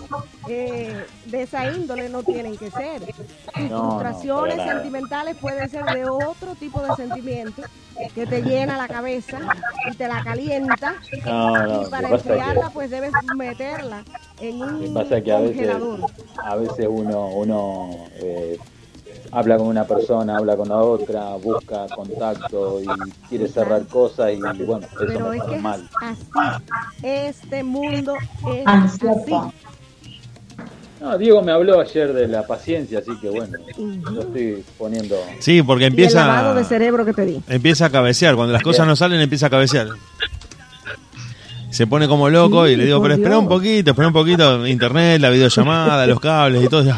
[0.49, 3.01] eh, de esa índole no tienen que ser.
[3.05, 7.65] Tus frustraciones sentimentales pueden ser de otro tipo de sentimientos
[8.13, 9.39] que te llena la cabeza
[9.89, 10.95] y te la calienta.
[11.11, 11.21] Y
[11.89, 14.03] para enfriarla, que- pues debes meterla
[14.41, 15.69] en un pasa que a veces,
[16.43, 18.57] a veces uno, uno eh,
[19.31, 22.87] habla con una persona, habla con la otra, busca contacto y
[23.29, 25.89] quiere cerrar cosas y bueno, eso Pero es que es mal.
[26.01, 26.63] así.
[27.03, 28.13] Este mundo
[28.53, 29.19] es Ansioso.
[29.39, 29.55] así.
[31.01, 33.57] No, Diego me habló ayer de la paciencia, así que bueno,
[34.13, 35.15] yo estoy poniendo...
[35.39, 36.27] Sí, porque Y el empieza.
[36.27, 37.41] lavado de cerebro que te di.
[37.47, 39.87] Empieza a cabecear, cuando las cosas no salen empieza a cabecear.
[41.69, 45.21] Se pone como loco y le digo, pero espera un poquito, espera un poquito, internet,
[45.21, 46.83] la videollamada, los cables y todo.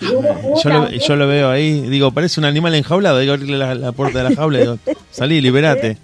[0.00, 3.92] Yo lo, yo lo veo ahí, digo, parece un animal enjaulado, digo, abrirle la, la
[3.92, 4.78] puerta de la jaula, digo,
[5.10, 5.98] salí, liberate.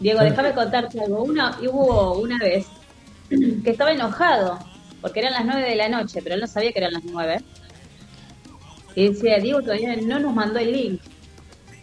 [0.00, 1.22] Diego, déjame contarte algo.
[1.22, 2.66] Una, hubo una vez
[3.28, 4.58] que estaba enojado
[5.00, 7.38] porque eran las nueve de la noche, pero él no sabía que eran las nueve.
[8.94, 11.00] Y decía, Diego todavía no nos mandó el link.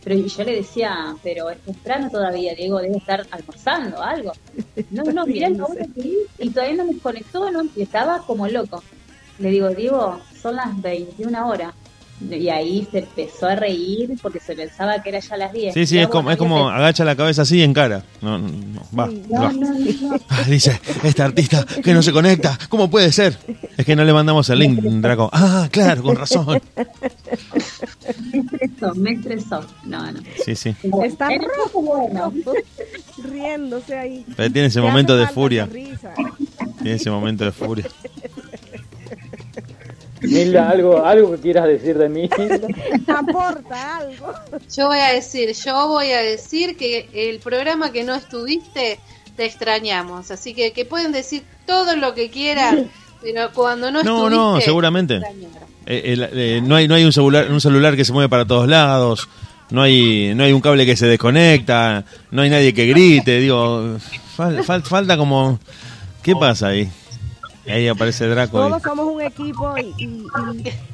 [0.06, 4.34] Pero yo le decía, pero es temprano todavía, Diego debe estar almorzando algo.
[4.92, 8.48] No, no, mirá el hora que y todavía no me conectó, no, y estaba como
[8.48, 8.84] loco.
[9.40, 11.74] Le digo, Diego, son las 21 horas.
[12.22, 15.74] Y ahí se empezó a reír porque se pensaba que era ya las 10.
[15.74, 18.04] Sí, sí, es como, es como agacha la cabeza así y encara.
[18.22, 19.52] No, no, no, va, se- va.
[19.52, 20.20] No, no, no, no.
[20.48, 23.38] Dice, este artista que no se conecta, ¿cómo puede ser?
[23.78, 25.30] Es que no le mandamos el link, Draco.
[25.34, 26.62] Ah, claro, con razón.
[28.32, 29.66] Me estresó, me estresó.
[29.86, 30.20] No, no.
[30.44, 30.76] Sí, sí.
[31.04, 32.32] Está caso, bueno.
[33.24, 34.26] riéndose ahí.
[34.36, 35.68] Pero tiene ese momento de furia.
[35.68, 37.86] Tiene ese momento de furia.
[40.28, 42.30] Nilda, algo, algo que quieras decir de mí.
[43.08, 44.34] Aporta algo.
[44.76, 49.00] Yo voy a decir, yo voy a decir que el programa que no estuviste
[49.36, 52.90] te extrañamos, así que que pueden decir todo lo que quieran,
[53.22, 55.20] pero cuando no, No, estuviste no, seguramente.
[55.20, 55.70] te extrañaron.
[55.88, 58.68] Eh, eh, no hay no hay un celular un celular que se mueve para todos
[58.68, 59.30] lados
[59.70, 63.98] no hay no hay un cable que se desconecta no hay nadie que grite digo
[64.36, 65.60] fal- fal- falta como
[66.24, 66.90] qué pasa ahí
[67.72, 70.28] ahí aparece Draco y- Todos somos un equipo y, y-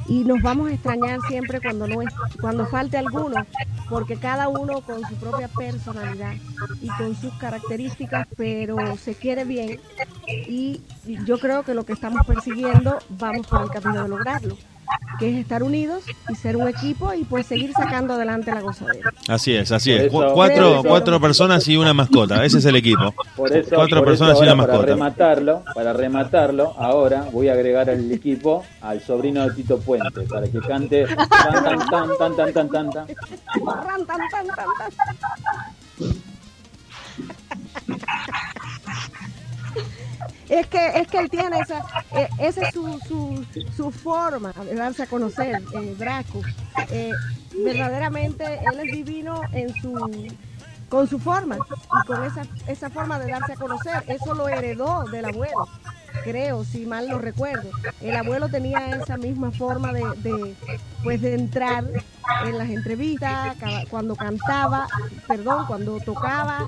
[0.07, 3.45] y- y nos vamos a extrañar siempre cuando no es- cuando falte alguno,
[3.89, 6.33] porque cada uno con su propia personalidad
[6.81, 9.79] y con sus características, pero se quiere bien
[10.47, 10.81] y
[11.25, 14.57] yo creo que lo que estamos persiguiendo vamos por el camino de lograrlo,
[15.19, 19.13] que es estar unidos y ser un equipo y pues seguir sacando adelante la gozadera.
[19.27, 20.11] Así es, así es.
[20.11, 23.13] Cuatro, cuatro personas y una mascota, ese es el equipo.
[23.35, 24.79] Por eso, cuatro personas y una mascota.
[24.79, 30.21] Para rematarlo, para rematarlo, ahora voy a agregar al equipo al sobrino de Tito Puente
[30.21, 31.27] para que cante tan
[31.63, 32.89] tan tan tan tan tan tan.
[32.91, 33.05] tan.
[40.49, 43.45] Es que, es que él tiene esa, eh, esa es su,
[43.75, 46.41] su, forma de darse a conocer, eh, Draco.
[46.89, 47.11] Eh,
[47.63, 50.29] verdaderamente él es divino en su,
[50.89, 54.03] con su forma y con esa, esa forma de darse a conocer.
[54.07, 55.69] Eso lo heredó del abuelo,
[56.25, 57.69] creo, si mal no recuerdo.
[58.01, 60.55] El abuelo tenía esa misma forma de, de,
[61.01, 61.85] pues de entrar
[62.45, 63.55] en las entrevistas,
[63.89, 64.87] cuando cantaba,
[65.27, 66.67] perdón, cuando tocaba.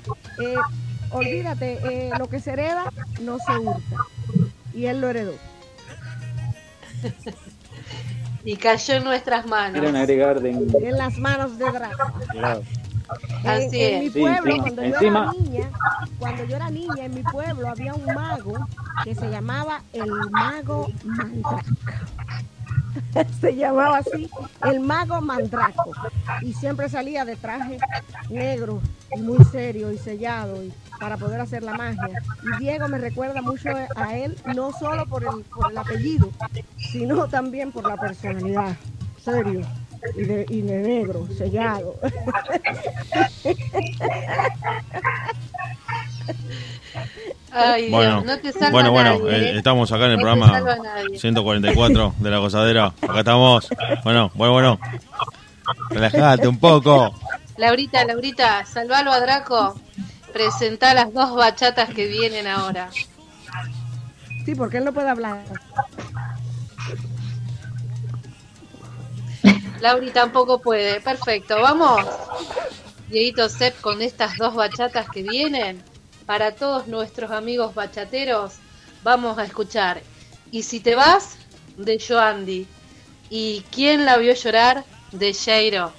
[1.14, 2.84] Olvídate, eh, lo que se hereda
[3.22, 3.96] no se hurta.
[4.74, 5.32] Y él lo heredó.
[8.44, 9.72] Y cayó en nuestras manos.
[9.80, 12.12] Quieren agregar de En las manos de Draco.
[12.30, 12.62] Claro.
[13.42, 14.02] En, Así en es.
[14.02, 14.60] mi pueblo, sí.
[14.60, 15.70] cuando Encima- yo era niña,
[16.18, 18.66] cuando yo era niña, en mi pueblo había un mago
[19.04, 21.60] que se llamaba el mago Mandraco.
[23.40, 24.28] se llamaba así,
[24.64, 25.92] el mago Mandraco.
[26.42, 27.78] Y siempre salía de traje
[28.30, 28.80] negro
[29.16, 32.22] y muy serio y sellado y para poder hacer la magia.
[32.42, 36.30] Y Diego me recuerda mucho a él, no solo por el, apellido,
[36.76, 38.76] sino también por la personalidad.
[39.22, 39.60] Serio.
[40.16, 41.96] Y de negro, sellado.
[47.54, 49.58] Ay, bueno Dios, no te salva bueno bueno nadie, eh, ¿eh?
[49.58, 51.18] estamos acá en el No programa salva nadie.
[51.18, 53.68] 144 de la gozadera acá estamos
[54.02, 54.80] bueno bueno bueno
[55.90, 57.14] relajate un poco
[57.56, 59.78] Laurita, Laurita, salvalo a Draco.
[60.32, 62.90] Presentá las dos bachatas que vienen ahora.
[64.44, 65.44] Sí, porque él no puede hablar.
[69.80, 71.00] Lauri tampoco puede.
[71.00, 72.04] Perfecto, vamos.
[73.08, 75.80] Dieguito Sepp con estas dos bachatas que vienen.
[76.26, 78.54] Para todos nuestros amigos bachateros,
[79.02, 80.02] vamos a escuchar.
[80.50, 81.36] Y si te vas,
[81.76, 82.66] de Joandy.
[83.30, 84.84] ¿Y quién la vio llorar?
[85.12, 85.92] De Jairo.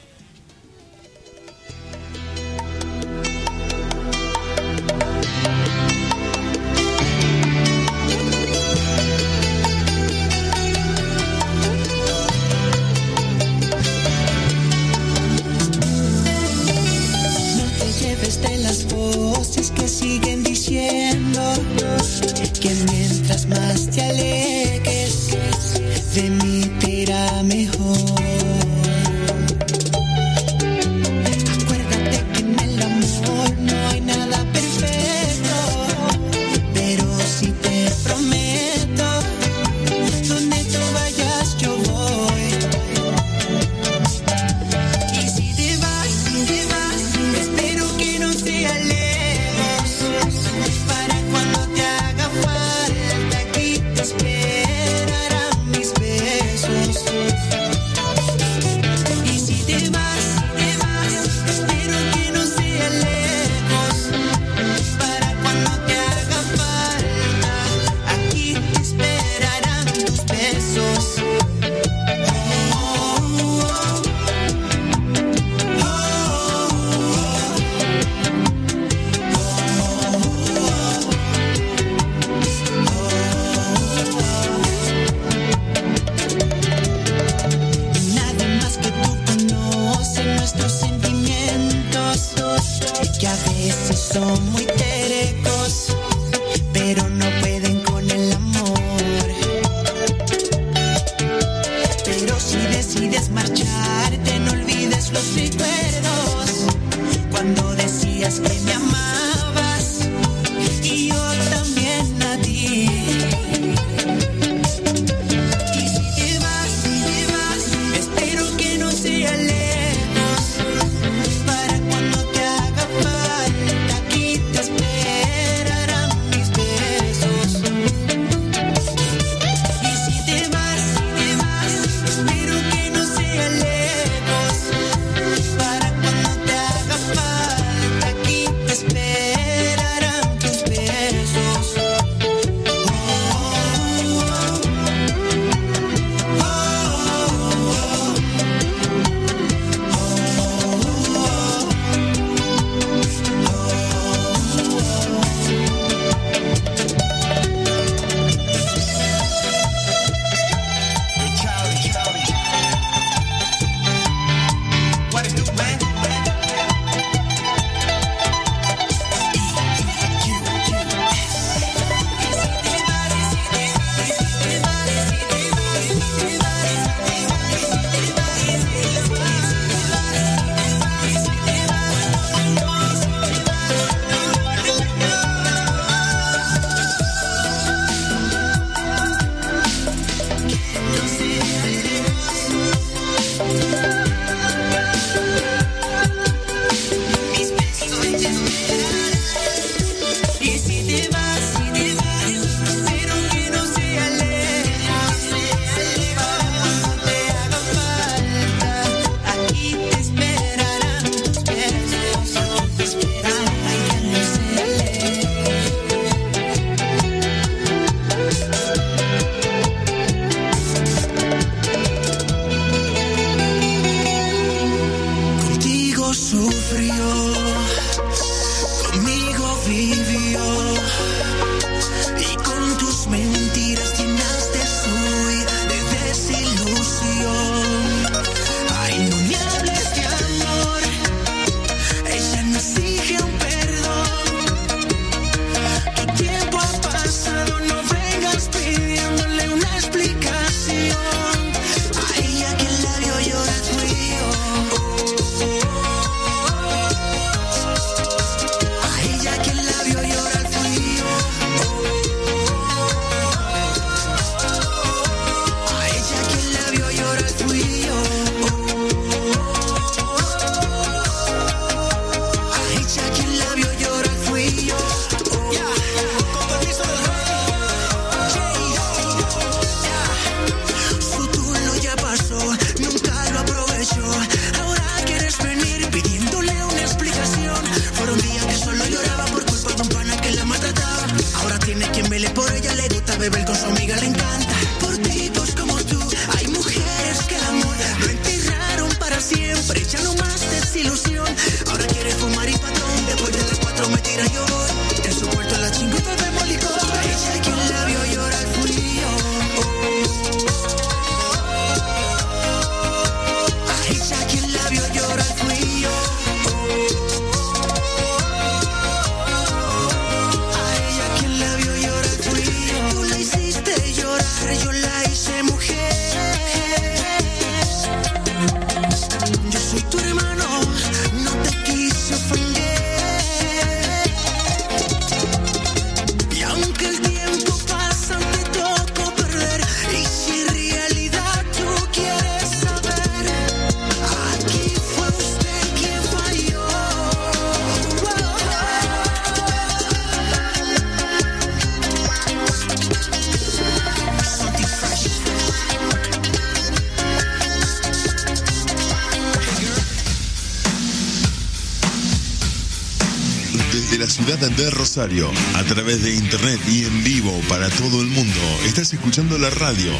[364.71, 368.39] Rosario, a través de internet y en vivo para todo el mundo.
[368.65, 369.91] Estás escuchando la radio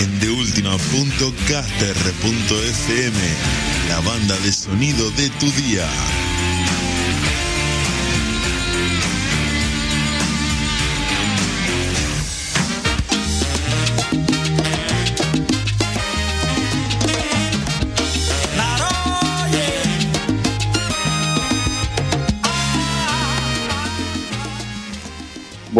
[0.00, 3.18] en deultima.caster.fm,
[3.88, 5.88] la banda de sonido de tu día.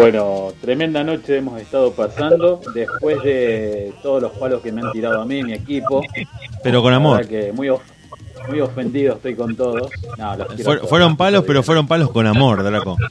[0.01, 5.21] Bueno, tremenda noche hemos estado pasando después de todos los palos que me han tirado
[5.21, 6.01] a mí, mi equipo.
[6.63, 7.27] Pero con amor.
[7.27, 7.83] que muy, of-
[8.49, 9.91] muy ofendido estoy con todos.
[10.17, 10.89] No, los quiero a Fuer- todos.
[10.89, 12.97] fueron palos, pero fueron palos con amor, Draco.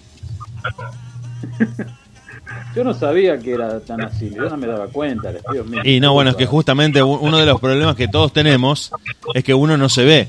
[2.75, 5.85] Yo no sabía que era tan así, yo no me daba cuenta, les pido mil
[5.85, 8.93] Y no, bueno, es que justamente uno de los problemas que todos tenemos
[9.35, 10.29] es que uno no se ve.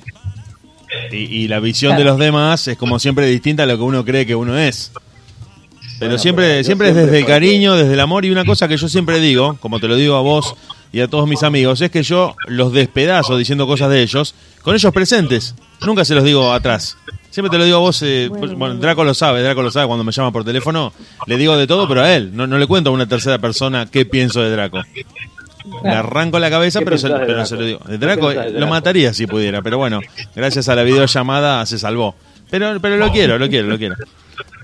[1.12, 4.04] Y, y la visión de los demás es como siempre distinta a lo que uno
[4.04, 4.92] cree que uno es.
[6.02, 8.26] Pero Bueno, siempre, pero siempre es desde el cariño, desde el amor.
[8.26, 10.56] Y una cosa que yo siempre digo, como te lo digo a vos
[10.92, 14.34] y a todos mis amigos, es que yo los despedazo diciendo cosas de ellos
[14.64, 15.54] con ellos presentes.
[15.86, 16.98] Nunca se los digo atrás.
[17.30, 19.86] Siempre te lo digo a vos, eh, pues, bueno, Draco lo sabe, Draco lo sabe
[19.86, 20.92] cuando me llama por teléfono,
[21.28, 23.86] le digo de todo, pero a él, no, no le cuento a una tercera persona
[23.86, 24.82] qué pienso de Draco.
[25.84, 27.56] Le arranco la cabeza, ¿Qué pero, se, pero Draco?
[27.56, 27.80] lo digo.
[27.88, 28.68] De ¿Qué Draco de eh, lo Draco?
[28.72, 30.02] mataría si pudiera, pero bueno,
[30.36, 32.16] gracias a la videollamada se salvó.
[32.50, 33.96] Pero, pero lo quiero, lo quiero, lo quiero.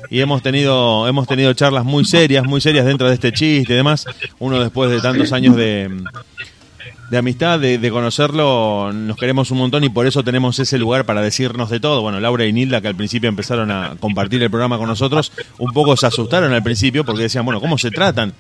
[0.09, 3.75] Y hemos tenido, hemos tenido charlas muy serias, muy serias dentro de este chiste y
[3.75, 4.05] demás.
[4.39, 5.89] Uno después de tantos años de,
[7.09, 11.05] de amistad, de, de conocerlo, nos queremos un montón y por eso tenemos ese lugar
[11.05, 12.01] para decirnos de todo.
[12.01, 15.71] Bueno, Laura y Nilda, que al principio empezaron a compartir el programa con nosotros, un
[15.71, 18.33] poco se asustaron al principio porque decían, bueno, ¿cómo se tratan?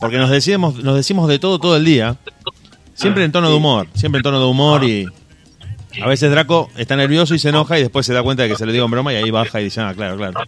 [0.00, 2.16] Porque nos decimos, nos decimos de todo todo el día,
[2.94, 5.06] siempre en tono de humor, siempre en tono de humor y
[6.02, 8.56] a veces Draco está nervioso y se enoja y después se da cuenta de que
[8.56, 10.40] se le digo en broma y ahí baja y dice, ah, claro, claro.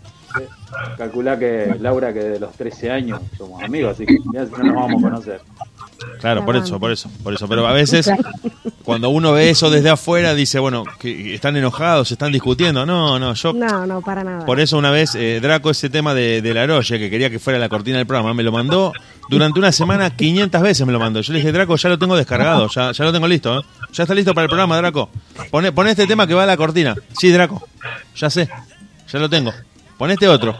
[0.96, 4.74] Calculá que Laura, que de los 13 años somos amigos, así que ya no nos
[4.74, 5.40] vamos a conocer.
[6.20, 7.46] Claro, por eso, por eso, por eso.
[7.48, 8.10] Pero a veces,
[8.84, 12.86] cuando uno ve eso desde afuera, dice, bueno, que están enojados, están discutiendo.
[12.86, 14.46] No, no, yo No, no, para nada.
[14.46, 17.38] Por eso una vez, eh, Draco, ese tema de, de la Roche, que quería que
[17.38, 18.92] fuera la cortina del programa, me lo mandó
[19.30, 21.20] durante una semana 500 veces me lo mandó.
[21.20, 23.60] Yo le dije, Draco, ya lo tengo descargado, ya, ya lo tengo listo.
[23.60, 23.62] ¿eh?
[23.92, 25.08] Ya está listo para el programa, Draco.
[25.50, 26.96] Pone, pon este tema que va a la cortina.
[27.12, 27.66] Sí, Draco,
[28.16, 28.48] ya sé,
[29.10, 29.52] ya lo tengo.
[30.00, 30.56] Pon este otro.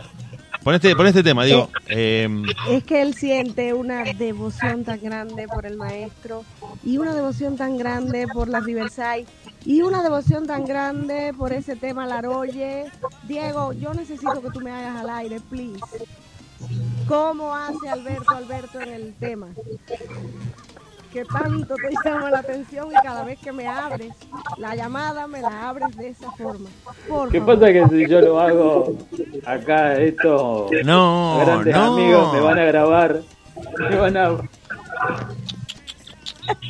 [0.63, 1.71] Pon este, pon este tema, digo.
[1.89, 2.29] eh,
[2.69, 6.45] Es que él siente una devoción tan grande por el maestro
[6.85, 9.25] y una devoción tan grande por la Riverside
[9.65, 12.85] y una devoción tan grande por ese tema Laroye.
[13.23, 15.81] Diego, yo necesito que tú me hagas al aire, please.
[17.09, 19.49] ¿Cómo hace Alberto Alberto en el tema?
[21.13, 24.13] Que tanto te llama la atención y cada vez que me abres
[24.59, 26.69] la llamada me la abres de esa forma.
[27.09, 27.59] Por ¿Qué favor.
[27.61, 28.95] pasa que si yo lo hago
[29.45, 31.83] acá, esto, No, grandes no.
[31.95, 33.21] amigos me van a grabar,
[33.91, 34.31] me van a...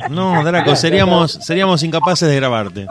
[0.09, 2.87] no, Draco, seríamos, seríamos incapaces de grabarte.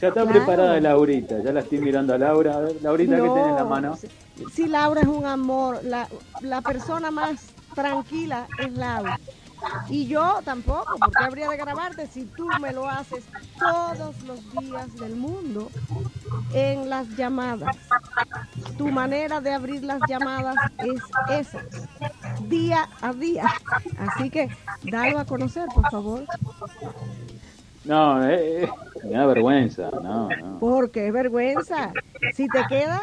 [0.00, 0.30] Ya está Claro.
[0.30, 2.56] preparada Laurita, ya la estoy mirando a Laura.
[2.56, 3.96] A ver, Laurita, ¿qué No, tenés en la mano?
[3.96, 4.08] Si,
[4.52, 6.08] si Laura es un amor, la,
[6.40, 9.18] la persona más tranquila es Laura.
[9.88, 13.24] Y yo tampoco, porque habría de grabarte si tú me lo haces
[13.58, 15.70] todos los días del mundo
[16.54, 17.76] en las llamadas.
[18.76, 21.60] Tu manera de abrir las llamadas es esa,
[22.48, 23.44] día a día.
[23.98, 24.48] Así que
[24.82, 26.24] dalo a conocer, por favor,
[27.84, 28.70] No, eh, eh,
[29.04, 30.58] me da vergüenza, no, no.
[30.60, 31.92] porque es vergüenza.
[32.34, 33.02] Si te queda,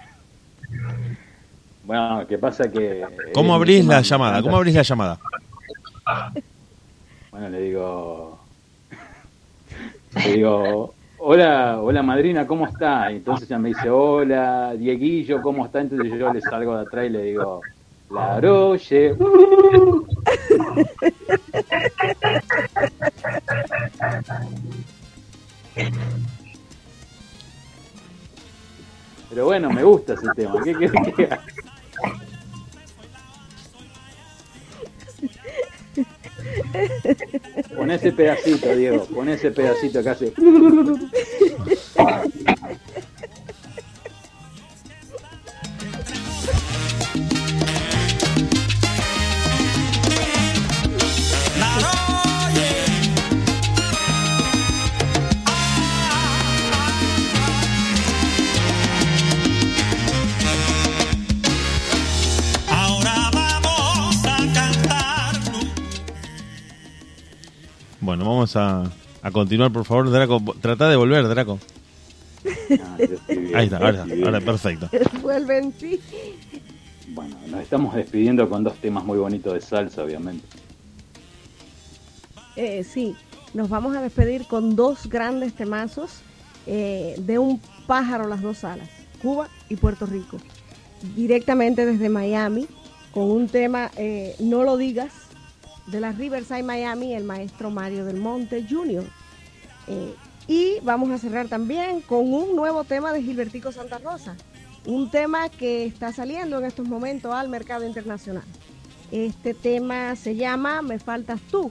[1.91, 3.05] Bueno, que pasa que...
[3.33, 4.41] ¿Cómo eh, abrís me la llamada?
[4.41, 5.19] ¿Cómo abrís la llamada?
[7.31, 8.39] Bueno, le digo...
[10.15, 13.11] Le digo, hola, hola madrina, ¿cómo está?
[13.11, 15.81] Y entonces ella me dice, hola, Dieguillo, ¿cómo está?
[15.81, 17.59] Entonces yo le salgo de atrás y le digo,
[18.09, 19.13] la Roche.
[29.29, 30.55] Pero bueno, me gusta ese tema.
[30.63, 31.27] ¿Qué querés que
[37.75, 39.05] Pon ese pedacito, Diego.
[39.05, 40.33] Pon ese pedacito que hace.
[68.01, 68.83] Bueno, vamos a,
[69.21, 70.41] a continuar, por favor, Draco.
[70.59, 71.59] Trata de volver, Draco.
[72.81, 72.97] Ah,
[73.27, 74.89] bien, Ahí está, ahora, ahora perfecto.
[75.21, 75.99] Vuelve en sí.
[77.09, 80.43] bueno, nos estamos despidiendo con dos temas muy bonitos de salsa, obviamente.
[82.55, 83.15] Eh, sí,
[83.53, 86.21] nos vamos a despedir con dos grandes temazos
[86.65, 88.89] eh, de un pájaro las dos alas,
[89.21, 90.37] Cuba y Puerto Rico.
[91.15, 92.67] Directamente desde Miami,
[93.13, 95.11] con un tema eh, No lo digas,
[95.91, 99.03] de la Riverside Miami, el maestro Mario del Monte Jr.
[99.87, 100.15] Eh,
[100.47, 104.35] y vamos a cerrar también con un nuevo tema de Gilbertico Santa Rosa,
[104.85, 108.43] un tema que está saliendo en estos momentos al mercado internacional.
[109.11, 111.69] Este tema se llama Me faltas tú.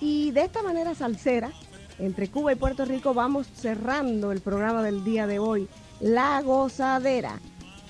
[0.00, 1.50] Y de esta manera salsera,
[1.98, 5.68] entre Cuba y Puerto Rico, vamos cerrando el programa del día de hoy,
[6.00, 7.40] La Gozadera.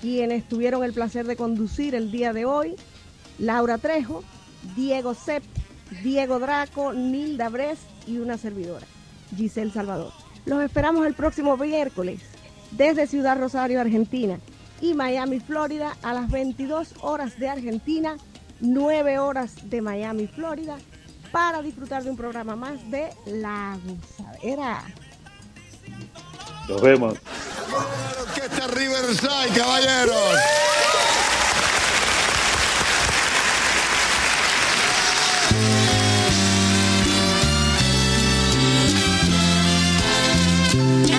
[0.01, 2.75] Quienes tuvieron el placer de conducir el día de hoy,
[3.37, 4.23] Laura Trejo,
[4.75, 5.43] Diego Sepp,
[6.03, 8.85] Diego Draco, Nilda Bres y una servidora,
[9.35, 10.11] Giselle Salvador.
[10.45, 12.21] Los esperamos el próximo miércoles
[12.71, 14.39] desde Ciudad Rosario, Argentina
[14.81, 18.17] y Miami, Florida a las 22 horas de Argentina,
[18.59, 20.77] 9 horas de Miami, Florida,
[21.31, 24.83] para disfrutar de un programa más de La Gozadera.
[26.67, 27.15] Nos vemos.
[28.35, 30.35] Que está Riverside, caballeros.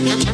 [0.00, 0.29] Mm-hmm.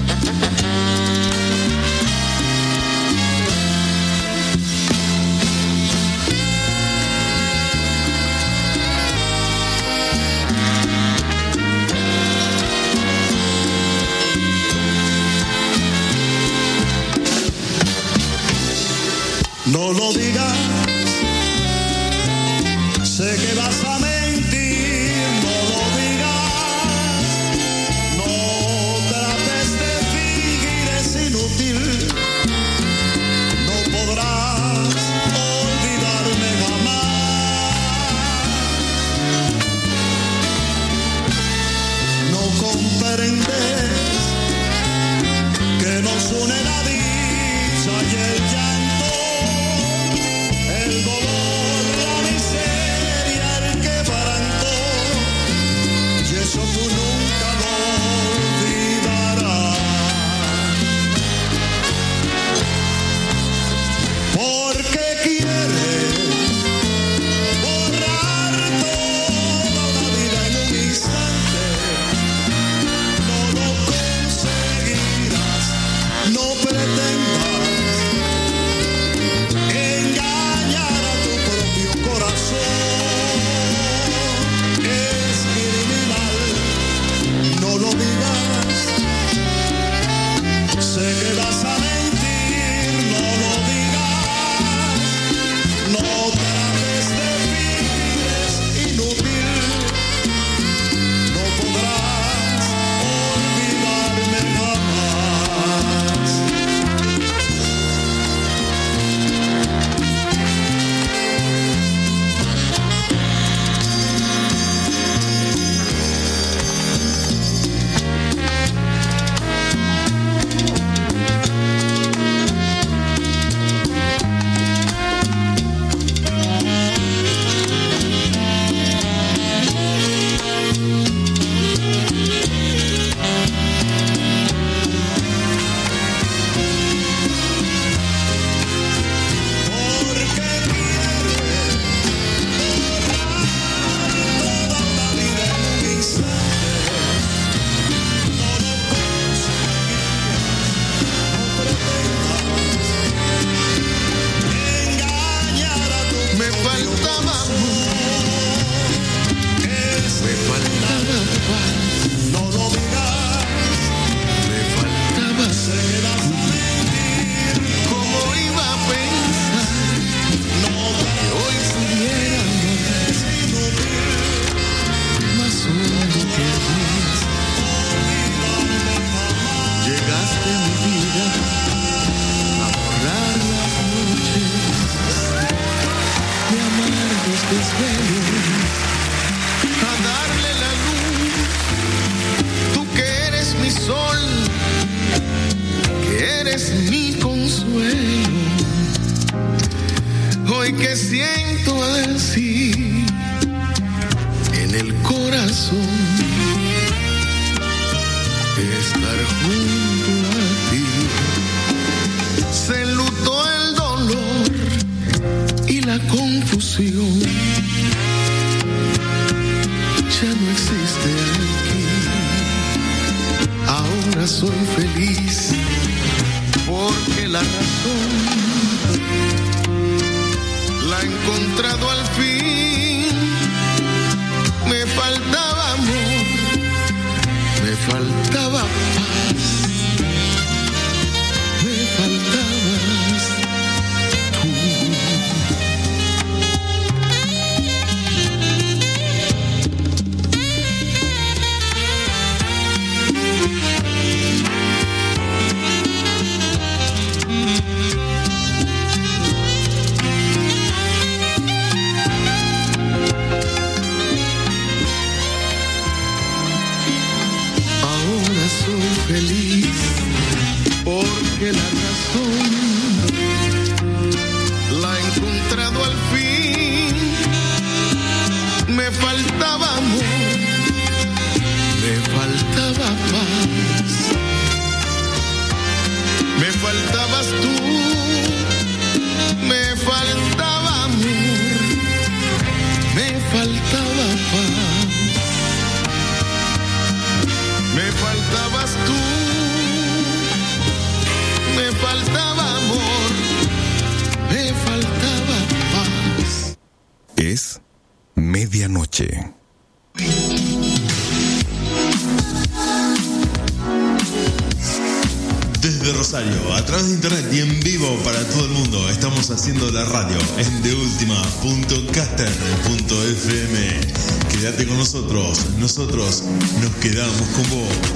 [325.79, 326.23] Nosotros,
[326.63, 327.96] nos quedamos con vos.